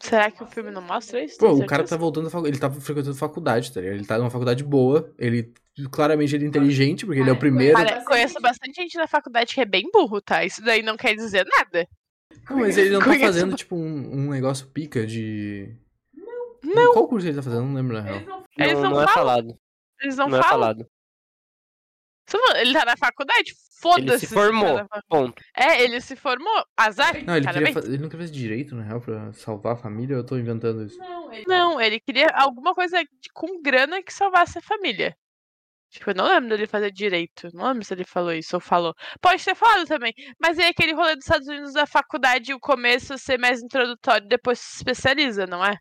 Será 0.00 0.30
que 0.30 0.42
o 0.42 0.46
filme 0.46 0.70
não 0.70 0.80
mostra 0.80 1.22
isso? 1.22 1.36
Pô, 1.38 1.52
o 1.52 1.66
cara 1.66 1.84
tá 1.84 1.96
voltando 1.96 2.30
fac... 2.30 2.46
ele 2.46 2.58
tá 2.58 2.70
frequentando 2.70 3.14
faculdade, 3.14 3.70
tá 3.72 3.80
ligado? 3.80 3.96
Ele 3.96 4.06
tá 4.06 4.18
numa 4.18 4.30
faculdade 4.30 4.64
boa, 4.64 5.12
ele 5.18 5.52
claramente 5.90 6.34
ele 6.34 6.46
é 6.46 6.48
inteligente, 6.48 7.04
porque 7.04 7.20
ele 7.20 7.28
é 7.28 7.32
o 7.32 7.38
primeiro. 7.38 7.76
Cara, 7.76 8.02
conheço 8.04 8.40
bastante 8.40 8.80
gente 8.80 8.96
na 8.96 9.06
faculdade 9.06 9.54
que 9.54 9.60
é 9.60 9.66
bem 9.66 9.90
burro, 9.92 10.20
tá? 10.20 10.44
Isso 10.44 10.62
daí 10.62 10.82
não 10.82 10.96
quer 10.96 11.14
dizer 11.14 11.46
nada. 11.46 11.86
Não, 12.48 12.58
mas 12.58 12.78
ele 12.78 12.90
não 12.90 13.00
tá 13.00 13.18
fazendo, 13.18 13.56
tipo, 13.56 13.76
um, 13.76 14.26
um 14.26 14.30
negócio 14.30 14.66
pica 14.68 15.06
de. 15.06 15.76
Não. 16.14 16.74
não. 16.74 16.92
Qual 16.92 17.08
curso 17.08 17.26
ele 17.26 17.36
tá 17.36 17.42
fazendo? 17.42 17.64
Não 17.64 17.74
lembro 17.74 17.94
na 17.94 18.00
real. 18.00 18.20
Não, 18.20 18.44
Eles 18.58 18.80
não, 18.80 18.90
não 18.90 19.02
é 19.02 19.08
falado. 19.08 19.58
Eles 20.00 20.16
não, 20.16 20.28
não 20.28 20.38
é 20.38 20.42
falam. 20.42 20.70
é 20.70 20.74
falado. 20.74 20.90
Ele 22.60 22.72
tá 22.72 22.84
na 22.84 22.96
faculdade? 22.96 23.54
Foda-se. 23.80 24.08
Ele 24.08 24.18
se 24.18 24.26
formou. 24.26 24.86
Ponto. 25.08 25.42
É, 25.56 25.82
ele 25.82 26.00
se 26.00 26.14
formou. 26.14 26.64
Azar. 26.76 27.24
Não, 27.24 27.36
ele, 27.36 27.46
queria 27.46 27.68
ele 27.68 27.98
não 27.98 28.08
queria 28.08 28.26
fazer 28.26 28.32
direito, 28.32 28.74
na 28.74 28.82
real, 28.82 29.00
pra 29.00 29.32
salvar 29.32 29.72
a 29.72 29.76
família. 29.76 30.14
Eu 30.14 30.24
tô 30.24 30.36
inventando 30.36 30.84
isso. 30.84 30.98
Não, 30.98 31.32
ele, 31.32 31.44
não, 31.46 31.80
ele 31.80 31.98
queria 31.98 32.28
alguma 32.34 32.74
coisa 32.74 33.02
com 33.32 33.60
grana 33.62 34.02
que 34.02 34.12
salvasse 34.12 34.58
a 34.58 34.62
família. 34.62 35.16
Tipo, 35.90 36.10
eu 36.10 36.14
não 36.14 36.26
lembro 36.26 36.50
dele 36.50 36.66
fazer 36.66 36.92
direito. 36.92 37.48
Não 37.52 37.66
lembro 37.66 37.84
se 37.84 37.92
ele 37.92 38.04
falou 38.04 38.32
isso 38.32 38.56
ou 38.56 38.60
falou. 38.60 38.94
Pode 39.20 39.44
ter 39.44 39.56
falado 39.56 39.86
também. 39.86 40.14
Mas 40.40 40.58
é 40.58 40.68
aquele 40.68 40.94
rolê 40.94 41.16
dos 41.16 41.24
Estados 41.24 41.48
Unidos 41.48 41.72
da 41.72 41.84
faculdade, 41.84 42.54
o 42.54 42.60
começo 42.60 43.18
ser 43.18 43.38
mais 43.38 43.60
introdutório 43.60 44.26
depois 44.26 44.60
se 44.60 44.76
especializa, 44.76 45.46
não 45.46 45.64
é? 45.64 45.76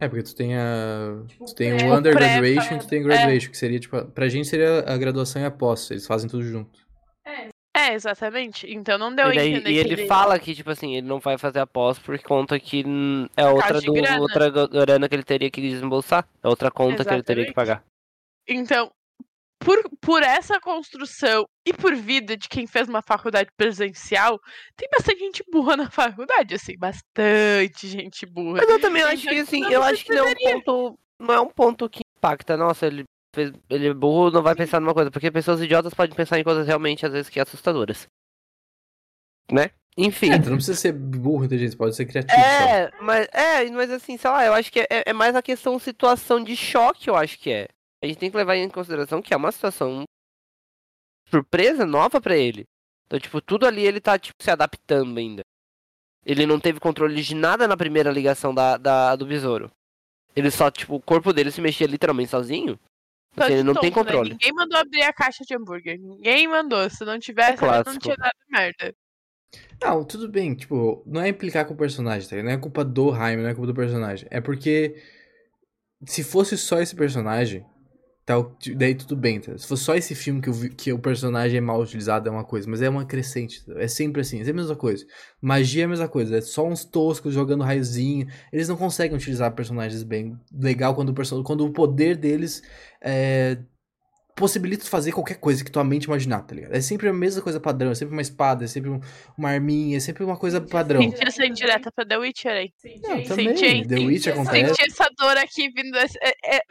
É, 0.00 0.08
porque 0.08 0.22
tu 0.22 0.34
tem 0.34 0.56
a. 0.56 1.22
Tu 1.46 1.54
tem 1.54 1.72
o, 1.74 1.90
o 1.90 1.94
undergraduation 1.94 2.76
e 2.76 2.78
tu 2.78 2.88
tem 2.88 3.00
o 3.02 3.04
graduation, 3.04 3.48
é. 3.48 3.50
que 3.50 3.58
seria, 3.58 3.78
tipo, 3.78 4.02
pra 4.06 4.30
gente 4.30 4.48
seria 4.48 4.78
a 4.80 4.96
graduação 4.96 5.42
e 5.42 5.44
a 5.44 5.50
pós, 5.50 5.90
eles 5.90 6.06
fazem 6.06 6.28
tudo 6.28 6.42
junto. 6.42 6.80
É, 7.26 7.50
é 7.76 7.94
exatamente. 7.94 8.66
Então 8.72 8.96
não 8.96 9.14
deu 9.14 9.30
e 9.30 9.36
daí, 9.36 9.50
entender. 9.50 9.70
E 9.70 9.76
ele, 9.76 9.92
ele 9.92 10.06
fala 10.06 10.38
que, 10.38 10.54
tipo 10.54 10.70
assim, 10.70 10.96
ele 10.96 11.06
não 11.06 11.20
vai 11.20 11.36
fazer 11.36 11.60
a 11.60 11.66
pós 11.66 11.98
por 11.98 12.18
conta 12.22 12.58
que 12.58 12.82
é 13.36 13.46
outra, 13.46 13.78
do, 13.78 13.92
grana. 13.92 14.20
outra 14.20 14.50
grana 14.50 15.06
que 15.06 15.14
ele 15.14 15.22
teria 15.22 15.50
que 15.50 15.60
desembolsar. 15.60 16.26
É 16.42 16.48
outra 16.48 16.70
conta 16.70 17.02
exatamente. 17.02 17.06
que 17.06 17.14
ele 17.14 17.22
teria 17.22 17.46
que 17.46 17.52
pagar. 17.52 17.84
Então, 18.48 18.90
por, 19.60 19.78
por 20.00 20.22
essa 20.22 20.58
construção 20.58 21.46
e 21.66 21.72
por 21.72 21.94
vida 21.94 22.36
de 22.36 22.48
quem 22.48 22.66
fez 22.66 22.88
uma 22.88 23.02
faculdade 23.02 23.50
presencial, 23.56 24.40
tem 24.74 24.88
bastante 24.90 25.20
gente 25.20 25.44
burra 25.52 25.76
na 25.76 25.90
faculdade, 25.90 26.54
assim, 26.54 26.76
bastante 26.78 27.86
gente 27.86 28.24
burra. 28.24 28.60
Mas 28.62 28.70
eu 28.70 28.80
também 28.80 29.02
acho 29.02 29.28
que, 29.28 29.38
assim, 29.38 29.62
eu 29.70 29.82
acho 29.82 30.04
que 30.04 30.14
não 30.14 30.26
é 30.26 30.30
um 30.30 30.34
ponto, 30.34 30.98
não 31.20 31.34
é 31.34 31.40
um 31.40 31.48
ponto 31.48 31.90
que 31.90 32.00
impacta. 32.16 32.56
Nossa, 32.56 32.86
ele 32.86 33.04
fez, 33.34 33.52
ele 33.68 33.88
é 33.88 33.94
burro, 33.94 34.30
não 34.30 34.42
vai 34.42 34.54
pensar 34.54 34.80
numa 34.80 34.94
coisa, 34.94 35.10
porque 35.10 35.30
pessoas 35.30 35.60
idiotas 35.60 35.92
podem 35.92 36.16
pensar 36.16 36.38
em 36.38 36.44
coisas 36.44 36.66
realmente, 36.66 37.04
às 37.04 37.12
vezes, 37.12 37.28
que 37.28 37.38
assustadoras. 37.38 38.06
Né? 39.52 39.70
Enfim. 39.98 40.30
É, 40.30 40.38
tu 40.38 40.48
não 40.48 40.56
precisa 40.56 40.78
ser 40.78 40.92
burro 40.92 41.44
inteligente, 41.44 41.76
pode 41.76 41.94
ser 41.94 42.06
criativo. 42.06 42.40
É, 42.40 42.88
só. 42.88 43.02
mas 43.02 43.28
é, 43.32 43.70
mas 43.70 43.90
assim, 43.90 44.16
sei 44.16 44.30
lá, 44.30 44.46
eu 44.46 44.54
acho 44.54 44.72
que 44.72 44.80
é, 44.80 45.02
é 45.06 45.12
mais 45.12 45.36
a 45.36 45.42
questão 45.42 45.78
situação 45.78 46.42
de 46.42 46.56
choque, 46.56 47.10
eu 47.10 47.16
acho 47.16 47.38
que 47.38 47.50
é 47.50 47.68
a 48.02 48.06
gente 48.06 48.18
tem 48.18 48.30
que 48.30 48.36
levar 48.36 48.56
em 48.56 48.68
consideração 48.68 49.20
que 49.20 49.34
é 49.34 49.36
uma 49.36 49.52
situação 49.52 50.04
surpresa, 51.28 51.86
nova 51.86 52.20
para 52.20 52.36
ele. 52.36 52.64
Então, 53.06 53.18
tipo, 53.18 53.40
tudo 53.40 53.66
ali 53.66 53.82
ele 53.82 54.00
tá, 54.00 54.18
tipo, 54.18 54.42
se 54.42 54.50
adaptando 54.50 55.18
ainda. 55.18 55.42
Ele 56.24 56.46
não 56.46 56.60
teve 56.60 56.78
controle 56.78 57.20
de 57.22 57.34
nada 57.34 57.66
na 57.66 57.76
primeira 57.76 58.10
ligação 58.10 58.54
da, 58.54 58.76
da 58.76 59.16
do 59.16 59.26
besouro. 59.26 59.70
Ele 60.34 60.50
só, 60.50 60.70
tipo, 60.70 60.94
o 60.94 61.00
corpo 61.00 61.32
dele 61.32 61.50
se 61.50 61.60
mexia 61.60 61.86
literalmente 61.86 62.30
sozinho. 62.30 62.78
Assim, 63.36 63.54
ele 63.54 63.62
não 63.62 63.74
tonto, 63.74 63.82
tem 63.82 63.92
controle. 63.92 64.30
Né? 64.30 64.36
Ninguém 64.40 64.52
mandou 64.52 64.78
abrir 64.78 65.02
a 65.02 65.12
caixa 65.12 65.44
de 65.44 65.54
hambúrguer. 65.54 65.98
Ninguém 65.98 66.48
mandou. 66.48 66.88
Se 66.90 67.04
não 67.04 67.18
tivesse, 67.18 67.64
é 67.64 67.84
não 67.84 67.98
tinha 67.98 68.16
dado 68.16 68.34
merda. 68.48 68.94
Não, 69.82 70.04
tudo 70.04 70.28
bem, 70.28 70.54
tipo, 70.54 71.02
não 71.06 71.20
é 71.20 71.28
implicar 71.28 71.66
com 71.66 71.74
o 71.74 71.76
personagem, 71.76 72.28
tá? 72.28 72.40
Não 72.42 72.50
é 72.50 72.58
culpa 72.58 72.84
do 72.84 73.14
Jaime, 73.14 73.42
não 73.42 73.50
é 73.50 73.54
culpa 73.54 73.66
do 73.66 73.74
personagem. 73.74 74.28
É 74.30 74.40
porque 74.40 75.02
se 76.04 76.22
fosse 76.22 76.56
só 76.56 76.80
esse 76.80 76.94
personagem, 76.94 77.64
tal, 78.30 78.56
daí 78.76 78.94
tudo 78.94 79.16
bem, 79.16 79.40
tá? 79.40 79.58
Se 79.58 79.66
fosse 79.66 79.82
só 79.82 79.94
esse 79.96 80.14
filme 80.14 80.40
que, 80.40 80.48
eu, 80.48 80.54
que 80.76 80.92
o 80.92 80.98
personagem 80.98 81.58
é 81.58 81.60
mal 81.60 81.80
utilizado 81.80 82.28
é 82.28 82.32
uma 82.32 82.44
coisa, 82.44 82.70
mas 82.70 82.80
é 82.80 82.88
uma 82.88 83.04
crescente, 83.04 83.64
tá? 83.64 83.72
é 83.76 83.88
sempre 83.88 84.20
assim, 84.20 84.40
é 84.40 84.48
a 84.48 84.54
mesma 84.54 84.76
coisa. 84.76 85.04
Magia 85.40 85.82
é 85.82 85.84
a 85.86 85.88
mesma 85.88 86.08
coisa, 86.08 86.38
é 86.38 86.40
só 86.40 86.66
uns 86.66 86.84
toscos 86.84 87.34
jogando 87.34 87.64
raiozinho, 87.64 88.28
eles 88.52 88.68
não 88.68 88.76
conseguem 88.76 89.16
utilizar 89.16 89.52
personagens 89.52 90.04
bem 90.04 90.38
legal 90.52 90.94
quando 90.94 91.10
o, 91.10 91.42
quando 91.42 91.66
o 91.66 91.72
poder 91.72 92.16
deles 92.16 92.62
é, 93.02 93.58
possibilita 94.36 94.86
fazer 94.86 95.12
qualquer 95.12 95.38
coisa 95.38 95.64
que 95.64 95.70
tua 95.70 95.82
mente 95.82 96.04
imaginar, 96.04 96.42
tá 96.42 96.54
ligado? 96.54 96.72
É 96.72 96.80
sempre 96.80 97.08
a 97.08 97.12
mesma 97.12 97.42
coisa 97.42 97.58
padrão, 97.58 97.90
é 97.90 97.94
sempre 97.94 98.14
uma 98.14 98.22
espada, 98.22 98.64
é 98.64 98.68
sempre 98.68 98.90
uma 99.36 99.50
arminha, 99.50 99.96
é 99.96 100.00
sempre 100.00 100.22
uma 100.22 100.36
coisa 100.36 100.60
padrão. 100.60 101.02
Senti 101.02 101.26
essa 101.26 101.44
indireta 101.44 101.90
pra 101.90 102.06
The 102.06 102.16
Witcher 102.16 102.52
aí. 102.52 102.72
Não, 103.02 103.22
também, 103.24 103.56
Senti, 103.56 103.88
The 103.88 103.96
Witcher 103.96 104.32
acontece. 104.34 104.74
Senti 104.74 104.90
essa 104.90 105.10
dor 105.18 105.36
aqui 105.36 105.68
vindo, 105.70 105.98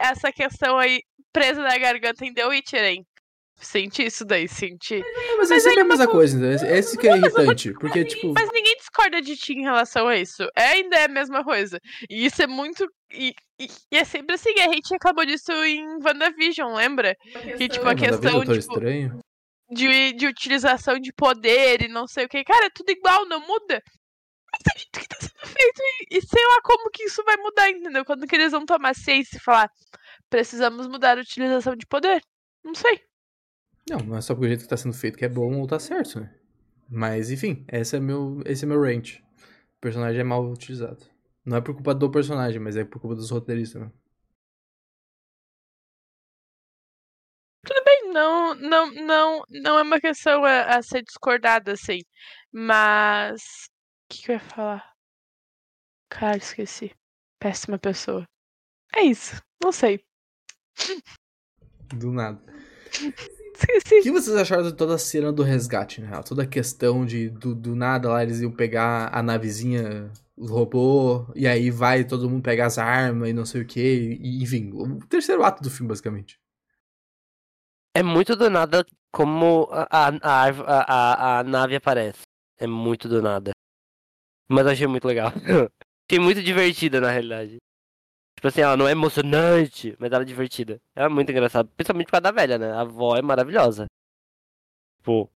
essa 0.00 0.32
questão 0.32 0.78
aí 0.78 1.00
presa 1.32 1.62
na 1.62 1.76
garganta 1.78 2.24
em 2.24 2.32
The 2.32 2.46
Witcher, 2.46 2.84
hein? 2.84 3.06
Senti 3.60 4.06
isso 4.06 4.24
daí, 4.24 4.48
senti. 4.48 5.04
Mas, 5.36 5.36
mas 5.36 5.50
é 5.50 5.60
sempre 5.60 5.80
a 5.80 5.84
mesma 5.84 6.08
coisa, 6.08 6.38
né? 6.38 6.78
Esse 6.78 6.96
que 6.96 7.06
é 7.06 7.16
irritante. 7.16 7.74
Porque, 7.74 8.04
tipo. 8.06 8.32
Mas 8.32 8.48
ninguém 8.50 8.74
discorda 8.76 9.20
de 9.20 9.36
ti 9.36 9.52
em 9.52 9.62
relação 9.62 10.08
a 10.08 10.16
isso. 10.16 10.42
É, 10.56 10.68
ainda 10.68 10.96
é 10.96 11.04
a 11.04 11.08
mesma 11.08 11.44
coisa. 11.44 11.78
E 12.08 12.24
isso 12.24 12.42
é 12.42 12.46
muito. 12.46 12.86
E, 13.12 13.34
e, 13.60 13.68
e 13.92 13.96
é 13.98 14.04
sempre 14.04 14.34
assim, 14.34 14.58
a 14.58 14.72
gente 14.72 14.94
acabou 14.94 15.26
disso 15.26 15.52
em 15.52 15.84
WandaVision, 16.02 16.74
lembra? 16.74 17.14
Que, 17.58 17.68
tipo, 17.68 17.86
a 17.86 17.94
questão. 17.94 18.40
Tipo, 18.40 18.54
estranho. 18.54 19.18
de, 19.70 20.12
de 20.14 20.26
utilização 20.26 20.98
de 20.98 21.12
poder 21.12 21.82
e 21.82 21.88
não 21.88 22.06
sei 22.06 22.24
o 22.24 22.28
que. 22.28 22.42
Cara, 22.42 22.66
é 22.66 22.70
tudo 22.74 22.90
igual, 22.90 23.26
não 23.26 23.46
muda. 23.46 23.82
Mas 24.52 24.74
é 24.74 24.78
jeito 24.78 25.00
que 25.00 25.08
tá 25.08 25.16
sendo 25.20 25.54
feito 25.54 25.80
e, 25.80 26.16
e, 26.16 26.22
sei 26.22 26.44
lá 26.46 26.60
como 26.64 26.90
que 26.90 27.04
isso 27.04 27.22
vai 27.24 27.36
mudar, 27.36 27.70
entendeu? 27.70 28.04
Quando 28.06 28.26
que 28.26 28.34
eles 28.34 28.52
vão 28.52 28.64
tomar 28.64 28.94
ciência 28.94 29.36
e 29.36 29.40
falar 29.40 29.70
precisamos 30.30 30.86
mudar 30.86 31.18
a 31.18 31.20
utilização 31.20 31.76
de 31.76 31.86
poder. 31.86 32.22
Não 32.64 32.74
sei. 32.74 33.02
Não, 33.88 33.98
não 33.98 34.16
é 34.16 34.20
só 34.20 34.34
porque 34.34 34.46
o 34.46 34.48
jeito 34.48 34.62
que 34.62 34.68
tá 34.68 34.76
sendo 34.76 34.94
feito 34.94 35.18
que 35.18 35.24
é 35.24 35.28
bom 35.28 35.58
ou 35.58 35.66
tá 35.66 35.78
certo, 35.78 36.20
né? 36.20 36.32
Mas, 36.88 37.30
enfim, 37.30 37.64
esse 37.68 37.96
é 37.96 38.00
meu, 38.00 38.40
esse 38.46 38.64
é 38.64 38.68
meu 38.68 38.80
range. 38.80 39.22
O 39.78 39.80
personagem 39.80 40.20
é 40.20 40.24
mal 40.24 40.44
utilizado. 40.44 41.04
Não 41.44 41.56
é 41.56 41.60
por 41.60 41.74
culpa 41.74 41.94
do 41.94 42.10
personagem, 42.10 42.60
mas 42.60 42.76
é 42.76 42.84
por 42.84 43.00
culpa 43.00 43.16
dos 43.16 43.30
roteiristas, 43.30 43.82
né? 43.82 43.92
Tudo 47.64 47.82
bem, 47.84 48.12
não, 48.12 48.54
não, 48.54 48.90
não, 48.92 49.42
não 49.48 49.78
é 49.78 49.82
uma 49.82 50.00
questão 50.00 50.44
a, 50.44 50.76
a 50.76 50.82
ser 50.82 51.02
discordada, 51.02 51.72
assim. 51.72 52.00
Mas. 52.52 53.68
O 54.04 54.14
que, 54.14 54.22
que 54.22 54.30
eu 54.32 54.34
ia 54.34 54.40
falar? 54.40 54.92
Cara, 56.08 56.36
esqueci. 56.36 56.92
Péssima 57.38 57.78
pessoa. 57.78 58.26
É 58.94 59.02
isso. 59.02 59.40
Não 59.62 59.72
sei. 59.72 60.04
Do 61.94 62.12
nada. 62.12 62.40
Esqueci. 63.54 64.00
O 64.00 64.02
que 64.02 64.10
vocês 64.10 64.36
acharam 64.36 64.62
de 64.62 64.72
toda 64.72 64.94
a 64.94 64.98
cena 64.98 65.32
do 65.32 65.42
resgate, 65.42 66.00
né? 66.00 66.20
Toda 66.26 66.44
a 66.44 66.46
questão 66.46 67.04
de 67.04 67.28
do, 67.28 67.54
do 67.54 67.76
nada 67.76 68.08
lá 68.08 68.22
eles 68.22 68.40
iam 68.40 68.50
pegar 68.50 69.10
a 69.12 69.22
navezinha, 69.22 70.10
o 70.36 70.46
robô, 70.46 71.26
e 71.34 71.46
aí 71.46 71.70
vai 71.70 72.04
todo 72.04 72.28
mundo 72.28 72.42
pegar 72.42 72.66
as 72.66 72.78
armas 72.78 73.28
e 73.28 73.32
não 73.32 73.44
sei 73.44 73.62
o 73.62 73.66
que. 73.66 74.18
enfim, 74.22 74.70
o 74.72 74.98
terceiro 75.06 75.42
ato 75.42 75.62
do 75.62 75.70
filme, 75.70 75.88
basicamente. 75.88 76.38
É 77.94 78.02
muito 78.02 78.36
do 78.36 78.48
nada 78.48 78.86
como 79.12 79.68
a, 79.72 79.86
a, 79.90 80.08
a, 80.22 80.48
a, 80.48 81.38
a 81.40 81.44
nave 81.44 81.76
aparece. 81.76 82.22
É 82.58 82.66
muito 82.66 83.08
do 83.08 83.20
nada. 83.20 83.50
Mas 84.48 84.64
eu 84.64 84.72
achei 84.72 84.86
muito 84.86 85.06
legal. 85.06 85.32
achei 86.10 86.18
muito 86.18 86.42
divertida, 86.42 87.00
na 87.00 87.10
realidade. 87.10 87.58
Tipo 88.40 88.48
assim, 88.48 88.62
ela 88.62 88.74
não 88.74 88.88
é 88.88 88.92
emocionante, 88.92 89.94
mas 89.98 90.10
ela 90.10 90.22
é 90.22 90.24
divertida. 90.24 90.80
Ela 90.96 91.08
é 91.08 91.08
muito 91.10 91.30
engraçada, 91.30 91.70
principalmente 91.76 92.06
por 92.06 92.12
causa 92.12 92.22
da 92.22 92.32
velha, 92.32 92.56
né? 92.56 92.72
A 92.72 92.80
avó 92.80 93.14
é 93.14 93.20
maravilhosa. 93.20 93.84
Tipo, 94.96 95.30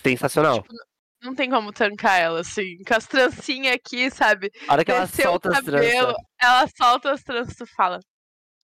sensacional. 0.00 0.62
Tipo, 0.62 0.74
não 1.20 1.34
tem 1.34 1.50
como 1.50 1.72
tancar 1.72 2.20
ela, 2.20 2.38
assim. 2.38 2.76
Com 2.86 2.94
as 2.94 3.04
trancinhas 3.04 3.74
aqui, 3.74 4.08
sabe? 4.12 4.48
A 4.68 4.74
hora 4.74 4.84
que 4.84 4.92
ela 4.92 5.08
solta 5.08 5.48
as 5.48 5.64
tranças. 5.64 6.14
Ela 6.40 6.68
solta 6.68 7.10
as 7.10 7.22
tranças, 7.24 7.56
tu 7.56 7.66
fala. 7.66 7.98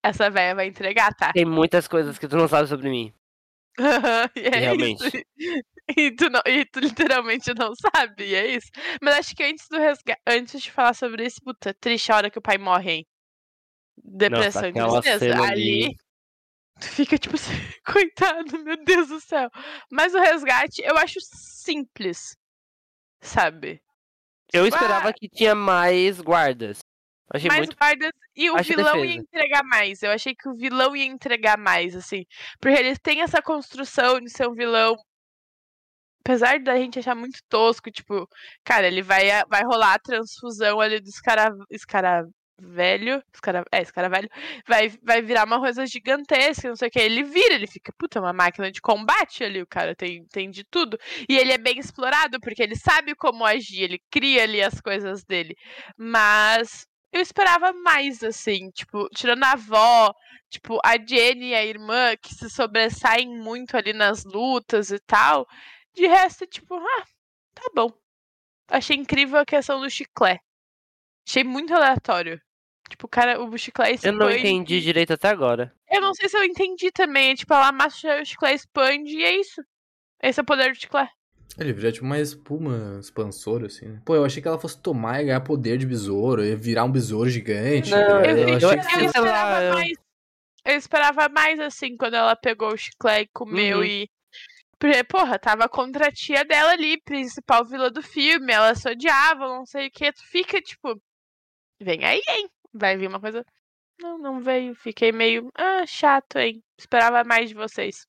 Essa 0.03 0.29
velha 0.29 0.53
vai 0.53 0.67
entregar, 0.67 1.11
tá? 1.15 1.33
Tem 1.33 1.43
muitas 1.43 1.87
coisas 1.87 2.19
que 2.19 2.27
tu 2.27 2.37
não 2.37 2.47
sabe 2.47 2.69
sobre 2.69 2.87
mim. 2.87 3.11
e 4.37 4.41
é 4.41 4.59
Realmente. 4.59 5.07
Isso. 5.39 5.63
E 5.97 6.11
tu, 6.15 6.29
não, 6.29 6.41
e 6.45 6.65
tu 6.65 6.79
literalmente 6.79 7.51
não 7.55 7.73
sabe, 7.75 8.25
e 8.27 8.35
é 8.35 8.55
isso. 8.55 8.69
Mas 9.01 9.15
acho 9.15 9.35
que 9.35 9.43
antes 9.43 9.67
do 9.67 9.79
resgate, 9.79 10.21
antes 10.27 10.61
de 10.61 10.71
falar 10.71 10.93
sobre 10.93 11.25
isso, 11.25 11.41
puta, 11.43 11.73
triste 11.73 12.11
a 12.11 12.15
hora 12.15 12.29
que 12.29 12.37
o 12.37 12.41
pai 12.41 12.59
morre, 12.59 12.91
hein? 12.91 13.07
Depressão 13.97 14.69
e 14.69 14.73
tristeza. 14.73 15.25
Ali, 15.25 15.85
ali, 15.85 15.95
tu 16.79 16.87
fica 16.87 17.17
tipo 17.17 17.35
assim, 17.35 17.51
coitado, 17.85 18.63
meu 18.63 18.83
Deus 18.83 19.07
do 19.07 19.19
céu. 19.19 19.49
Mas 19.91 20.13
o 20.13 20.19
resgate 20.19 20.81
eu 20.81 20.97
acho 20.97 21.19
simples, 21.21 22.35
sabe? 23.21 23.81
Eu 24.51 24.65
tipo, 24.65 24.75
esperava 24.75 25.09
ah, 25.09 25.13
que 25.13 25.27
tinha 25.29 25.55
mais 25.55 26.21
guardas. 26.21 26.79
Achei 27.33 27.47
mais 27.47 27.65
muito... 27.65 27.77
guardas 27.77 28.11
e 28.35 28.49
o 28.49 28.55
Achei 28.55 28.75
vilão 28.75 28.93
defesa. 28.93 29.13
ia 29.13 29.19
entregar 29.19 29.63
mais. 29.63 30.03
Eu 30.03 30.11
achei 30.11 30.35
que 30.35 30.47
o 30.47 30.55
vilão 30.55 30.95
ia 30.95 31.05
entregar 31.05 31.57
mais, 31.57 31.95
assim. 31.95 32.25
Porque 32.59 32.77
ele 32.77 32.97
tem 32.97 33.21
essa 33.21 33.41
construção 33.41 34.19
de 34.19 34.29
ser 34.29 34.47
um 34.47 34.53
vilão 34.53 34.95
apesar 36.25 36.59
da 36.59 36.77
gente 36.77 36.97
achar 36.97 37.15
muito 37.15 37.39
tosco, 37.49 37.91
tipo, 37.91 38.27
cara, 38.63 38.87
ele 38.87 39.01
vai, 39.01 39.25
vai 39.49 39.61
rolar 39.63 39.95
a 39.95 39.99
transfusão 39.99 40.79
ali 40.79 41.01
do 41.01 41.09
escara, 41.09 41.53
escara 41.69 42.25
velho, 42.59 43.21
escara, 43.33 43.63
é, 43.71 43.81
escara 43.81 44.09
velho, 44.09 44.29
vai, 44.67 44.89
vai 45.03 45.21
virar 45.21 45.45
uma 45.45 45.59
coisa 45.59 45.85
gigantesca, 45.85 46.69
não 46.69 46.75
sei 46.75 46.87
o 46.87 46.91
que. 46.91 46.99
Ele 46.99 47.23
vira, 47.23 47.55
ele 47.55 47.67
fica, 47.67 47.91
puta, 47.97 48.19
uma 48.19 48.33
máquina 48.33 48.71
de 48.71 48.81
combate 48.81 49.43
ali, 49.43 49.61
o 49.61 49.67
cara 49.67 49.95
tem, 49.95 50.25
tem 50.27 50.49
de 50.49 50.63
tudo. 50.63 50.97
E 51.27 51.37
ele 51.37 51.51
é 51.51 51.57
bem 51.57 51.79
explorado, 51.79 52.39
porque 52.39 52.63
ele 52.63 52.75
sabe 52.75 53.15
como 53.15 53.45
agir, 53.45 53.83
ele 53.83 54.01
cria 54.11 54.43
ali 54.43 54.61
as 54.61 54.79
coisas 54.81 55.23
dele. 55.23 55.55
Mas 55.97 56.87
eu 57.11 57.21
esperava 57.21 57.73
mais, 57.73 58.23
assim, 58.23 58.69
tipo, 58.71 59.07
tirando 59.09 59.43
a 59.43 59.51
avó, 59.53 60.13
tipo, 60.49 60.79
a 60.83 60.93
Jenny 60.97 61.49
e 61.49 61.55
a 61.55 61.65
irmã, 61.65 62.15
que 62.17 62.33
se 62.33 62.49
sobressaem 62.49 63.27
muito 63.27 63.77
ali 63.77 63.93
nas 63.93 64.23
lutas 64.25 64.91
e 64.91 64.99
tal. 64.99 65.47
De 65.93 66.07
resto, 66.07 66.45
tipo, 66.47 66.75
ah, 66.75 67.03
tá 67.53 67.63
bom. 67.75 67.89
Achei 68.69 68.95
incrível 68.97 69.39
a 69.39 69.45
questão 69.45 69.81
do 69.81 69.89
chiclete. 69.89 70.41
Achei 71.27 71.43
muito 71.43 71.73
aleatório. 71.73 72.41
Tipo, 72.89 73.07
o 73.07 73.09
cara, 73.09 73.41
o 73.41 73.57
chiclete 73.57 73.95
expande. 73.95 74.15
Eu 74.15 74.19
não 74.19 74.31
entendi 74.31 74.81
direito 74.81 75.13
até 75.13 75.29
agora. 75.29 75.73
Eu 75.89 76.01
não 76.01 76.13
sei 76.13 76.27
se 76.29 76.37
eu 76.37 76.43
entendi 76.43 76.91
também. 76.91 77.33
Tipo, 77.33 77.53
ela 77.53 77.69
amassa 77.69 78.21
o 78.21 78.25
chiclete 78.25 78.55
expande 78.55 79.15
e 79.15 79.23
é 79.23 79.39
isso. 79.39 79.61
Esse 80.21 80.39
é 80.39 80.43
o 80.43 80.45
poder 80.45 80.71
do 80.71 80.79
chiclete. 80.79 81.11
Ele 81.57 81.71
vira 81.71 81.91
tipo 81.91 82.05
uma 82.05 82.19
espuma 82.19 82.97
expansora, 82.99 83.67
assim, 83.67 83.85
né? 83.85 84.01
Pô, 84.03 84.15
eu 84.15 84.25
achei 84.25 84.41
que 84.41 84.47
ela 84.47 84.59
fosse 84.59 84.81
tomar 84.81 85.21
e 85.21 85.25
ganhar 85.25 85.41
poder 85.41 85.77
de 85.77 85.85
besouro, 85.85 86.43
ia 86.43 86.55
virar 86.55 86.83
um 86.83 86.91
besouro 86.91 87.29
gigante. 87.29 87.91
Não, 87.91 87.99
eu, 88.25 88.37
eu, 88.37 88.59
eu, 88.59 88.69
achei 88.69 88.79
que 88.79 88.99
eu 88.99 89.05
esperava 89.05 89.73
mais. 89.73 89.97
Eu 90.65 90.75
esperava 90.77 91.29
mais 91.29 91.59
assim, 91.59 91.95
quando 91.95 92.15
ela 92.15 92.35
pegou 92.35 92.73
o 92.73 92.77
chiclete 92.77 93.29
e 93.29 93.33
comeu 93.33 93.79
uhum. 93.79 93.83
e 93.83 94.09
porque, 94.79 95.01
porra, 95.05 95.39
tava 95.39 95.69
contra 95.69 96.07
a 96.07 96.11
tia 96.11 96.43
dela 96.43 96.71
ali, 96.71 97.01
principal 97.03 97.63
vilã 97.63 97.89
do 97.89 98.01
filme, 98.01 98.51
ela 98.51 98.75
se 98.75 98.89
odiava, 98.89 99.47
não 99.47 99.65
sei 99.65 99.87
o 99.87 99.91
que. 99.91 100.11
Tu 100.11 100.21
fica, 100.25 100.61
tipo, 100.61 101.01
vem 101.83 102.03
aí, 102.03 102.21
hein? 102.27 102.49
Vai 102.73 102.97
vir 102.97 103.07
uma 103.07 103.19
coisa. 103.19 103.45
Não, 104.01 104.17
não 104.17 104.41
veio. 104.41 104.73
Fiquei 104.75 105.11
meio, 105.11 105.49
ah, 105.55 105.85
chato, 105.85 106.37
hein? 106.37 106.63
Esperava 106.77 107.23
mais 107.23 107.49
de 107.49 107.55
vocês. 107.55 108.07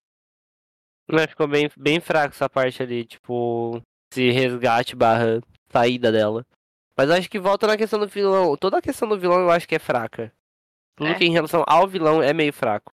Mas 1.11 1.27
ficou 1.27 1.47
bem, 1.47 1.71
bem 1.77 2.01
fraco 2.01 2.35
essa 2.35 2.49
parte 2.49 2.83
ali, 2.83 3.05
tipo, 3.05 3.83
esse 4.11 4.31
resgate 4.31 4.97
barra 4.97 5.41
saída 5.71 6.11
dela. 6.11 6.47
Mas 6.97 7.11
acho 7.11 7.29
que 7.29 7.39
volta 7.39 7.67
na 7.67 7.77
questão 7.77 7.99
do 7.99 8.07
vilão. 8.07 8.57
Toda 8.57 8.79
a 8.79 8.83
questão 8.83 9.09
do 9.09 9.19
vilão 9.19 9.41
eu 9.41 9.51
acho 9.51 9.69
que 9.69 9.75
é 9.75 9.79
fraca. 9.79 10.33
Tudo 10.97 11.11
é. 11.11 11.15
que 11.15 11.25
em 11.25 11.33
relação 11.33 11.65
ao 11.67 11.89
vilão 11.89 12.23
é 12.23 12.33
meio 12.33 12.53
fraco. 12.53 12.93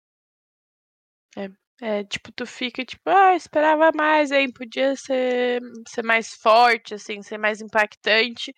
É. 1.35 1.49
É, 1.79 2.03
tipo, 2.03 2.31
tu 2.31 2.45
fica 2.45 2.83
tipo, 2.83 3.07
ah, 3.07 3.35
esperava 3.35 3.91
mais, 3.95 4.31
hein? 4.31 4.51
Podia 4.51 4.95
ser, 4.95 5.61
ser 5.87 6.03
mais 6.03 6.33
forte, 6.33 6.95
assim, 6.95 7.21
ser 7.21 7.37
mais 7.37 7.61
impactante. 7.61 8.53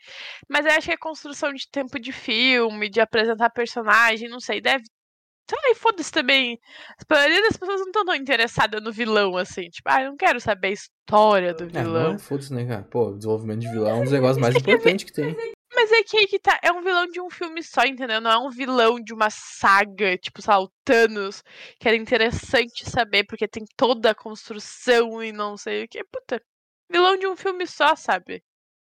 Mas 0.48 0.66
eu 0.66 0.72
acho 0.72 0.88
que 0.88 0.94
a 0.94 0.98
construção 0.98 1.54
de 1.54 1.68
tempo 1.70 2.00
de 2.00 2.14
filme, 2.14 2.90
de 2.90 3.02
apresentar 3.02 3.50
personagem, 3.50 4.30
não 4.30 4.40
sei, 4.40 4.62
deve. 4.62 4.84
E 5.52 5.76
foda-se 5.76 6.12
também. 6.12 6.60
A 7.10 7.14
maioria 7.14 7.42
das 7.42 7.58
pessoas 7.58 7.80
não 7.80 7.88
estão 7.88 8.06
tão 8.06 8.16
interessadas 8.16 8.82
no 8.84 8.92
vilão, 8.92 9.36
assim. 9.36 9.64
Tipo, 9.70 9.90
ah, 9.90 10.04
eu 10.04 10.12
não 10.12 10.18
quero 10.18 10.40
saber 10.40 10.68
a 10.68 10.72
história 10.72 11.54
do 11.54 11.68
vilão. 11.68 12.10
É, 12.10 12.12
não, 12.12 12.20
foda-se, 12.20 12.54
né, 12.54 12.66
cara? 12.66 12.84
Pô, 12.84 13.12
desenvolvimento 13.14 13.62
de 13.62 13.70
vilão 13.70 13.90
é 13.90 13.94
um 13.96 14.04
dos 14.04 14.14
negócios 14.14 14.38
mais 14.38 14.56
importantes 14.56 15.06
que 15.06 15.12
tem. 15.12 15.36
Mas 15.80 15.94
é 15.94 16.04
que 16.04 16.18
aí 16.18 16.28
que 16.28 16.38
tá. 16.38 16.60
É 16.62 16.74
um 16.74 16.82
vilão 16.82 17.08
de 17.08 17.22
um 17.22 17.30
filme 17.30 17.64
só, 17.64 17.86
entendeu? 17.86 18.20
Não 18.20 18.30
é 18.30 18.38
um 18.38 18.50
vilão 18.50 19.00
de 19.00 19.14
uma 19.14 19.30
saga, 19.30 20.18
tipo, 20.18 20.42
sei 20.42 20.54
lá, 20.54 20.60
o 20.62 20.70
Thanos, 20.84 21.42
que 21.80 21.88
era 21.88 21.96
interessante 21.96 22.90
saber, 22.90 23.24
porque 23.24 23.48
tem 23.48 23.64
toda 23.78 24.12
a 24.12 24.16
construção 24.16 25.24
e 25.24 25.32
não 25.32 25.56
sei 25.56 25.86
o 25.86 25.88
que. 25.88 26.04
Puta, 26.04 26.42
vilão 26.92 27.18
de 27.18 27.26
um 27.26 27.38
filme 27.38 27.66
só, 27.66 27.96
sabe? 27.96 28.44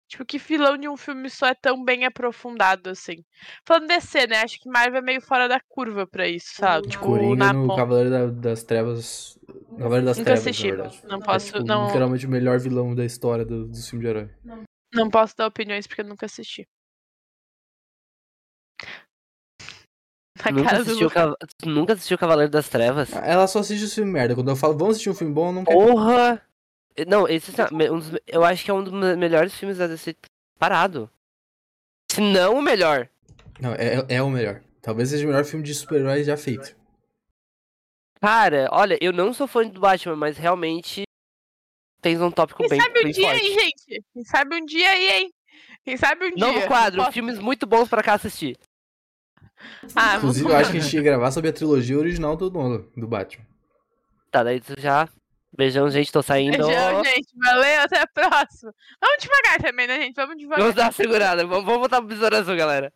Tipo, 0.07 0.27
que 0.27 0.37
vilão 0.37 0.77
de 0.77 0.87
um 0.87 0.97
filme 0.99 1.31
só 1.31 1.47
é 1.47 1.55
tão 1.55 1.83
bem 1.83 2.05
aprofundado 2.05 2.91
assim. 2.91 3.25
Falando 3.67 3.89
DC, 3.89 4.27
né? 4.27 4.43
Acho 4.43 4.61
que 4.61 4.69
Marvel 4.69 4.99
é 4.99 5.03
meio 5.03 5.23
fora 5.23 5.49
da 5.49 5.59
curva 5.67 6.07
pra 6.07 6.29
isso, 6.29 6.57
sabe? 6.57 6.89
Tipo, 6.89 7.07
Coringa 7.07 7.55
no 7.55 7.75
Cavaleiro 7.75 8.11
da, 8.11 8.27
das 8.27 8.63
Trevas. 8.63 9.39
Cavaleiro 9.79 10.05
das 10.05 10.19
Nunca 10.19 10.27
Trevas, 10.27 10.47
assisti. 10.47 10.71
na 10.73 10.77
verdade. 10.77 11.03
Não 11.09 11.21
posso. 11.21 11.49
É, 11.49 11.53
tipo, 11.53 11.65
não... 11.65 11.87
literalmente 11.87 12.27
o 12.27 12.29
melhor 12.29 12.59
vilão 12.59 12.95
da 12.95 13.07
história 13.07 13.47
do, 13.47 13.67
do 13.67 13.77
filme 13.79 14.05
de 14.05 14.11
herói. 14.11 14.31
Não. 14.45 14.63
Não 14.95 15.09
posso 15.09 15.35
dar 15.35 15.47
opiniões 15.47 15.87
porque 15.87 16.03
eu 16.03 16.07
nunca 16.07 16.27
assisti. 16.27 16.69
Nunca 20.53 20.77
assistiu, 20.77 21.11
nunca 21.65 21.93
assistiu 21.93 22.19
Cavaleiro 22.19 22.51
das 22.51 22.69
Trevas? 22.69 23.13
Ela 23.13 23.47
só 23.47 23.61
assiste 23.61 23.85
os 23.85 23.95
filmes 23.95 24.13
merda. 24.13 24.35
Quando 24.35 24.51
eu 24.51 24.57
falo, 24.57 24.77
vamos 24.77 24.93
assistir 24.93 25.11
um 25.11 25.15
filme 25.15 25.33
bom, 25.33 25.49
eu 25.49 25.53
não 25.53 25.65
quero. 25.65 25.79
Porra! 25.79 26.43
Não, 27.07 27.27
esse 27.27 27.53
é 27.59 27.93
um 27.93 27.99
dos... 27.99 28.13
eu 28.27 28.45
acho 28.45 28.65
que 28.65 28.71
é 28.71 28.75
um 28.75 28.85
dos 28.85 28.93
melhores 29.17 29.55
filmes 29.55 29.79
da 29.79 29.87
DC 29.87 30.15
parado. 30.59 31.11
Se 32.11 32.21
não 32.21 32.59
o 32.59 32.63
melhor. 32.63 33.09
Não, 33.61 33.73
é, 33.75 34.05
é 34.09 34.23
o 34.23 34.29
melhor. 34.29 34.61
Talvez 34.83 35.09
seja 35.09 35.25
o 35.25 35.29
melhor 35.29 35.45
filme 35.45 35.65
de 35.65 35.75
super-heróis 35.75 36.27
já 36.27 36.37
feito. 36.37 36.77
Cara, 38.21 38.69
olha, 38.71 38.99
eu 39.01 39.13
não 39.13 39.33
sou 39.33 39.47
fã 39.47 39.67
do 39.67 39.81
Batman, 39.81 40.17
mas 40.17 40.37
realmente 40.37 41.03
tens 42.01 42.21
um 42.21 42.31
tópico 42.31 42.63
Quem 42.63 42.71
bem, 42.71 42.81
sabe 42.81 43.07
um 43.07 43.11
dia 43.11 43.29
forte. 43.29 43.43
aí, 43.43 43.53
gente? 43.55 44.05
Quem 44.13 44.25
sabe 44.25 44.57
um 44.57 44.65
dia 44.65 44.91
aí, 44.91 45.09
hein? 45.09 45.33
Quem 45.85 45.97
sabe 45.97 46.27
um 46.27 46.31
Novo 46.37 46.59
dia. 46.59 46.67
quadro, 46.67 47.01
Posso... 47.01 47.13
filmes 47.13 47.39
muito 47.39 47.67
bons 47.67 47.89
pra 47.89 48.03
cá 48.03 48.15
assistir. 48.15 48.57
Ah, 49.95 50.17
Inclusive, 50.17 50.49
eu 50.49 50.57
acho 50.57 50.71
que 50.71 50.79
a 50.79 50.81
gente 50.81 50.97
ia 50.97 51.03
gravar 51.03 51.31
sobre 51.31 51.51
a 51.51 51.53
trilogia 51.53 51.99
original 51.99 52.37
do 52.37 52.51
Nolan, 52.51 52.85
do 52.97 53.07
Batman. 53.07 53.45
Tá, 54.31 54.43
daí 54.43 54.61
tu 54.61 54.75
já 54.79 55.09
Beijão, 55.55 55.91
gente, 55.91 56.11
tô 56.11 56.23
saindo. 56.23 56.57
Beijão, 56.57 57.05
gente. 57.05 57.29
Valeu, 57.37 57.81
até 57.83 58.01
a 58.01 58.07
próxima. 58.07 58.75
Vamos 59.01 59.23
devagar 59.23 59.61
também, 59.61 59.87
né, 59.87 60.01
gente? 60.01 60.15
Vamos 60.15 60.37
devagar. 60.39 60.61
Vamos 60.61 60.75
dar 60.75 60.85
uma 60.85 60.93
segurada. 60.93 61.47
Vamos, 61.47 61.65
vamos 61.65 61.81
botar 61.81 61.99
pro 61.99 62.07
besouro 62.07 62.37
azul, 62.37 62.57
galera. 62.57 62.93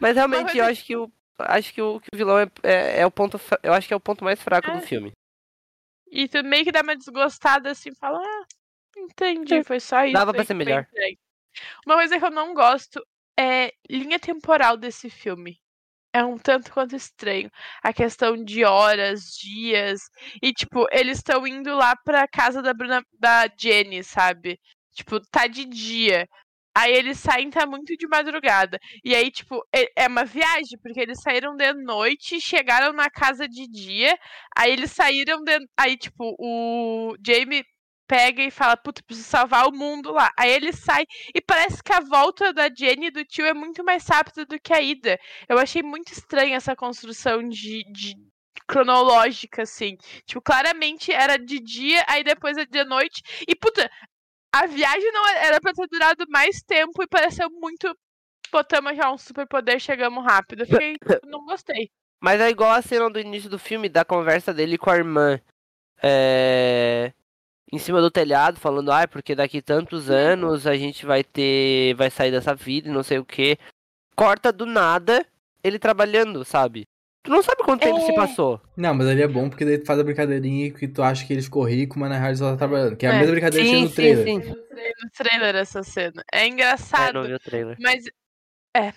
Mas 0.00 0.16
realmente, 0.16 0.44
Mas 0.44 0.54
eu 0.54 0.64
acho 0.64 0.84
que 0.84 0.96
o. 0.96 1.12
Acho 1.38 1.72
que 1.72 1.80
o, 1.80 2.00
que 2.00 2.08
o 2.12 2.16
vilão 2.16 2.38
é, 2.38 2.50
é, 2.62 3.00
é 3.00 3.06
o 3.06 3.10
ponto. 3.10 3.38
Eu 3.62 3.72
acho 3.74 3.86
que 3.86 3.94
é 3.94 3.96
o 3.96 4.00
ponto 4.00 4.24
mais 4.24 4.40
fraco 4.42 4.70
É. 4.70 4.76
do 4.76 4.82
filme. 4.82 5.12
E 6.10 6.28
tu 6.28 6.42
meio 6.42 6.64
que 6.64 6.72
dá 6.72 6.80
uma 6.80 6.96
desgostada 6.96 7.70
assim, 7.70 7.94
fala, 7.94 8.18
ah, 8.18 8.46
entendi, 8.96 9.62
foi 9.62 9.78
só 9.78 10.04
isso. 10.04 10.14
Dava 10.14 10.32
pra 10.32 10.44
ser 10.44 10.54
melhor. 10.54 10.82
entregue." 10.82 11.18
Uma 11.86 11.96
coisa 11.96 12.18
que 12.18 12.24
eu 12.24 12.30
não 12.30 12.54
gosto 12.54 13.04
é 13.38 13.72
linha 13.88 14.18
temporal 14.18 14.76
desse 14.76 15.08
filme. 15.08 15.59
É 16.12 16.24
um 16.24 16.36
tanto 16.36 16.72
quanto 16.72 16.96
estranho. 16.96 17.50
A 17.82 17.92
questão 17.92 18.36
de 18.42 18.64
horas, 18.64 19.22
dias. 19.40 20.00
E, 20.42 20.52
tipo, 20.52 20.86
eles 20.90 21.18
estão 21.18 21.46
indo 21.46 21.74
lá 21.76 21.94
pra 22.04 22.26
casa 22.26 22.60
da 22.62 22.74
Bruna, 22.74 23.02
da 23.18 23.48
Jenny, 23.58 24.02
sabe? 24.02 24.58
Tipo, 24.92 25.20
tá 25.30 25.46
de 25.46 25.64
dia. 25.64 26.28
Aí 26.76 26.92
eles 26.92 27.18
saem, 27.18 27.50
tá 27.50 27.66
muito 27.66 27.96
de 27.96 28.08
madrugada. 28.08 28.78
E 29.04 29.14
aí, 29.14 29.30
tipo, 29.30 29.60
é 29.96 30.06
uma 30.08 30.24
viagem, 30.24 30.78
porque 30.82 31.00
eles 31.00 31.20
saíram 31.22 31.54
de 31.56 31.72
noite, 31.74 32.40
chegaram 32.40 32.92
na 32.92 33.10
casa 33.10 33.48
de 33.48 33.66
dia, 33.68 34.16
aí 34.56 34.72
eles 34.72 34.92
saíram 34.92 35.42
de. 35.44 35.58
Aí, 35.78 35.96
tipo, 35.96 36.34
o 36.38 37.14
Jamie 37.24 37.64
pega 38.10 38.42
e 38.42 38.50
fala, 38.50 38.76
puta, 38.76 39.00
preciso 39.04 39.28
salvar 39.28 39.68
o 39.68 39.72
mundo 39.72 40.10
lá. 40.10 40.32
Aí 40.36 40.50
ele 40.50 40.72
sai 40.72 41.06
e 41.32 41.40
parece 41.40 41.80
que 41.80 41.92
a 41.92 42.00
volta 42.00 42.52
da 42.52 42.68
Jenny 42.68 43.06
e 43.06 43.10
do 43.12 43.24
tio 43.24 43.46
é 43.46 43.54
muito 43.54 43.84
mais 43.84 44.04
rápida 44.04 44.44
do 44.44 44.58
que 44.58 44.72
a 44.72 44.82
ida. 44.82 45.16
Eu 45.48 45.56
achei 45.58 45.80
muito 45.80 46.12
estranha 46.12 46.56
essa 46.56 46.74
construção 46.74 47.48
de, 47.48 47.84
de 47.92 48.16
cronológica, 48.66 49.62
assim. 49.62 49.96
Tipo, 50.26 50.42
claramente 50.42 51.12
era 51.12 51.36
de 51.36 51.60
dia, 51.60 52.04
aí 52.08 52.24
depois 52.24 52.56
é 52.56 52.66
de 52.66 52.82
noite. 52.82 53.22
E, 53.46 53.54
puta, 53.54 53.88
a 54.52 54.66
viagem 54.66 55.12
não 55.12 55.28
era 55.28 55.60
pra 55.60 55.72
ter 55.72 55.86
durado 55.86 56.24
mais 56.28 56.60
tempo 56.62 57.00
e 57.04 57.06
pareceu 57.06 57.48
muito. 57.48 57.96
Botamos 58.50 58.96
já 58.96 59.12
um 59.12 59.18
superpoder, 59.18 59.78
chegamos 59.78 60.24
rápido. 60.24 60.66
Fiquei, 60.66 60.96
não 61.30 61.44
gostei. 61.44 61.88
Mas 62.20 62.40
é 62.40 62.50
igual 62.50 62.72
a 62.72 62.82
cena 62.82 63.08
do 63.08 63.20
início 63.20 63.48
do 63.48 63.58
filme, 63.58 63.88
da 63.88 64.04
conversa 64.04 64.52
dele 64.52 64.76
com 64.76 64.90
a 64.90 64.96
irmã. 64.96 65.40
É... 66.02 67.12
Em 67.72 67.78
cima 67.78 68.00
do 68.00 68.10
telhado, 68.10 68.58
falando, 68.58 68.90
ah, 68.90 69.06
porque 69.06 69.34
daqui 69.34 69.62
tantos 69.62 70.10
anos 70.10 70.66
a 70.66 70.76
gente 70.76 71.06
vai 71.06 71.22
ter. 71.22 71.94
vai 71.94 72.10
sair 72.10 72.30
dessa 72.32 72.54
vida 72.54 72.88
e 72.88 72.92
não 72.92 73.02
sei 73.02 73.18
o 73.18 73.24
que. 73.24 73.56
Corta 74.16 74.52
do 74.52 74.66
nada 74.66 75.24
ele 75.62 75.78
trabalhando, 75.78 76.44
sabe? 76.44 76.84
Tu 77.22 77.30
não 77.30 77.42
sabe 77.42 77.62
quanto 77.62 77.82
tempo 77.82 78.00
se 78.00 78.10
É. 78.12 78.14
passou. 78.14 78.60
Não, 78.76 78.94
mas 78.94 79.06
ali 79.06 79.22
é 79.22 79.28
bom 79.28 79.48
porque 79.48 79.64
daí 79.64 79.78
tu 79.78 79.86
faz 79.86 79.98
a 80.00 80.02
brincadeirinha 80.04 80.70
que 80.72 80.88
tu 80.88 81.02
acha 81.02 81.24
que 81.26 81.32
ele 81.32 81.42
ficou 81.42 81.62
rico, 81.64 81.98
mas 81.98 82.08
na 82.08 82.16
real 82.16 82.28
ele 82.30 82.36
só 82.38 82.50
tá 82.52 82.56
trabalhando. 82.56 82.96
Que 82.96 83.06
é 83.06 83.10
a 83.10 83.12
É. 83.14 83.18
mesma 83.18 83.32
brincadeira 83.32 83.64
que 83.64 83.70
tinha 83.70 83.78
Sim, 83.78 83.84
no 83.84 83.88
sim, 83.90 83.94
trailer. 83.94 84.24
sim. 84.24 84.38
No 85.02 85.10
trailer 85.16 85.54
essa 85.56 85.82
cena. 85.82 86.24
É 86.32 86.40
É, 86.44 86.46
engraçado. 86.48 87.12
não 87.14 87.24
vi 87.24 87.34
o 87.34 87.38
trailer. 87.38 87.76
Mas 87.78 88.04
é, 88.74 88.92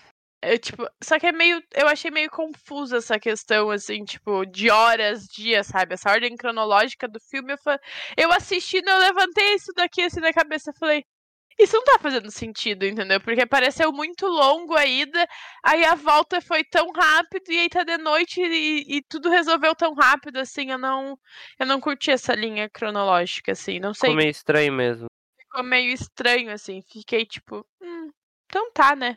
é, 0.52 0.58
tipo, 0.58 0.86
só 1.02 1.18
que 1.18 1.26
é 1.26 1.32
meio, 1.32 1.62
eu 1.74 1.86
achei 1.88 2.10
meio 2.10 2.30
confusa 2.30 2.98
essa 2.98 3.18
questão 3.18 3.70
assim, 3.70 4.04
tipo, 4.04 4.44
de 4.46 4.70
horas, 4.70 5.24
dias, 5.26 5.66
sabe? 5.66 5.94
Essa 5.94 6.10
ordem 6.10 6.36
cronológica 6.36 7.08
do 7.08 7.18
filme, 7.30 7.52
eu, 7.54 7.58
fa- 7.58 7.80
eu 8.16 8.32
assistindo, 8.32 8.88
eu 8.88 8.98
levantei 8.98 9.54
isso 9.54 9.72
daqui 9.74 10.02
assim 10.02 10.20
na 10.20 10.32
cabeça, 10.32 10.70
eu 10.70 10.74
falei, 10.78 11.04
isso 11.58 11.76
não 11.76 11.84
tá 11.84 11.98
fazendo 12.00 12.30
sentido, 12.32 12.84
entendeu? 12.84 13.20
Porque 13.20 13.46
pareceu 13.46 13.92
muito 13.92 14.26
longo 14.26 14.74
a 14.74 14.84
ida, 14.86 15.24
aí 15.64 15.84
a 15.84 15.94
volta 15.94 16.40
foi 16.40 16.64
tão 16.64 16.90
rápido 16.90 17.44
e 17.50 17.58
aí 17.60 17.68
tá 17.68 17.84
de 17.84 17.96
noite 17.96 18.40
e, 18.40 18.96
e 18.96 19.02
tudo 19.08 19.30
resolveu 19.30 19.74
tão 19.74 19.94
rápido 19.94 20.38
assim, 20.38 20.70
eu 20.72 20.78
não 20.78 21.16
eu 21.58 21.64
não 21.66 21.80
curti 21.80 22.10
essa 22.10 22.34
linha 22.34 22.68
cronológica 22.68 23.52
assim, 23.52 23.78
não 23.78 23.94
sei, 23.94 24.08
Ficou 24.10 24.16
meio 24.16 24.30
estranho 24.30 24.72
mesmo. 24.72 25.06
ficou 25.38 25.62
meio 25.62 25.92
estranho 25.92 26.50
assim, 26.50 26.82
fiquei 26.90 27.24
tipo, 27.24 27.64
hum, 27.80 28.10
então 28.46 28.72
tá, 28.72 28.96
né? 28.96 29.16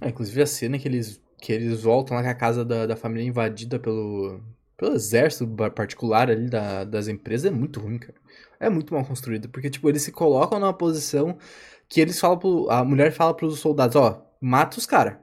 Ah, 0.00 0.08
inclusive 0.08 0.42
a 0.42 0.46
cena 0.46 0.78
que 0.78 0.88
eles, 0.88 1.20
que 1.40 1.52
eles 1.52 1.82
voltam 1.82 2.16
lá 2.16 2.22
com 2.22 2.28
a 2.28 2.34
casa 2.34 2.64
da, 2.64 2.86
da 2.86 2.96
família 2.96 3.26
invadida 3.26 3.78
pelo, 3.78 4.40
pelo 4.76 4.94
exército 4.94 5.46
particular 5.74 6.30
ali 6.30 6.48
da, 6.48 6.84
das 6.84 7.08
empresas 7.08 7.46
é 7.46 7.54
muito 7.54 7.80
ruim, 7.80 7.98
cara. 7.98 8.14
É 8.58 8.68
muito 8.68 8.94
mal 8.94 9.04
construído, 9.04 9.48
porque, 9.48 9.70
tipo, 9.70 9.88
eles 9.88 10.02
se 10.02 10.12
colocam 10.12 10.58
numa 10.58 10.72
posição 10.72 11.36
que 11.88 12.00
eles 12.00 12.18
falam 12.18 12.38
pro, 12.38 12.70
a 12.70 12.84
mulher 12.84 13.12
fala 13.12 13.34
pros 13.34 13.58
soldados, 13.58 13.96
ó, 13.96 14.24
mata 14.40 14.78
os 14.78 14.86
caras. 14.86 15.16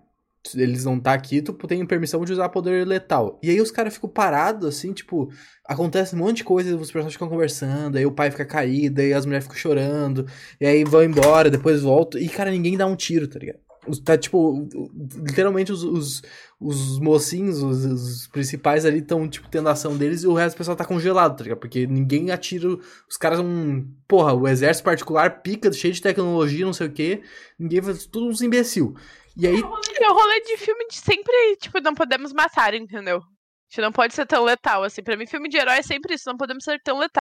Eles 0.56 0.86
não 0.86 1.00
tá 1.00 1.14
aqui, 1.14 1.42
tu 1.42 1.54
tem 1.54 1.86
permissão 1.86 2.24
de 2.24 2.32
usar 2.32 2.50
poder 2.50 2.88
letal. 2.88 3.40
E 3.44 3.50
aí 3.50 3.60
os 3.60 3.72
caras 3.72 3.94
ficam 3.94 4.10
parados, 4.10 4.68
assim, 4.68 4.94
tipo, 4.94 5.30
acontece 5.66 6.16
um 6.16 6.20
monte 6.20 6.38
de 6.38 6.44
coisa, 6.46 6.76
os 6.76 6.92
personagens 6.92 7.14
ficam 7.14 7.30
conversando, 7.30 7.98
aí 7.98 8.06
o 8.06 8.12
pai 8.12 8.32
fica 8.32 8.46
caído, 8.46 9.02
aí 9.02 9.14
as 9.14 9.26
mulheres 9.26 9.46
ficam 9.46 9.58
chorando, 9.58 10.26
e 10.60 10.66
aí 10.66 10.84
vão 10.84 11.04
embora, 11.04 11.50
depois 11.50 11.82
voltam, 11.82 12.20
e, 12.22 12.30
cara, 12.30 12.52
ninguém 12.52 12.78
dá 12.78 12.86
um 12.86 12.96
tiro, 12.96 13.28
tá 13.28 13.40
ligado? 13.40 13.60
Tá, 14.04 14.18
tipo, 14.18 14.68
literalmente 15.16 15.72
os, 15.72 15.84
os, 15.84 16.22
os 16.60 17.00
mocinhos, 17.00 17.64
os, 17.64 17.86
os 17.86 18.28
principais 18.28 18.86
ali 18.86 19.00
estão, 19.00 19.28
tipo, 19.28 19.48
tendo 19.48 19.70
a 19.70 19.72
ação 19.72 19.98
deles 19.98 20.24
e 20.24 20.28
o 20.28 20.34
resto 20.34 20.56
do 20.56 20.58
pessoal 20.58 20.76
tá 20.76 20.86
congelado, 20.86 21.38
tá 21.38 21.44
ligado? 21.44 21.60
Porque 21.60 21.88
ninguém 21.88 22.30
atira. 22.30 22.68
Os 22.68 23.18
caras 23.18 23.40
são. 23.40 23.88
Porra, 24.08 24.34
o 24.34 24.48
exército 24.48 24.84
particular 24.84 25.42
pica, 25.42 25.72
cheio 25.72 25.94
de 25.94 26.02
tecnologia, 26.02 26.66
não 26.66 26.74
sei 26.74 26.88
o 26.88 26.92
quê. 26.92 27.24
Ninguém 27.58 27.82
faz. 27.82 28.06
Tudo 28.06 28.28
uns 28.28 28.42
imbecil. 28.42 28.94
E 29.38 29.48
aí. 29.48 29.56
E 29.58 29.62
o 29.64 30.14
rolê 30.14 30.42
de 30.42 30.58
filme 30.58 30.86
de 30.88 30.98
sempre, 30.98 31.56
tipo, 31.58 31.80
não 31.80 31.94
podemos 31.94 32.34
matar, 32.34 32.74
entendeu? 32.74 33.18
A 33.18 33.22
gente 33.70 33.82
não 33.82 33.92
pode 33.92 34.14
ser 34.14 34.26
tão 34.26 34.44
letal, 34.44 34.84
assim. 34.84 35.02
Pra 35.02 35.16
mim, 35.16 35.26
filme 35.26 35.48
de 35.48 35.58
herói 35.58 35.78
é 35.78 35.84
sempre 35.84 36.16
isso, 36.16 36.30
não 36.30 36.38
podemos 36.38 36.64
ser 36.64 36.82
tão 36.84 37.00
letal. 37.00 37.22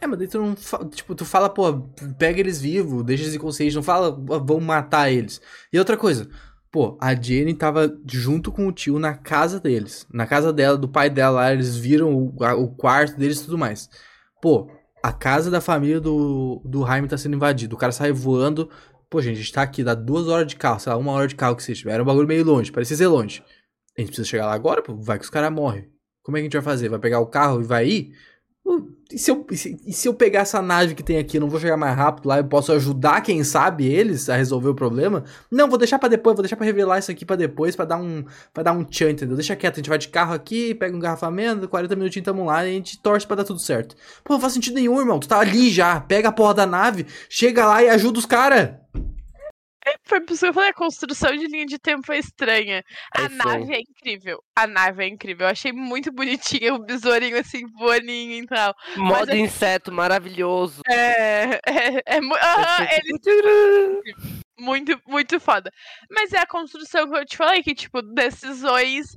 É, 0.00 0.06
mas 0.06 0.18
daí 0.18 0.28
tu 0.28 0.38
não. 0.38 0.56
fa- 0.56 0.84
Tipo, 0.88 1.14
tu 1.14 1.24
fala, 1.24 1.48
pô, 1.50 1.80
pega 2.18 2.40
eles 2.40 2.60
vivos, 2.60 3.04
deixa 3.04 3.24
eles 3.24 3.34
inconscientes, 3.34 3.74
não 3.74 3.82
fala, 3.82 4.08
"Ah, 4.08 4.38
vamos 4.38 4.62
matar 4.64 5.10
eles. 5.10 5.40
E 5.72 5.78
outra 5.78 5.96
coisa, 5.96 6.28
pô, 6.70 6.96
a 7.00 7.14
Jenny 7.14 7.54
tava 7.54 7.94
junto 8.10 8.50
com 8.50 8.66
o 8.66 8.72
tio 8.72 8.98
na 8.98 9.14
casa 9.14 9.60
deles. 9.60 10.06
Na 10.12 10.26
casa 10.26 10.52
dela, 10.52 10.76
do 10.78 10.88
pai 10.88 11.10
dela 11.10 11.36
lá, 11.36 11.52
eles 11.52 11.76
viram 11.76 12.14
o, 12.14 12.44
a- 12.44 12.54
o 12.54 12.68
quarto 12.68 13.16
deles 13.18 13.40
e 13.40 13.44
tudo 13.44 13.58
mais. 13.58 13.88
Pô, 14.40 14.70
a 15.02 15.12
casa 15.12 15.50
da 15.50 15.60
família 15.60 16.00
do, 16.00 16.62
do 16.64 16.86
Jaime 16.86 17.08
tá 17.08 17.18
sendo 17.18 17.36
invadida. 17.36 17.74
O 17.74 17.78
cara 17.78 17.92
sai 17.92 18.12
voando. 18.12 18.70
Pô, 19.10 19.20
gente, 19.20 19.34
a 19.36 19.40
gente 19.40 19.52
tá 19.52 19.62
aqui, 19.62 19.82
dá 19.82 19.94
duas 19.94 20.28
horas 20.28 20.46
de 20.46 20.56
carro, 20.56 20.78
sei 20.80 20.92
lá, 20.92 20.98
uma 20.98 21.12
hora 21.12 21.26
de 21.26 21.34
carro 21.34 21.56
que 21.56 21.62
seja. 21.62 21.90
Era 21.90 22.02
um 22.02 22.06
bagulho 22.06 22.28
meio 22.28 22.44
longe, 22.44 22.70
parecia 22.72 22.96
ser 22.96 23.06
longe. 23.08 23.42
A 23.98 24.00
gente 24.00 24.08
precisa 24.08 24.26
chegar 24.28 24.46
lá 24.46 24.54
agora, 24.54 24.80
pô, 24.82 24.94
vai 24.96 25.18
que 25.18 25.24
os 25.24 25.30
caras 25.30 25.52
morrem. 25.52 25.90
Como 26.22 26.36
é 26.36 26.40
que 26.40 26.42
a 26.42 26.46
gente 26.46 26.52
vai 26.52 26.62
fazer? 26.62 26.88
Vai 26.88 26.98
pegar 27.00 27.18
o 27.20 27.26
carro 27.26 27.60
e 27.60 27.64
vai 27.64 27.86
ir? 27.88 28.12
Pô, 28.62 28.82
E 29.10 29.18
se, 29.18 29.30
eu, 29.30 29.44
e, 29.50 29.56
se, 29.56 29.92
se 29.92 30.06
eu 30.08 30.14
pegar 30.14 30.40
essa 30.40 30.60
nave 30.62 30.94
que 30.94 31.02
tem 31.02 31.18
aqui, 31.18 31.38
eu 31.38 31.40
não 31.40 31.48
vou 31.48 31.58
chegar 31.58 31.76
mais 31.76 31.96
rápido 31.96 32.26
lá, 32.28 32.38
eu 32.38 32.44
posso 32.44 32.70
ajudar, 32.72 33.20
quem 33.22 33.42
sabe, 33.42 33.86
eles 33.86 34.28
a 34.28 34.36
resolver 34.36 34.68
o 34.68 34.74
problema? 34.74 35.24
Não, 35.50 35.68
vou 35.68 35.78
deixar 35.78 35.98
pra 35.98 36.08
depois, 36.08 36.36
vou 36.36 36.42
deixar 36.42 36.56
pra 36.56 36.66
revelar 36.66 36.98
isso 36.98 37.10
aqui 37.10 37.24
pra 37.24 37.36
depois, 37.36 37.74
pra 37.74 37.84
dar 37.84 37.96
um 37.96 38.24
pra 38.52 38.62
dar 38.62 38.72
um 38.72 38.84
tchan, 38.84 39.10
entendeu? 39.10 39.34
Deixa 39.36 39.56
quieto, 39.56 39.74
a 39.74 39.78
gente 39.78 39.88
vai 39.88 39.98
de 39.98 40.08
carro 40.08 40.34
aqui, 40.34 40.74
pega 40.74 40.94
um 40.94 40.98
engarrafamento, 40.98 41.66
40 41.68 41.96
minutinhos 41.96 42.24
tamo 42.24 42.44
lá 42.44 42.64
e 42.64 42.70
a 42.70 42.72
gente 42.72 43.00
torce 43.02 43.26
pra 43.26 43.36
dar 43.36 43.44
tudo 43.44 43.58
certo. 43.58 43.96
Pô, 44.22 44.34
não 44.34 44.40
faz 44.40 44.52
sentido 44.52 44.74
nenhum, 44.74 45.00
irmão. 45.00 45.18
Tu 45.18 45.26
tá 45.26 45.40
ali 45.40 45.70
já, 45.70 46.00
pega 46.00 46.28
a 46.28 46.32
porra 46.32 46.54
da 46.54 46.66
nave, 46.66 47.06
chega 47.28 47.66
lá 47.66 47.82
e 47.82 47.88
ajuda 47.88 48.18
os 48.18 48.26
caras. 48.26 48.70
Foi 50.10 50.20
por 50.20 50.32
isso 50.34 50.40
que 50.44 50.48
eu 50.48 50.52
falei, 50.54 50.70
a 50.70 50.74
construção 50.74 51.30
de 51.36 51.46
linha 51.46 51.64
de 51.64 51.78
tempo 51.78 52.12
é 52.12 52.18
estranha. 52.18 52.82
É 53.16 53.20
a 53.22 53.26
estranho. 53.26 53.60
nave 53.60 53.74
é 53.74 53.78
incrível. 53.80 54.42
A 54.56 54.66
nave 54.66 55.04
é 55.04 55.08
incrível. 55.08 55.46
Eu 55.46 55.52
achei 55.52 55.72
muito 55.72 56.10
bonitinha 56.12 56.74
o 56.74 56.84
besourinho 56.84 57.38
assim, 57.38 57.64
voaninho 57.78 58.42
e 58.42 58.46
tal. 58.46 58.74
Modo 58.96 59.30
é- 59.30 59.38
inseto 59.38 59.92
maravilhoso. 59.92 60.82
É. 60.90 61.60
É, 61.64 62.16
é, 62.16 62.20
mu- 62.20 62.34
É 62.36 62.98
ele 62.98 64.02
muito, 64.58 65.00
muito 65.06 65.40
foda. 65.40 65.70
Mas 66.10 66.32
é 66.32 66.38
a 66.38 66.46
construção 66.46 67.08
que 67.10 67.16
eu 67.16 67.24
te 67.24 67.36
falei, 67.36 67.62
que, 67.62 67.74
tipo, 67.74 68.02
decisões 68.02 69.16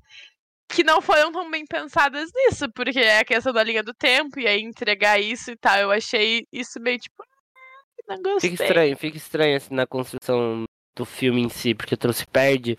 que 0.69 0.83
não 0.83 1.01
foram 1.01 1.31
tão 1.31 1.49
bem 1.51 1.65
pensadas 1.65 2.29
nisso, 2.33 2.71
porque 2.73 2.99
é 2.99 3.19
a 3.19 3.25
questão 3.25 3.51
da 3.53 3.63
linha 3.63 3.83
do 3.83 3.93
tempo 3.93 4.39
e 4.39 4.47
aí 4.47 4.61
entregar 4.61 5.19
isso 5.19 5.51
e 5.51 5.57
tal. 5.57 5.77
Eu 5.77 5.91
achei 5.91 6.45
isso 6.51 6.79
meio 6.79 6.97
tipo. 6.99 7.15
"Ah, 7.21 8.15
Não 8.15 8.21
gostei. 8.21 8.51
Fica 8.51 8.63
estranho, 8.63 8.97
fica 8.97 9.17
estranho 9.17 9.57
assim 9.57 9.73
na 9.73 9.85
construção 9.85 10.63
do 10.95 11.05
filme 11.05 11.41
em 11.41 11.49
si, 11.49 11.73
porque 11.73 11.97
tu 11.97 12.11
se 12.13 12.25
perde. 12.25 12.77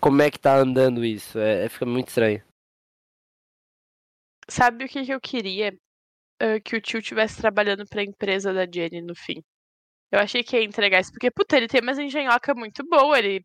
Como 0.00 0.22
é 0.22 0.30
que 0.30 0.38
tá 0.38 0.56
andando 0.56 1.04
isso? 1.04 1.38
É, 1.38 1.64
é- 1.64 1.68
fica 1.68 1.86
muito 1.86 2.08
estranho. 2.08 2.42
Sabe 4.48 4.84
o 4.84 4.88
que, 4.88 5.04
que 5.04 5.12
eu 5.12 5.20
queria? 5.20 5.76
Ah, 6.40 6.60
que 6.60 6.76
o 6.76 6.80
tio 6.80 7.00
estivesse 7.00 7.40
trabalhando 7.40 7.86
pra 7.86 8.02
empresa 8.02 8.52
da 8.52 8.66
Jenny 8.66 9.02
no 9.02 9.14
fim. 9.14 9.42
Eu 10.10 10.20
achei 10.20 10.42
que 10.44 10.56
ia 10.56 10.64
entregar 10.64 11.00
isso, 11.00 11.12
porque, 11.12 11.30
puta, 11.30 11.56
ele 11.56 11.68
tem 11.68 11.82
umas 11.82 11.98
engenhoca 11.98 12.54
muito 12.54 12.84
boa, 12.88 13.18
ele 13.18 13.44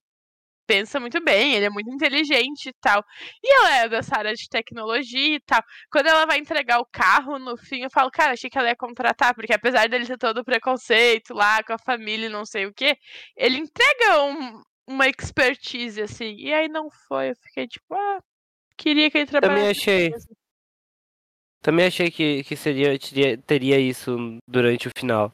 pensa 0.65 0.99
muito 0.99 1.21
bem, 1.23 1.53
ele 1.55 1.65
é 1.65 1.69
muito 1.69 1.89
inteligente 1.89 2.69
e 2.69 2.73
tal. 2.81 3.03
E 3.43 3.53
ela 3.59 3.75
é 3.77 3.89
dessa 3.89 4.17
área 4.17 4.33
de 4.33 4.47
tecnologia 4.49 5.35
e 5.35 5.39
tal. 5.41 5.61
Quando 5.91 6.07
ela 6.07 6.25
vai 6.25 6.37
entregar 6.39 6.79
o 6.79 6.85
carro, 6.91 7.37
no 7.39 7.55
fim, 7.57 7.81
eu 7.83 7.89
falo, 7.91 8.09
cara, 8.11 8.33
achei 8.33 8.49
que 8.49 8.57
ela 8.57 8.69
ia 8.69 8.75
contratar, 8.75 9.33
porque 9.35 9.53
apesar 9.53 9.87
dele 9.89 10.05
ter 10.05 10.17
todo 10.17 10.39
o 10.39 10.45
preconceito 10.45 11.33
lá 11.33 11.63
com 11.63 11.73
a 11.73 11.77
família 11.79 12.27
e 12.27 12.29
não 12.29 12.45
sei 12.45 12.65
o 12.65 12.73
quê, 12.73 12.95
ele 13.35 13.57
entrega 13.57 14.23
um- 14.23 14.61
uma 14.87 15.07
expertise, 15.07 16.01
assim. 16.01 16.35
E 16.37 16.53
aí 16.53 16.67
não 16.67 16.89
foi, 17.07 17.31
eu 17.31 17.35
fiquei 17.35 17.67
tipo, 17.67 17.93
ah, 17.95 18.19
queria 18.77 19.09
que 19.09 19.17
ele 19.19 19.25
Também 19.27 19.41
trabalhasse. 19.41 19.69
achei. 19.81 20.11
Também 21.61 21.85
achei 21.87 22.11
que, 22.11 22.43
que 22.43 22.55
seria, 22.57 22.97
teria, 22.99 23.37
teria 23.37 23.79
isso 23.79 24.17
durante 24.47 24.87
o 24.87 24.91
final. 24.97 25.33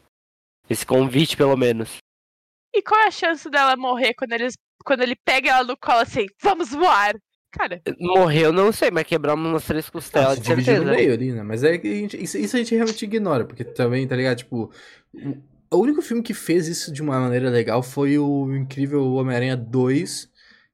Esse 0.70 0.86
convite, 0.86 1.36
pelo 1.36 1.58
menos. 1.58 1.98
E 2.72 2.84
qual 2.84 3.02
é 3.02 3.08
a 3.08 3.12
chance 3.12 3.50
dela 3.50 3.76
morrer 3.76 4.14
quando, 4.14 4.34
eles, 4.34 4.54
quando 4.84 5.02
ele 5.02 5.16
pega 5.16 5.50
ela 5.50 5.64
no 5.64 5.78
colo 5.78 6.00
assim, 6.00 6.28
vamos 6.42 6.70
voar? 6.70 7.16
Cara. 7.52 7.82
Morreu, 8.00 8.54
não 8.54 8.72
sei, 8.72 8.92
mas 8.92 9.06
quebramos 9.06 9.50
umas 9.50 9.66
três 9.66 9.90
costelas, 9.90 10.38
ah, 10.38 10.40
de 10.40 10.46
certeza. 10.46 10.84
no 10.84 10.92
meio 10.92 11.14
ali, 11.14 11.32
né? 11.32 11.42
Mas 11.42 11.64
é 11.64 11.78
que 11.80 11.88
a 11.88 11.96
gente, 11.96 12.24
isso, 12.24 12.38
isso, 12.38 12.56
a 12.56 12.60
gente 12.60 12.76
realmente 12.76 13.04
ignora, 13.04 13.44
porque 13.44 13.64
também, 13.64 14.08
tá 14.08 14.16
ligado? 14.16 14.38
Tipo, 14.38 14.72
o, 15.72 15.78
único 15.78 16.02
filme 16.02 16.22
que 16.22 16.34
fez 16.34 16.68
isso 16.68 16.94
de 16.94 17.02
uma 17.02 17.20
maneira 17.20 17.50
legal 17.50 17.82
foi 17.82 18.20
o 18.20 18.56
incrível 18.56 19.14
Homem-Aranha 19.14 19.58
2, 19.58 20.30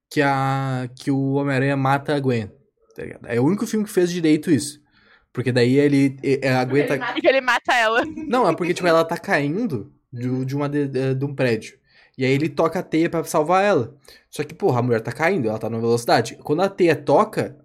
que, 0.09 0.21
a, 0.21 0.89
que 0.97 1.09
o 1.09 1.33
Homem-Aranha 1.33 1.77
mata 1.77 2.13
a 2.13 2.19
Gwen. 2.19 2.51
Tá 2.93 3.03
ligado? 3.03 3.25
É 3.25 3.39
o 3.39 3.45
único 3.45 3.65
filme 3.65 3.85
que 3.85 3.91
fez 3.91 4.11
direito 4.11 4.51
isso. 4.51 4.83
Porque 5.31 5.51
daí 5.51 5.77
ele, 5.77 6.17
ele 6.21 6.47
aguenta. 6.47 6.93
Ele 6.93 6.99
mata, 6.99 7.19
ele 7.23 7.41
mata 7.41 7.73
ela. 7.73 8.03
Não, 8.05 8.49
é 8.49 8.55
porque, 8.55 8.73
tipo, 8.73 8.87
ela 8.87 9.03
tá 9.03 9.17
caindo 9.17 9.93
de, 10.11 10.45
de, 10.45 10.55
uma 10.55 10.67
de, 10.67 10.87
de 10.87 11.25
um 11.25 11.33
prédio. 11.33 11.77
E 12.17 12.25
aí 12.25 12.31
ele 12.31 12.49
toca 12.49 12.79
a 12.79 12.83
teia 12.83 13.09
para 13.09 13.23
salvar 13.25 13.63
ela. 13.63 13.95
Só 14.29 14.43
que, 14.43 14.53
porra, 14.53 14.79
a 14.79 14.81
mulher 14.81 15.01
tá 15.01 15.11
caindo, 15.11 15.49
ela 15.49 15.59
tá 15.59 15.69
numa 15.69 15.81
velocidade. 15.81 16.37
Quando 16.43 16.61
a 16.61 16.69
teia 16.69 16.95
toca, 16.95 17.57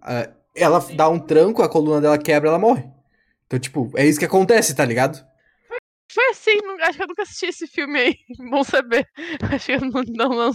ela 0.54 0.78
dá 0.94 1.08
um 1.08 1.18
tranco, 1.18 1.62
a 1.62 1.68
coluna 1.68 2.00
dela 2.00 2.18
quebra, 2.18 2.48
ela 2.48 2.58
morre. 2.58 2.84
Então, 3.46 3.58
tipo, 3.58 3.90
é 3.96 4.06
isso 4.06 4.18
que 4.18 4.24
acontece, 4.24 4.74
tá 4.74 4.84
ligado? 4.84 5.24
Foi 6.12 6.24
assim, 6.30 6.58
acho 6.82 6.96
que 6.96 7.02
eu 7.04 7.06
nunca 7.06 7.22
assisti 7.22 7.46
esse 7.46 7.66
filme 7.68 7.98
aí. 8.00 8.16
Bom 8.50 8.64
saber. 8.64 9.06
Acho 9.54 9.66
que 9.66 9.72
eu 9.72 9.80
não, 9.80 10.02
não, 10.08 10.28
não. 10.30 10.52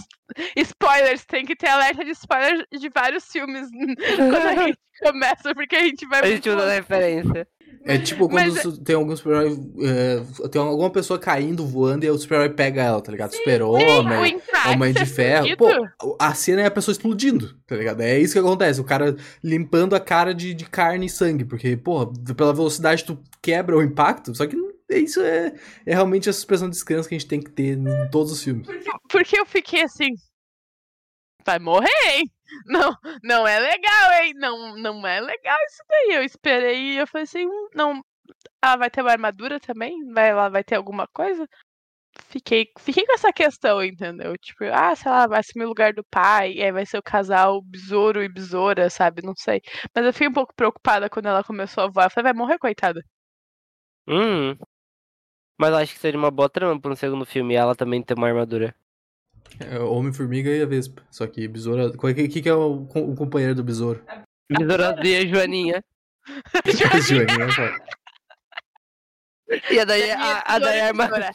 Spoilers, 0.54 1.24
tem 1.24 1.46
que 1.46 1.56
ter 1.56 1.68
alerta 1.68 2.04
de 2.04 2.10
spoilers 2.10 2.64
de 2.70 2.90
vários 2.90 3.24
filmes 3.24 3.66
quando 4.16 4.46
a 4.46 4.66
gente 4.66 4.78
começa, 5.02 5.54
porque 5.54 5.76
a 5.76 5.82
gente 5.82 6.06
vai. 6.06 6.20
A 6.20 6.26
gente 6.26 6.50
usa 6.50 6.70
referência. 6.70 7.48
É 7.88 7.98
tipo 7.98 8.28
quando 8.28 8.52
Mas... 8.52 8.78
tem 8.78 8.96
algum 8.96 9.14
super-herói. 9.14 9.56
É, 9.80 10.48
tem 10.48 10.60
alguma 10.60 10.90
pessoa 10.90 11.20
caindo, 11.20 11.64
voando, 11.64 12.04
e 12.04 12.10
o 12.10 12.18
super-herói 12.18 12.50
pega 12.50 12.82
ela, 12.82 13.00
tá 13.00 13.12
ligado? 13.12 13.32
Super-Homem, 13.32 14.40
Homem 14.72 14.92
de 14.92 15.06
Ferro. 15.06 15.46
Pô, 15.56 16.16
a 16.18 16.34
cena 16.34 16.62
é 16.62 16.66
a 16.66 16.70
pessoa 16.70 16.92
explodindo, 16.92 17.56
tá 17.64 17.76
ligado? 17.76 18.00
É 18.00 18.18
isso 18.18 18.32
que 18.32 18.40
acontece. 18.40 18.80
O 18.80 18.84
cara 18.84 19.14
limpando 19.42 19.94
a 19.94 20.00
cara 20.00 20.34
de, 20.34 20.52
de 20.52 20.64
carne 20.64 21.06
e 21.06 21.10
sangue. 21.10 21.44
Porque, 21.44 21.76
pô, 21.76 22.12
pela 22.36 22.52
velocidade 22.52 23.04
tu 23.04 23.22
quebra 23.40 23.76
o 23.76 23.82
impacto, 23.82 24.34
só 24.34 24.46
que 24.48 24.56
isso 24.90 25.20
é, 25.20 25.52
é 25.84 25.94
realmente 25.94 26.28
a 26.28 26.32
suspensão 26.32 26.68
de 26.68 26.74
descanso 26.74 27.08
que 27.08 27.14
a 27.14 27.18
gente 27.18 27.28
tem 27.28 27.40
que 27.40 27.50
ter 27.50 27.78
em 27.78 28.10
todos 28.10 28.32
os 28.32 28.42
filmes. 28.42 28.66
Porque, 28.66 28.90
porque 29.08 29.38
eu 29.38 29.46
fiquei 29.46 29.82
assim. 29.82 30.10
Vai 31.44 31.60
morrer, 31.60 31.88
hein? 32.14 32.30
Não, 32.66 32.96
não 33.22 33.46
é 33.46 33.58
legal, 33.58 34.12
hein? 34.22 34.32
Não, 34.36 34.76
não 34.76 35.06
é 35.06 35.20
legal 35.20 35.58
isso 35.66 35.82
daí. 35.88 36.16
Eu 36.16 36.22
esperei 36.24 37.00
eu 37.00 37.06
falei 37.06 37.24
assim, 37.24 37.46
hum, 37.46 37.68
não. 37.74 38.02
Ah, 38.62 38.76
vai 38.76 38.90
ter 38.90 39.02
uma 39.02 39.12
armadura 39.12 39.60
também? 39.60 40.04
Vai 40.12 40.34
lá, 40.34 40.48
vai 40.48 40.64
ter 40.64 40.76
alguma 40.76 41.06
coisa? 41.08 41.48
Fiquei, 42.28 42.66
fiquei 42.78 43.04
com 43.06 43.12
essa 43.14 43.32
questão, 43.32 43.82
entendeu? 43.84 44.36
Tipo, 44.38 44.64
ah, 44.72 44.94
sei 44.96 45.10
lá, 45.10 45.26
vai 45.26 45.40
assumir 45.40 45.64
o 45.66 45.68
lugar 45.68 45.92
do 45.94 46.04
pai, 46.10 46.54
e 46.54 46.62
aí 46.62 46.72
vai 46.72 46.86
ser 46.86 46.98
o 46.98 47.02
casal 47.02 47.62
besouro 47.62 48.22
e 48.22 48.28
besoura, 48.28 48.90
sabe? 48.90 49.22
Não 49.22 49.34
sei. 49.36 49.60
Mas 49.94 50.04
eu 50.06 50.12
fiquei 50.12 50.28
um 50.28 50.32
pouco 50.32 50.54
preocupada 50.54 51.10
quando 51.10 51.26
ela 51.26 51.44
começou 51.44 51.84
a 51.84 51.88
voar. 51.88 52.06
Eu 52.06 52.10
falei, 52.10 52.32
vai 52.32 52.34
morrer, 52.34 52.58
coitada. 52.58 53.02
Hum. 54.08 54.56
Mas 55.58 55.72
acho 55.74 55.94
que 55.94 55.98
seria 56.00 56.18
uma 56.18 56.30
boa 56.30 56.48
trama 56.48 56.80
pra 56.80 56.92
um 56.92 56.96
segundo 56.96 57.24
filme 57.26 57.54
ela 57.54 57.74
também 57.74 58.02
ter 58.02 58.14
uma 58.14 58.28
armadura. 58.28 58.74
É, 59.60 59.78
Homem-Formiga 59.78 60.50
e 60.50 60.62
a 60.62 60.66
Vespa. 60.66 61.02
Só 61.10 61.26
que 61.26 61.46
Besouro. 61.48 61.88
O 61.88 62.14
que, 62.14 62.28
que, 62.28 62.42
que 62.42 62.48
é 62.48 62.54
o, 62.54 62.82
o, 62.82 63.14
companheiro 63.14 63.54
do 63.54 63.64
Besouro? 63.64 64.04
Besouro 64.50 64.82
e 65.04 65.16
a 65.16 65.26
Joaninha. 65.26 65.84
Joaninha, 67.08 67.54
cara. 67.54 67.86
E 69.70 69.78
a 69.78 69.84
daí, 69.84 70.10
a, 70.10 70.42
a, 70.44 70.58
daí 70.58 70.80
a, 70.80 70.86
armadura, 70.88 71.30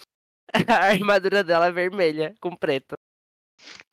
a 0.68 0.86
armadura 0.86 1.44
dela 1.44 1.68
é 1.68 1.72
vermelha, 1.72 2.34
com 2.42 2.56
preto. 2.56 2.96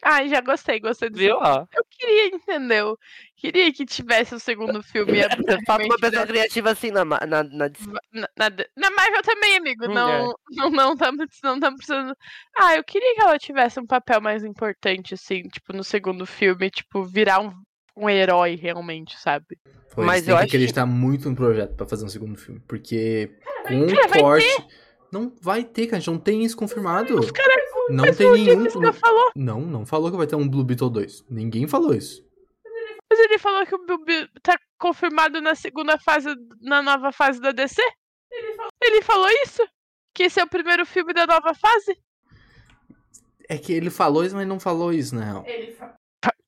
Ai, 0.02 0.28
já 0.28 0.40
gostei, 0.40 0.78
gostei 0.78 1.10
do 1.10 1.18
Viu? 1.18 1.36
Ó. 1.36 1.66
Eu 1.74 1.84
queria, 1.90 2.28
entendeu? 2.28 2.96
Queria 3.36 3.72
que 3.72 3.84
tivesse 3.84 4.32
o 4.32 4.36
um 4.36 4.40
segundo 4.40 4.82
filme. 4.82 5.18
Falta 5.66 5.84
uma 5.84 5.96
pessoa 5.96 6.26
criativa 6.26 6.70
assim 6.70 6.90
na, 6.90 7.04
na, 7.04 7.26
na, 7.26 7.42
na, 7.44 7.70
na, 8.12 8.50
na 8.76 8.90
Marvel 8.90 9.22
também, 9.22 9.56
amigo. 9.56 9.86
Hum, 9.86 9.94
não, 9.94 10.30
é. 10.30 10.34
não, 10.56 10.70
não, 10.70 10.92
estamos 10.92 11.26
não 11.42 11.60
tamo 11.60 11.76
precisando. 11.76 12.16
Ah, 12.56 12.76
eu 12.76 12.84
queria 12.84 13.14
que 13.14 13.20
ela 13.20 13.38
tivesse 13.38 13.80
um 13.80 13.86
papel 13.86 14.20
mais 14.20 14.44
importante, 14.44 15.14
assim, 15.14 15.42
tipo, 15.42 15.72
no 15.72 15.82
segundo 15.82 16.24
filme, 16.24 16.70
tipo, 16.70 17.04
virar 17.04 17.40
um, 17.40 17.52
um 17.96 18.08
herói 18.08 18.54
realmente, 18.54 19.18
sabe? 19.18 19.58
Pois, 19.94 20.06
Mas 20.06 20.24
tem 20.24 20.32
eu 20.32 20.36
que 20.36 20.44
acho 20.44 20.56
acreditar 20.56 20.84
que... 20.84 20.92
muito 20.92 21.28
no 21.28 21.34
projeto 21.34 21.74
para 21.74 21.86
fazer 21.86 22.04
um 22.04 22.08
segundo 22.08 22.38
filme. 22.38 22.60
Porque 22.68 23.36
com 23.66 23.74
um 23.74 24.20
corte. 24.20 24.66
Não 25.10 25.32
vai 25.40 25.64
ter, 25.64 25.86
cara. 25.86 25.96
A 25.96 26.00
gente 26.00 26.10
não 26.10 26.18
tem 26.18 26.44
isso 26.44 26.56
confirmado. 26.56 27.18
Os 27.18 27.30
caras 27.30 27.57
não 27.88 28.04
Mas 28.04 28.16
tem 28.16 28.30
nenhum. 28.32 28.64
Não, 28.64 28.92
falou. 28.92 29.32
não, 29.34 29.60
não 29.60 29.86
falou 29.86 30.10
que 30.10 30.16
vai 30.16 30.26
ter 30.26 30.36
um 30.36 30.48
Blue 30.48 30.64
Beetle 30.64 30.90
2. 30.90 31.24
Ninguém 31.30 31.66
falou 31.66 31.94
isso. 31.94 32.26
Mas 33.10 33.18
ele 33.20 33.38
falou 33.38 33.64
que 33.66 33.74
o 33.74 33.86
Blue 33.86 34.04
Beetle 34.04 34.28
tá 34.42 34.58
confirmado 34.78 35.40
na 35.40 35.54
segunda 35.54 35.98
fase, 35.98 36.28
na 36.60 36.82
nova 36.82 37.10
fase 37.12 37.40
da 37.40 37.52
DC? 37.52 37.80
Ele 38.30 38.54
falou, 38.54 38.70
ele 38.82 39.02
falou 39.02 39.28
isso? 39.44 39.62
Que 40.14 40.24
esse 40.24 40.40
é 40.40 40.44
o 40.44 40.48
primeiro 40.48 40.84
filme 40.84 41.14
da 41.14 41.26
nova 41.26 41.54
fase? 41.54 41.98
É 43.48 43.56
que 43.56 43.72
ele 43.72 43.88
falou 43.88 44.24
isso, 44.24 44.36
mas 44.36 44.46
não 44.46 44.60
falou 44.60 44.92
isso, 44.92 45.14
na 45.14 45.24
real. 45.24 45.44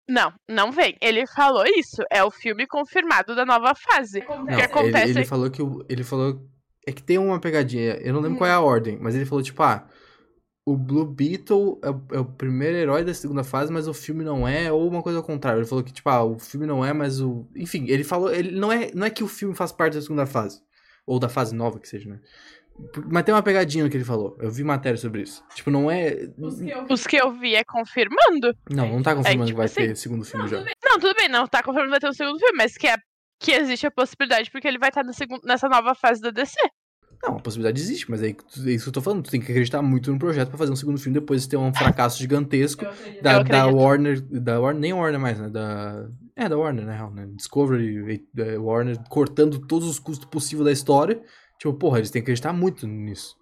Não, 0.06 0.34
não 0.48 0.70
vem. 0.72 0.96
Ele 1.00 1.26
falou 1.26 1.64
isso. 1.64 2.02
É 2.10 2.22
o 2.22 2.30
filme 2.30 2.66
confirmado 2.66 3.34
da 3.34 3.46
nova 3.46 3.74
fase. 3.74 4.20
Não, 4.20 4.44
que 4.46 4.62
acontece... 4.62 5.10
ele, 5.10 5.18
ele 5.20 5.26
falou 5.26 5.50
que 5.50 5.62
o, 5.62 5.84
ele 5.88 6.04
falou 6.04 6.44
é 6.86 6.92
que 6.92 7.02
tem 7.02 7.18
uma 7.18 7.40
pegadinha. 7.40 7.96
Eu 8.02 8.12
não 8.12 8.20
lembro 8.20 8.36
hum. 8.36 8.38
qual 8.38 8.50
é 8.50 8.52
a 8.52 8.60
ordem, 8.60 8.98
mas 9.00 9.14
ele 9.14 9.24
falou 9.24 9.42
tipo, 9.42 9.62
ah, 9.62 9.86
o 10.64 10.76
Blue 10.76 11.06
Beetle 11.06 11.80
é 11.82 11.90
o, 11.90 12.02
é 12.12 12.18
o, 12.18 12.24
primeiro 12.24 12.76
herói 12.76 13.04
da 13.04 13.14
segunda 13.14 13.42
fase, 13.42 13.72
mas 13.72 13.88
o 13.88 13.94
filme 13.94 14.22
não 14.22 14.46
é, 14.46 14.70
ou 14.70 14.88
uma 14.88 15.02
coisa 15.02 15.18
ao 15.18 15.24
contrário. 15.24 15.60
Ele 15.60 15.66
falou 15.66 15.82
que, 15.82 15.92
tipo, 15.92 16.08
ah, 16.08 16.22
o 16.22 16.38
filme 16.38 16.66
não 16.66 16.84
é, 16.84 16.92
mas 16.92 17.20
o. 17.20 17.46
Enfim, 17.56 17.86
ele 17.88 18.04
falou. 18.04 18.32
Ele 18.32 18.50
não 18.52 18.70
é, 18.70 18.90
não 18.94 19.06
é 19.06 19.10
que 19.10 19.24
o 19.24 19.28
filme 19.28 19.54
faz 19.54 19.72
parte 19.72 19.94
da 19.94 20.02
segunda 20.02 20.26
fase. 20.26 20.62
Ou 21.06 21.18
da 21.18 21.28
fase 21.28 21.54
nova, 21.54 21.80
que 21.80 21.88
seja, 21.88 22.08
né? 22.08 22.20
Mas 23.10 23.24
tem 23.24 23.34
uma 23.34 23.42
pegadinha 23.42 23.84
no 23.84 23.90
que 23.90 23.96
ele 23.96 24.04
falou. 24.04 24.36
Eu 24.40 24.50
vi 24.50 24.64
matéria 24.64 24.96
sobre 24.96 25.22
isso. 25.22 25.44
Tipo, 25.54 25.70
não 25.70 25.90
é. 25.90 26.30
Os 26.38 26.60
que 26.60 26.70
eu, 26.70 26.86
Os 26.88 27.06
que 27.06 27.16
eu 27.16 27.32
vi 27.32 27.54
é 27.54 27.64
confirmando? 27.64 28.56
Não, 28.70 28.88
não 28.88 29.02
tá 29.02 29.14
confirmando 29.14 29.44
é, 29.44 29.46
tipo 29.46 29.54
que 29.54 29.54
vai 29.54 29.66
assim... 29.66 29.88
ter 29.88 29.96
segundo 29.96 30.24
filme 30.24 30.44
não, 30.44 30.50
já. 30.50 30.64
Não, 30.84 30.98
tudo 30.98 31.14
bem, 31.14 31.28
não 31.28 31.46
tá 31.46 31.62
confirmando 31.62 31.88
que 31.88 31.90
vai 31.90 32.00
ter 32.00 32.08
um 32.08 32.12
segundo 32.12 32.38
filme, 32.38 32.56
mas 32.56 32.76
que, 32.76 32.86
é, 32.86 32.96
que 33.38 33.52
existe 33.52 33.86
a 33.86 33.90
possibilidade 33.90 34.50
porque 34.50 34.68
ele 34.68 34.78
vai 34.78 34.88
estar 34.90 35.04
no 35.04 35.12
segundo, 35.12 35.42
nessa 35.44 35.68
nova 35.68 35.94
fase 35.94 36.20
da 36.20 36.30
DC. 36.30 36.56
Não, 37.22 37.36
a 37.36 37.40
possibilidade 37.40 37.80
existe, 37.80 38.10
mas 38.10 38.22
é, 38.22 38.28
é 38.28 38.70
isso 38.70 38.84
que 38.84 38.88
eu 38.88 38.92
tô 38.92 39.02
falando. 39.02 39.22
Tu 39.22 39.30
tem 39.30 39.40
que 39.40 39.50
acreditar 39.50 39.82
muito 39.82 40.10
no 40.10 40.18
projeto 40.18 40.48
para 40.48 40.56
fazer 40.56 40.72
um 40.72 40.76
segundo 40.76 40.98
filme 40.98 41.18
depois 41.18 41.42
de 41.42 41.50
ter 41.50 41.56
um 41.58 41.72
fracasso 41.72 42.18
gigantesco 42.20 42.84
da, 43.20 43.42
da 43.42 43.66
Warner. 43.66 44.20
Da 44.22 44.58
Warner, 44.58 44.80
nem 44.80 44.92
Warner 44.92 45.20
mais, 45.20 45.38
né? 45.38 45.48
Da. 45.50 46.08
É, 46.34 46.48
da 46.48 46.56
Warner, 46.56 46.86
na 46.86 46.94
real, 46.94 47.10
né? 47.10 47.28
Discovery, 47.34 48.24
Warner, 48.58 48.98
cortando 49.08 49.66
todos 49.66 49.86
os 49.86 49.98
custos 49.98 50.26
possíveis 50.26 50.64
da 50.64 50.72
história. 50.72 51.22
Tipo, 51.58 51.74
porra, 51.74 51.98
eles 51.98 52.10
têm 52.10 52.22
que 52.22 52.24
acreditar 52.24 52.54
muito 52.54 52.86
nisso. 52.86 53.36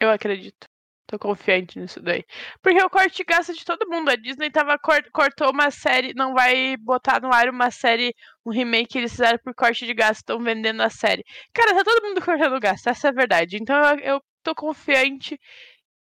Eu 0.00 0.10
acredito. 0.10 0.66
Tô 1.06 1.18
confiante 1.18 1.78
nisso 1.78 2.00
daí. 2.00 2.24
Porque 2.62 2.82
o 2.82 2.88
corte 2.88 3.22
gasta 3.24 3.52
de 3.52 3.64
todo 3.64 3.88
mundo. 3.88 4.10
A 4.10 4.16
Disney 4.16 4.50
tava 4.50 4.78
cort 4.78 5.06
cortou 5.12 5.50
uma 5.50 5.70
série, 5.70 6.14
não 6.14 6.32
vai 6.32 6.76
botar 6.78 7.20
no 7.20 7.32
ar 7.32 7.48
uma 7.50 7.70
série, 7.70 8.14
um 8.44 8.50
remake 8.50 8.88
que 8.88 8.98
eles 8.98 9.12
fizeram 9.12 9.38
por 9.38 9.54
corte 9.54 9.86
de 9.86 9.94
gasto, 9.94 10.20
estão 10.20 10.42
vendendo 10.42 10.82
a 10.82 10.88
série. 10.90 11.22
Cara, 11.52 11.74
tá 11.74 11.84
todo 11.84 12.02
mundo 12.06 12.22
cortando 12.24 12.58
gasto, 12.60 12.88
essa 12.88 13.08
é 13.08 13.10
a 13.10 13.14
verdade. 13.14 13.56
Então 13.60 13.76
eu, 13.76 13.98
eu 14.00 14.22
tô 14.42 14.54
confiante 14.54 15.38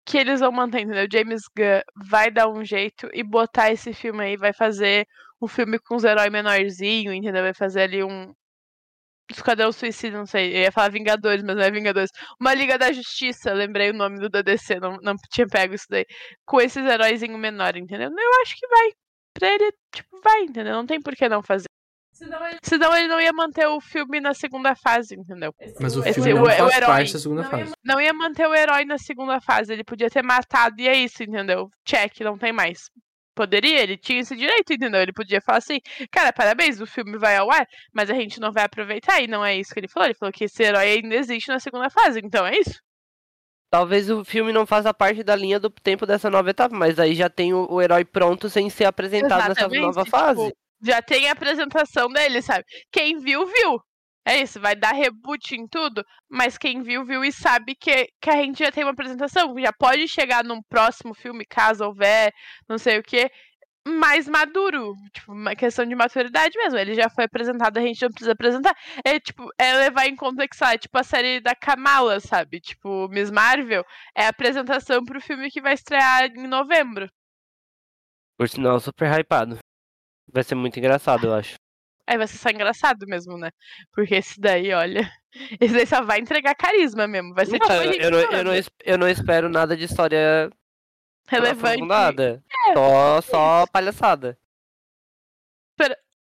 que 0.05 0.17
eles 0.17 0.39
vão 0.41 0.51
manter, 0.51 0.81
entendeu? 0.81 1.07
James 1.11 1.43
Gunn 1.55 1.81
vai 1.95 2.31
dar 2.31 2.49
um 2.49 2.63
jeito 2.65 3.09
e 3.13 3.23
botar 3.23 3.71
esse 3.71 3.93
filme 3.93 4.23
aí, 4.23 4.37
vai 4.37 4.53
fazer 4.53 5.07
um 5.41 5.47
filme 5.47 5.79
com 5.79 5.95
os 5.95 6.03
heróis 6.03 6.31
menorzinho, 6.31 7.13
entendeu? 7.13 7.43
Vai 7.43 7.53
fazer 7.53 7.83
ali 7.83 8.03
um, 8.03 8.33
Esquadrão 9.37 9.71
Suicida, 9.71 10.17
não 10.17 10.25
sei. 10.25 10.55
Eu 10.55 10.61
ia 10.61 10.71
falar 10.71 10.91
Vingadores, 10.91 11.43
mas 11.43 11.55
não 11.55 11.63
é 11.63 11.71
Vingadores. 11.71 12.11
Uma 12.39 12.53
Liga 12.53 12.77
da 12.77 12.91
Justiça, 12.91 13.53
lembrei 13.53 13.91
o 13.91 13.93
nome 13.93 14.19
do 14.19 14.29
DDC, 14.29 14.79
não, 14.79 14.97
não 15.01 15.15
tinha 15.31 15.47
pego 15.47 15.75
isso 15.75 15.85
daí. 15.89 16.05
Com 16.45 16.61
esses 16.61 16.85
heróis 16.85 17.23
em 17.23 17.37
menor, 17.37 17.75
entendeu? 17.77 18.09
Eu 18.09 18.41
acho 18.41 18.55
que 18.55 18.67
vai. 18.67 18.89
Pra 19.33 19.47
ele, 19.47 19.71
tipo, 19.93 20.19
vai, 20.23 20.41
entendeu? 20.43 20.73
Não 20.73 20.85
tem 20.85 21.01
por 21.01 21.15
que 21.15 21.29
não 21.29 21.41
fazer. 21.41 21.65
Senão 22.13 22.47
ele... 22.47 22.57
Senão 22.61 22.95
ele 22.95 23.07
não 23.07 23.19
ia 23.19 23.33
manter 23.33 23.65
o 23.67 23.81
filme 23.81 24.19
na 24.19 24.33
segunda 24.33 24.75
fase, 24.75 25.15
entendeu? 25.15 25.53
Mas 25.79 25.95
o 25.95 26.03
filme 26.03 26.09
Esse, 26.19 26.33
não 26.33 26.43
o, 26.43 26.45
faz 26.45 26.59
o 26.61 26.69
herói, 26.69 26.87
parte 26.87 27.13
da 27.13 27.19
segunda 27.19 27.43
não 27.43 27.49
fase. 27.49 27.63
Ia, 27.63 27.75
não 27.83 28.01
ia 28.01 28.13
manter 28.13 28.47
o 28.47 28.53
herói 28.53 28.85
na 28.85 28.97
segunda 28.97 29.41
fase. 29.41 29.73
Ele 29.73 29.83
podia 29.83 30.09
ter 30.09 30.23
matado 30.23 30.75
e 30.79 30.87
é 30.87 30.95
isso, 30.95 31.23
entendeu? 31.23 31.69
Check, 31.83 32.19
não 32.21 32.37
tem 32.37 32.51
mais. 32.51 32.89
Poderia, 33.33 33.81
ele 33.81 33.97
tinha 33.97 34.19
esse 34.19 34.35
direito, 34.35 34.73
entendeu? 34.73 35.01
Ele 35.01 35.13
podia 35.13 35.41
falar 35.41 35.59
assim, 35.59 35.79
cara, 36.11 36.33
parabéns, 36.33 36.81
o 36.81 36.85
filme 36.85 37.17
vai 37.17 37.37
ao 37.37 37.49
ar, 37.49 37.65
mas 37.93 38.09
a 38.09 38.13
gente 38.13 38.39
não 38.39 38.51
vai 38.51 38.63
aproveitar, 38.63 39.21
e 39.21 39.27
não 39.27 39.43
é 39.43 39.55
isso 39.55 39.73
que 39.73 39.79
ele 39.79 39.87
falou. 39.87 40.07
Ele 40.07 40.15
falou 40.15 40.33
que 40.33 40.45
esse 40.45 40.61
herói 40.61 40.91
ainda 40.91 41.15
existe 41.15 41.47
na 41.47 41.59
segunda 41.59 41.89
fase, 41.89 42.19
então 42.23 42.45
é 42.45 42.57
isso. 42.57 42.79
Talvez 43.71 44.09
o 44.09 44.25
filme 44.25 44.51
não 44.51 44.65
faça 44.65 44.93
parte 44.93 45.23
da 45.23 45.33
linha 45.33 45.57
do 45.57 45.69
tempo 45.69 46.05
dessa 46.05 46.29
nova 46.29 46.49
etapa, 46.49 46.75
mas 46.75 46.99
aí 46.99 47.15
já 47.15 47.29
tem 47.29 47.53
o, 47.53 47.71
o 47.71 47.81
herói 47.81 48.03
pronto 48.03 48.49
sem 48.49 48.69
ser 48.69 48.83
apresentado 48.83 49.51
Exatamente, 49.51 49.71
nessa 49.71 49.87
nova 49.87 50.03
tipo, 50.03 50.17
fase. 50.17 50.53
Já 50.83 51.01
tem 51.01 51.29
a 51.29 51.31
apresentação 51.31 52.09
dele, 52.09 52.41
sabe? 52.41 52.65
Quem 52.91 53.17
viu, 53.17 53.45
viu. 53.45 53.81
É 54.25 54.39
isso, 54.39 54.59
vai 54.59 54.75
dar 54.75 54.91
reboot 54.91 55.55
em 55.55 55.67
tudo, 55.67 56.05
mas 56.29 56.57
quem 56.57 56.83
viu, 56.83 57.03
viu 57.03 57.25
e 57.25 57.31
sabe 57.31 57.73
que, 57.75 58.07
que 58.21 58.29
a 58.29 58.35
gente 58.35 58.59
já 58.59 58.71
tem 58.71 58.83
uma 58.83 58.91
apresentação, 58.91 59.55
já 59.59 59.73
pode 59.73 60.07
chegar 60.07 60.43
num 60.43 60.61
próximo 60.61 61.13
filme, 61.15 61.43
caso 61.43 61.83
houver, 61.83 62.31
não 62.69 62.77
sei 62.77 62.99
o 62.99 63.03
que, 63.03 63.31
mais 63.87 64.27
maduro, 64.27 64.93
tipo, 65.11 65.31
uma 65.31 65.55
questão 65.55 65.85
de 65.85 65.95
maturidade 65.95 66.55
mesmo. 66.57 66.77
Ele 66.77 66.93
já 66.93 67.09
foi 67.09 67.25
apresentado, 67.25 67.77
a 67.77 67.81
gente 67.81 68.01
não 68.01 68.11
precisa 68.11 68.33
apresentar. 68.33 68.75
É 69.03 69.19
tipo, 69.19 69.49
é 69.57 69.73
levar 69.73 70.07
em 70.07 70.15
conta 70.15 70.47
que, 70.47 70.55
sabe, 70.55 70.77
tipo 70.77 70.97
a 70.97 71.03
série 71.03 71.39
da 71.41 71.55
Kamala, 71.55 72.19
sabe? 72.19 72.59
Tipo, 72.59 73.07
Miss 73.09 73.31
Marvel 73.31 73.83
é 74.15 74.25
a 74.25 74.29
apresentação 74.29 75.03
pro 75.03 75.21
filme 75.21 75.49
que 75.49 75.61
vai 75.61 75.73
estrear 75.73 76.25
em 76.25 76.47
novembro. 76.47 77.09
Por 78.37 78.47
sinal, 78.47 78.79
super 78.79 79.11
hypado. 79.11 79.57
Vai 80.31 80.43
ser 80.43 80.55
muito 80.55 80.77
engraçado, 80.77 81.25
eu 81.25 81.33
acho. 81.33 81.55
É, 82.11 82.17
vai 82.17 82.27
ser 82.27 82.37
só 82.37 82.49
engraçado 82.49 83.05
mesmo, 83.07 83.37
né? 83.37 83.51
Porque 83.93 84.15
esse 84.15 84.39
daí, 84.39 84.73
olha. 84.73 85.09
Esse 85.61 85.73
daí 85.73 85.85
só 85.87 86.01
vai 86.03 86.19
entregar 86.19 86.53
carisma 86.55 87.07
mesmo. 87.07 87.33
Vai 87.33 87.45
ser 87.45 87.57
Não, 87.57 87.59
tipo. 87.59 87.71
eu, 87.73 87.93
eu, 87.93 88.11
não, 88.11 88.19
eu, 88.19 88.43
não, 88.43 88.53
eu 88.83 88.97
não 88.97 89.07
espero 89.07 89.47
nada 89.47 89.77
de 89.77 89.85
história 89.85 90.49
relevante. 91.25 91.85
nada. 91.85 92.43
É, 92.67 92.73
Só, 92.73 93.21
só 93.21 93.65
palhaçada. 93.67 94.37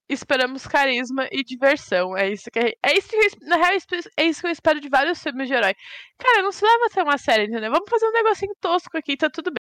Esperamos 0.08 0.66
carisma 0.66 1.26
e 1.32 1.42
diversão. 1.42 2.16
É 2.16 2.28
isso 2.28 2.50
que 2.50 2.60
gente- 2.60 2.78
é 2.82 2.96
isso 2.98 3.08
que 3.08 3.16
eu, 3.16 3.48
na 3.48 3.56
real 3.56 3.72
é 4.18 4.24
isso 4.24 4.40
que 4.40 4.46
eu 4.46 4.50
espero 4.50 4.78
de 4.80 4.88
vários 4.88 5.22
filmes 5.22 5.48
de 5.48 5.54
herói. 5.54 5.74
Cara, 6.18 6.42
não 6.42 6.52
se 6.52 6.64
leva 6.64 6.84
a 6.86 6.90
ser 6.90 7.02
uma 7.02 7.16
série, 7.18 7.44
entendeu? 7.44 7.70
Vamos 7.72 7.88
fazer 7.88 8.06
um 8.06 8.12
negocinho 8.12 8.52
tosco 8.60 8.96
aqui, 8.98 9.16
tá 9.16 9.30
tudo 9.30 9.50
bem. 9.50 9.56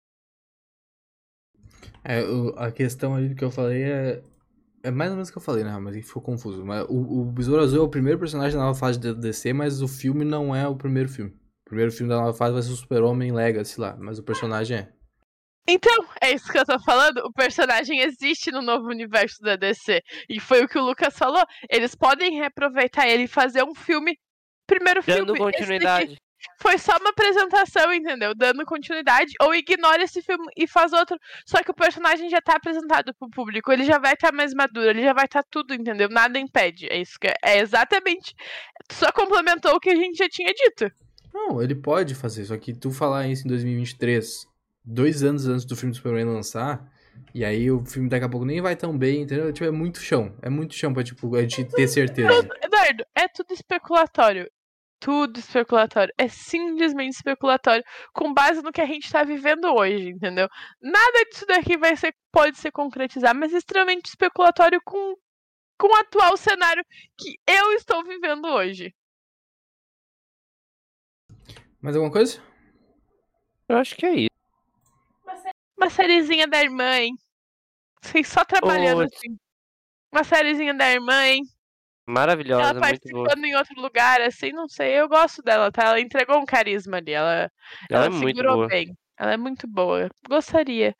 É, 2.03 2.21
o- 2.23 2.53
a 2.59 2.71
questão 2.71 3.15
ali 3.15 3.33
que 3.33 3.43
eu 3.43 3.49
falei 3.51 3.83
é. 3.83 4.21
É 4.83 4.91
mais 4.91 5.11
ou 5.11 5.15
menos 5.15 5.29
o 5.29 5.31
que 5.31 5.37
eu 5.37 5.41
falei, 5.41 5.63
né? 5.63 5.77
Mas 5.79 5.95
ficou 6.05 6.21
confuso. 6.21 6.65
Mas 6.65 6.85
o, 6.89 7.21
o 7.21 7.25
Besouro 7.25 7.61
Azul 7.61 7.79
é 7.79 7.83
o 7.83 7.89
primeiro 7.89 8.19
personagem 8.19 8.57
da 8.57 8.65
nova 8.65 8.77
fase 8.77 8.99
da 8.99 9.13
DC, 9.13 9.53
mas 9.53 9.81
o 9.81 9.87
filme 9.87 10.25
não 10.25 10.55
é 10.55 10.67
o 10.67 10.75
primeiro 10.75 11.09
filme. 11.09 11.31
O 11.31 11.69
primeiro 11.69 11.91
filme 11.91 12.09
da 12.09 12.19
nova 12.19 12.33
fase 12.33 12.53
vai 12.53 12.61
ser 12.61 12.71
o 12.71 12.75
Super-Homem 12.75 13.31
Legacy 13.31 13.79
lá, 13.79 13.95
mas 13.97 14.19
o 14.19 14.23
personagem 14.23 14.77
é. 14.77 14.93
Então, 15.67 16.05
é 16.21 16.31
isso 16.33 16.51
que 16.51 16.57
eu 16.57 16.65
tô 16.65 16.79
falando. 16.79 17.19
O 17.19 17.31
personagem 17.31 17.99
existe 17.99 18.51
no 18.51 18.61
novo 18.61 18.87
universo 18.87 19.41
da 19.41 19.55
DC. 19.55 20.01
E 20.27 20.39
foi 20.39 20.63
o 20.63 20.67
que 20.67 20.77
o 20.77 20.83
Lucas 20.83 21.15
falou. 21.15 21.43
Eles 21.69 21.95
podem 21.95 22.35
reaproveitar 22.35 23.07
ele 23.07 23.23
e 23.23 23.27
fazer 23.27 23.63
um 23.63 23.75
filme. 23.75 24.17
Primeiro 24.67 25.01
Dando 25.05 25.35
filme. 25.35 25.39
daqui 25.39 25.57
continuidade. 25.57 26.17
Foi 26.59 26.77
só 26.77 26.95
uma 26.97 27.09
apresentação, 27.09 27.93
entendeu? 27.93 28.33
Dando 28.35 28.65
continuidade. 28.65 29.33
Ou 29.41 29.53
ignora 29.53 30.03
esse 30.03 30.21
filme 30.21 30.45
e 30.55 30.67
faz 30.67 30.93
outro. 30.93 31.17
Só 31.45 31.63
que 31.63 31.71
o 31.71 31.75
personagem 31.75 32.29
já 32.29 32.41
tá 32.41 32.55
apresentado 32.55 33.13
pro 33.13 33.29
público. 33.29 33.71
Ele 33.71 33.85
já 33.85 33.97
vai 33.97 34.13
estar 34.13 34.31
mais 34.31 34.53
maduro. 34.53 34.89
Ele 34.89 35.03
já 35.03 35.13
vai 35.13 35.25
estar 35.25 35.43
tudo, 35.49 35.73
entendeu? 35.73 36.09
Nada 36.09 36.39
impede. 36.39 36.87
É 36.89 36.99
isso 36.99 37.19
que 37.19 37.27
é, 37.27 37.35
é 37.43 37.59
exatamente. 37.59 38.35
Só 38.91 39.11
complementou 39.11 39.75
o 39.75 39.79
que 39.79 39.89
a 39.89 39.95
gente 39.95 40.17
já 40.17 40.29
tinha 40.29 40.53
dito. 40.53 40.91
Não, 41.33 41.61
ele 41.61 41.75
pode 41.75 42.13
fazer, 42.13 42.45
só 42.45 42.57
que 42.57 42.73
tu 42.73 42.91
falar 42.91 43.27
isso 43.27 43.45
em 43.45 43.47
2023, 43.47 44.45
dois 44.83 45.23
anos 45.23 45.47
antes 45.47 45.65
do 45.65 45.75
filme 45.75 45.93
do 45.93 45.95
Superman 45.95 46.25
lançar, 46.25 46.85
e 47.33 47.45
aí 47.45 47.71
o 47.71 47.85
filme 47.85 48.09
daqui 48.09 48.25
a 48.25 48.29
pouco 48.29 48.45
nem 48.45 48.61
vai 48.61 48.75
tão 48.75 48.97
bem, 48.97 49.21
entendeu? 49.21 49.51
Tipo, 49.53 49.65
é 49.65 49.71
muito 49.71 49.99
chão. 49.99 50.35
É 50.41 50.49
muito 50.49 50.75
chão 50.75 50.93
pra, 50.93 51.03
tipo, 51.03 51.33
a 51.35 51.41
gente 51.41 51.63
ter 51.65 51.87
certeza. 51.87 52.49
Eduardo, 52.61 53.05
é 53.15 53.27
tudo 53.29 53.53
especulatório. 53.53 54.49
Tudo 55.01 55.39
especulatório. 55.39 56.13
É 56.15 56.27
simplesmente 56.27 57.15
especulatório. 57.15 57.83
Com 58.13 58.31
base 58.31 58.61
no 58.61 58.71
que 58.71 58.79
a 58.79 58.85
gente 58.85 59.11
tá 59.11 59.23
vivendo 59.23 59.65
hoje, 59.65 60.09
entendeu? 60.09 60.47
Nada 60.79 61.25
disso 61.25 61.45
daqui 61.47 61.75
vai 61.75 61.97
ser, 61.97 62.15
pode 62.31 62.57
ser 62.57 62.71
concretizado, 62.71 63.39
mas 63.39 63.51
é 63.51 63.57
extremamente 63.57 64.05
especulatório 64.05 64.79
com, 64.85 65.15
com 65.79 65.87
o 65.87 65.95
atual 65.95 66.37
cenário 66.37 66.85
que 67.17 67.35
eu 67.47 67.73
estou 67.73 68.03
vivendo 68.03 68.45
hoje. 68.45 68.93
Mais 71.81 71.95
alguma 71.95 72.13
coisa? 72.13 72.39
Eu 73.67 73.77
acho 73.77 73.95
que 73.95 74.05
é 74.05 74.13
isso. 74.13 74.29
Uma 75.75 75.89
sériezinha 75.89 76.47
da 76.47 76.61
irmã, 76.61 76.99
hein? 76.99 77.15
Vocês 78.03 78.27
só 78.27 78.45
trabalhando 78.45 79.01
assim. 79.01 79.35
Uma 80.11 80.23
sériezinha 80.23 80.75
da 80.75 80.91
irmã, 80.91 81.25
hein? 81.25 81.41
Maravilhosa, 82.07 82.71
ela 82.71 82.81
muito 82.81 83.09
boa. 83.09 83.29
participando 83.29 83.45
em 83.45 83.55
outro 83.55 83.81
lugar, 83.81 84.21
assim, 84.21 84.51
não 84.51 84.67
sei. 84.67 84.99
Eu 84.99 85.07
gosto 85.07 85.41
dela, 85.41 85.71
tá? 85.71 85.83
Ela 85.85 85.99
entregou 86.01 86.37
um 86.39 86.45
carisma 86.45 86.97
ali. 86.97 87.11
Ela, 87.11 87.51
Ela 87.89 88.05
ela 88.05 88.05
é 88.05 88.09
muito 88.09 88.37
segurou 88.37 88.55
boa. 88.57 88.67
bem. 88.67 88.97
Ela 89.17 89.33
é 89.33 89.37
muito 89.37 89.67
boa. 89.67 90.09
Gostaria. 90.27 90.95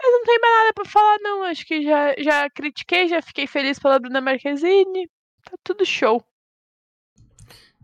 Mas 0.00 0.12
não 0.12 0.22
tem 0.24 0.38
mais 0.40 0.54
nada 0.54 0.72
pra 0.74 0.84
falar, 0.84 1.18
não. 1.20 1.42
Acho 1.44 1.66
que 1.66 1.82
já, 1.82 2.14
já 2.18 2.48
critiquei, 2.50 3.08
já 3.08 3.20
fiquei 3.20 3.46
feliz 3.46 3.78
pela 3.78 3.98
Bruna 3.98 4.20
Marquezine. 4.20 5.08
Tá 5.44 5.56
tudo 5.62 5.84
show. 5.84 6.22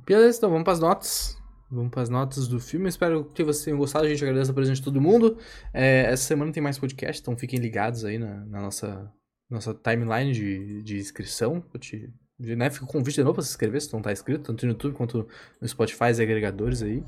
Beleza, 0.07 0.39
então 0.39 0.51
vamos 0.51 0.65
pras 0.65 0.81
notas. 0.81 1.37
Vamos 1.71 1.91
pras 1.91 2.09
notas 2.09 2.47
do 2.47 2.61
filme. 2.61 2.89
Espero 2.89 3.25
que 3.33 3.43
vocês 3.43 3.65
tenham 3.65 3.79
gostado. 3.79 4.05
A 4.07 4.09
gente 4.09 4.23
agradece 4.23 4.51
a 4.51 4.55
presença 4.55 4.77
de 4.81 4.85
todo 4.85 5.01
mundo. 5.01 5.39
É, 5.73 6.03
essa 6.05 6.23
semana 6.25 6.53
tem 6.53 6.63
mais 6.63 6.79
podcast, 6.79 7.21
então 7.21 7.37
fiquem 7.37 7.59
ligados 7.59 8.05
aí 8.05 8.19
na, 8.19 8.45
na 8.45 8.61
nossa, 8.61 9.13
nossa 9.51 9.75
timeline 9.75 10.33
de, 10.33 10.83
de 10.83 10.99
inscrição. 10.99 11.65
Eu 11.75 11.81
te, 11.81 12.13
né, 12.39 12.71
fica 12.71 12.85
o 12.85 12.89
convite 12.89 13.17
de 13.17 13.23
novo 13.25 13.35
pra 13.35 13.43
se 13.43 13.51
inscrever, 13.51 13.81
se 13.81 13.93
não 13.93 14.03
tá 14.03 14.13
inscrito, 14.13 14.45
tanto 14.45 14.67
no 14.67 14.73
YouTube 14.73 14.95
quanto 14.97 15.29
no 15.61 15.69
Spotify 15.69 16.05
e 16.17 16.23
agregadores 16.23 16.83
aí. 16.83 17.03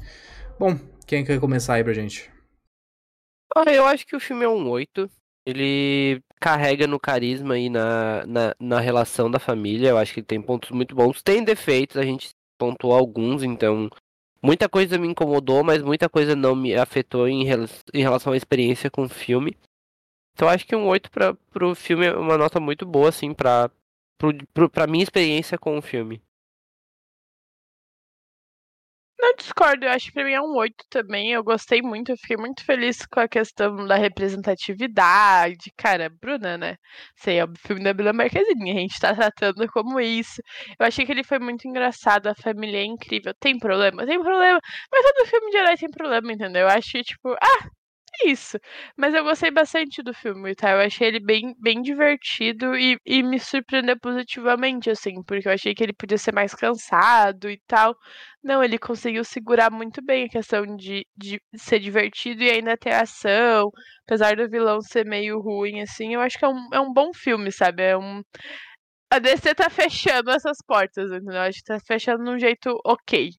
Bom, 0.58 0.78
quem 1.06 1.24
quer 1.24 1.40
começar 1.40 1.74
aí 1.74 1.84
pra 1.84 1.92
gente? 1.92 2.30
Ah, 3.54 3.72
eu 3.72 3.86
acho 3.86 4.06
que 4.06 4.16
o 4.16 4.20
filme 4.20 4.44
é 4.44 4.48
um 4.48 4.68
8. 4.68 5.08
Ele 5.46 6.20
carrega 6.40 6.86
no 6.86 6.98
carisma 6.98 7.58
e 7.58 7.70
na, 7.70 8.26
na, 8.26 8.54
na 8.58 8.80
relação 8.80 9.30
da 9.30 9.38
família. 9.38 9.90
Eu 9.90 9.98
acho 9.98 10.12
que 10.12 10.22
tem 10.22 10.42
pontos 10.42 10.70
muito 10.70 10.94
bons. 10.94 11.22
Tem 11.22 11.44
defeitos, 11.44 11.96
a 11.96 12.02
gente 12.02 12.30
pontuou 12.58 12.94
alguns, 12.94 13.42
então. 13.42 13.88
Muita 14.42 14.68
coisa 14.68 14.98
me 14.98 15.08
incomodou, 15.08 15.64
mas 15.64 15.82
muita 15.82 16.08
coisa 16.08 16.36
não 16.36 16.54
me 16.54 16.74
afetou 16.74 17.26
em, 17.26 17.44
rela- 17.44 17.68
em 17.94 18.02
relação 18.02 18.32
à 18.32 18.36
experiência 18.36 18.90
com 18.90 19.04
o 19.04 19.08
filme. 19.08 19.56
Então 20.34 20.48
acho 20.48 20.66
que 20.66 20.76
um 20.76 20.86
8 20.86 21.10
pra, 21.10 21.34
pro 21.50 21.74
filme 21.74 22.06
é 22.06 22.14
uma 22.14 22.36
nota 22.36 22.60
muito 22.60 22.84
boa, 22.84 23.08
assim, 23.08 23.32
pra, 23.32 23.70
pro, 24.18 24.36
pro, 24.52 24.70
pra 24.70 24.86
minha 24.86 25.02
experiência 25.04 25.58
com 25.58 25.78
o 25.78 25.82
filme. 25.82 26.22
Não 29.18 29.34
discordo, 29.34 29.84
eu 29.86 29.90
acho 29.90 30.06
que 30.06 30.12
pra 30.12 30.24
mim 30.24 30.32
é 30.32 30.40
um 30.40 30.54
8 30.56 30.84
também. 30.90 31.32
Eu 31.32 31.42
gostei 31.42 31.80
muito, 31.82 32.10
eu 32.12 32.16
fiquei 32.18 32.36
muito 32.36 32.64
feliz 32.64 33.04
com 33.06 33.18
a 33.20 33.28
questão 33.28 33.86
da 33.86 33.96
representatividade. 33.96 35.72
Cara, 35.76 36.08
Bruna, 36.10 36.56
né? 36.58 36.76
Sei, 37.16 37.38
é 37.38 37.44
o 37.44 37.52
filme 37.58 37.82
da 37.82 37.94
Bruna 37.94 38.12
Marquezine, 38.12 38.70
a 38.70 38.74
gente 38.74 39.00
tá 39.00 39.14
tratando 39.14 39.66
como 39.72 39.98
isso. 40.00 40.40
Eu 40.78 40.86
achei 40.86 41.04
que 41.06 41.12
ele 41.12 41.24
foi 41.24 41.38
muito 41.38 41.66
engraçado, 41.66 42.26
a 42.28 42.34
família 42.34 42.78
é 42.78 42.84
incrível. 42.84 43.32
Tem 43.40 43.58
problema? 43.58 44.06
Tem 44.06 44.20
problema. 44.22 44.60
Mas 44.92 45.02
todo 45.02 45.28
filme 45.28 45.50
de 45.50 45.56
herói 45.56 45.76
tem 45.76 45.90
problema, 45.90 46.32
entendeu? 46.32 46.62
Eu 46.62 46.68
acho 46.68 47.02
tipo, 47.02 47.32
ah, 47.32 47.68
isso. 48.24 48.58
Mas 48.96 49.14
eu 49.14 49.24
gostei 49.24 49.50
bastante 49.50 50.02
do 50.02 50.14
filme, 50.14 50.54
tá? 50.54 50.70
Eu 50.72 50.80
achei 50.80 51.08
ele 51.08 51.20
bem, 51.20 51.54
bem 51.58 51.82
divertido 51.82 52.74
e, 52.76 52.98
e 53.04 53.22
me 53.22 53.38
surpreendeu 53.38 53.98
positivamente, 53.98 54.90
assim, 54.90 55.22
porque 55.22 55.48
eu 55.48 55.52
achei 55.52 55.74
que 55.74 55.82
ele 55.82 55.92
podia 55.92 56.18
ser 56.18 56.32
mais 56.34 56.54
cansado 56.54 57.50
e 57.50 57.60
tal. 57.66 57.94
Não, 58.42 58.62
ele 58.62 58.78
conseguiu 58.78 59.24
segurar 59.24 59.70
muito 59.70 60.02
bem 60.02 60.24
a 60.26 60.28
questão 60.28 60.64
de, 60.76 61.06
de 61.16 61.40
ser 61.56 61.78
divertido 61.80 62.42
e 62.42 62.50
ainda 62.50 62.76
ter 62.76 62.94
ação. 62.94 63.70
Apesar 64.06 64.36
do 64.36 64.48
vilão 64.48 64.80
ser 64.80 65.04
meio 65.04 65.40
ruim, 65.40 65.80
assim, 65.82 66.14
eu 66.14 66.20
acho 66.20 66.38
que 66.38 66.44
é 66.44 66.48
um, 66.48 66.68
é 66.72 66.80
um 66.80 66.92
bom 66.92 67.12
filme, 67.14 67.50
sabe? 67.52 67.82
É 67.82 67.96
um. 67.96 68.22
A 69.10 69.18
DC 69.18 69.54
tá 69.54 69.68
fechando 69.70 70.30
essas 70.30 70.58
portas, 70.66 71.06
entendeu? 71.10 71.34
Eu 71.34 71.40
acho 71.42 71.58
que 71.58 71.64
tá 71.64 71.78
fechando 71.80 72.24
de 72.24 72.30
um 72.30 72.38
jeito 72.38 72.78
ok. 72.84 73.30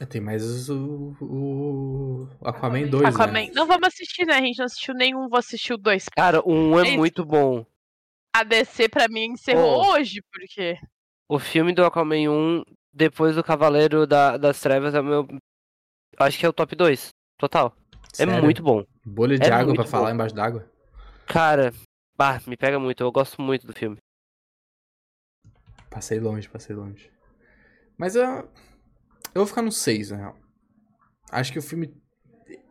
É, 0.00 0.04
Tem 0.04 0.20
mais 0.20 0.68
o, 0.68 1.16
o 1.20 2.28
Aquaman 2.44 2.86
2, 2.88 3.04
Aquaman. 3.14 3.32
né? 3.32 3.50
Não 3.54 3.66
vamos 3.66 3.88
assistir, 3.88 4.26
né? 4.26 4.34
A 4.34 4.40
gente 4.40 4.58
não 4.58 4.66
assistiu 4.66 4.94
nenhum, 4.94 5.28
vou 5.28 5.38
assistir 5.38 5.72
o 5.72 5.78
dois. 5.78 6.06
Cara, 6.14 6.40
o 6.42 6.52
1 6.52 6.80
É 6.80 6.88
é 6.94 6.96
muito 6.96 7.24
bom. 7.24 7.64
A 8.34 8.42
DC 8.42 8.88
pra 8.90 9.08
mim 9.08 9.32
encerrou 9.32 9.80
Oh. 9.82 9.92
hoje, 9.92 10.20
porque. 10.30 10.76
O 11.28 11.38
filme 11.38 11.72
do 11.74 11.84
Aquaman 11.84 12.28
1, 12.30 12.62
depois 12.92 13.34
do 13.34 13.42
Cavaleiro 13.42 14.06
da- 14.06 14.36
das 14.36 14.60
Trevas, 14.60 14.94
é 14.94 15.00
o 15.00 15.04
meu. 15.04 15.26
Acho 16.18 16.38
que 16.38 16.44
é 16.44 16.48
o 16.48 16.52
top 16.52 16.76
2. 16.76 17.08
Total. 17.38 17.74
É 18.12 18.16
Sério? 18.16 18.42
muito 18.42 18.62
bom. 18.62 18.84
Bolha 19.04 19.38
de 19.38 19.46
é 19.48 19.52
água 19.52 19.74
pra 19.74 19.84
falar 19.84 20.08
bom. 20.10 20.14
embaixo 20.14 20.34
d'água. 20.34 20.70
Cara, 21.26 21.72
bah, 22.16 22.40
me 22.46 22.56
pega 22.56 22.78
muito. 22.78 23.02
Eu 23.02 23.10
gosto 23.10 23.40
muito 23.40 23.66
do 23.66 23.72
filme. 23.72 23.96
Passei 25.90 26.20
longe, 26.20 26.48
passei 26.48 26.76
longe. 26.76 27.10
Mas 27.96 28.14
eu. 28.14 28.48
Eu 29.36 29.40
vou 29.40 29.46
ficar 29.46 29.60
no 29.60 29.70
6, 29.70 30.12
na 30.12 30.16
real. 30.16 30.36
Acho 31.30 31.52
que 31.52 31.58
o 31.58 31.62
filme. 31.62 31.92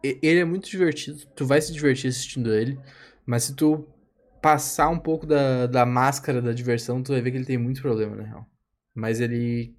Ele 0.01 0.39
é 0.39 0.45
muito 0.45 0.67
divertido. 0.67 1.23
Tu 1.35 1.45
vai 1.45 1.61
se 1.61 1.71
divertir 1.71 2.09
assistindo 2.09 2.51
ele. 2.51 2.79
Mas 3.23 3.43
se 3.43 3.55
tu 3.55 3.87
passar 4.41 4.89
um 4.89 4.97
pouco 4.97 5.27
da, 5.27 5.67
da 5.67 5.85
máscara 5.85 6.41
da 6.41 6.51
diversão, 6.51 7.03
tu 7.03 7.11
vai 7.11 7.21
ver 7.21 7.29
que 7.29 7.37
ele 7.37 7.45
tem 7.45 7.59
muito 7.59 7.83
problema, 7.83 8.15
na 8.15 8.23
real. 8.23 8.47
Mas 8.95 9.19
ele. 9.19 9.75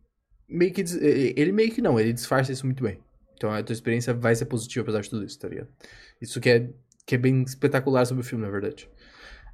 Meio 0.49 0.73
que. 0.73 0.83
Ele 1.01 1.51
meio 1.51 1.73
que 1.73 1.83
não, 1.83 1.99
ele 1.99 2.13
disfarça 2.13 2.53
isso 2.53 2.65
muito 2.65 2.85
bem. 2.85 3.01
Então 3.35 3.51
a 3.51 3.61
tua 3.65 3.73
experiência 3.73 4.15
vai 4.15 4.37
ser 4.37 4.47
positiva 4.47 4.83
apesar 4.83 5.01
de 5.01 5.11
tudo 5.11 5.25
isso, 5.25 5.41
tá 5.41 5.49
ligado? 5.49 5.69
Isso 6.21 6.41
que 6.41 6.49
é, 6.49 6.71
que 7.05 7.17
é 7.17 7.19
bem 7.19 7.43
espetacular 7.43 8.07
sobre 8.07 8.23
o 8.23 8.25
filme, 8.25 8.45
na 8.45 8.51
verdade. 8.51 8.89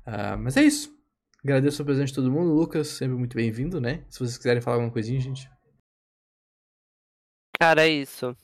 Ah, 0.05 0.37
mas 0.37 0.59
é 0.59 0.65
isso. 0.65 0.95
Agradeço 1.43 1.81
a 1.81 1.85
presença 1.87 2.09
de 2.09 2.15
todo 2.15 2.31
mundo. 2.31 2.53
Lucas, 2.53 2.89
sempre 2.89 3.17
muito 3.17 3.35
bem-vindo, 3.35 3.81
né? 3.81 4.05
Se 4.11 4.19
vocês 4.19 4.37
quiserem 4.37 4.61
falar 4.61 4.77
alguma 4.77 4.93
coisinha, 4.93 5.19
gente. 5.19 5.49
Cara, 7.63 7.87
é 7.87 7.89
isso. 7.89 8.37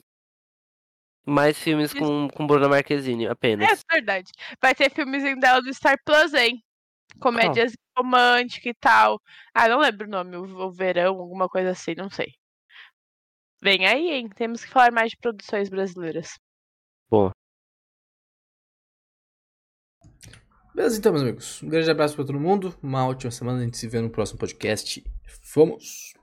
Mais 1.25 1.59
filmes 1.59 1.93
com, 1.93 2.29
com 2.29 2.47
Bruna 2.47 2.69
Marquezine, 2.69 3.27
apenas. 3.27 3.69
É 3.69 3.93
verdade. 3.93 4.31
Vai 4.61 4.73
ter 4.73 4.89
filmezinho 4.89 5.37
dela 5.37 5.61
do 5.61 5.73
Star 5.73 5.97
Plus, 6.05 6.33
hein? 6.33 6.63
Comédias 7.19 7.73
oh. 7.73 8.01
românticas 8.01 8.71
e 8.71 8.73
tal. 8.73 9.21
Ah, 9.53 9.67
não 9.67 9.79
lembro 9.79 10.07
o 10.07 10.09
nome, 10.09 10.37
o, 10.37 10.67
o 10.67 10.71
Verão, 10.71 11.17
alguma 11.17 11.49
coisa 11.49 11.71
assim, 11.71 11.95
não 11.97 12.09
sei. 12.09 12.33
Vem 13.61 13.85
aí, 13.85 14.09
hein? 14.09 14.29
Temos 14.29 14.63
que 14.63 14.71
falar 14.71 14.93
mais 14.93 15.11
de 15.11 15.17
produções 15.17 15.67
brasileiras. 15.67 16.39
Bom. 17.09 17.29
Beleza, 20.73 20.97
então, 20.97 21.11
meus 21.11 21.23
amigos. 21.23 21.61
Um 21.61 21.67
grande 21.67 21.91
abraço 21.91 22.15
para 22.15 22.23
todo 22.23 22.39
mundo. 22.39 22.73
Uma 22.81 23.05
ótima 23.05 23.31
semana. 23.31 23.59
A 23.59 23.63
gente 23.65 23.77
se 23.77 23.85
vê 23.89 23.99
no 23.99 24.09
próximo 24.09 24.39
podcast. 24.39 25.03
Fomos! 25.43 26.13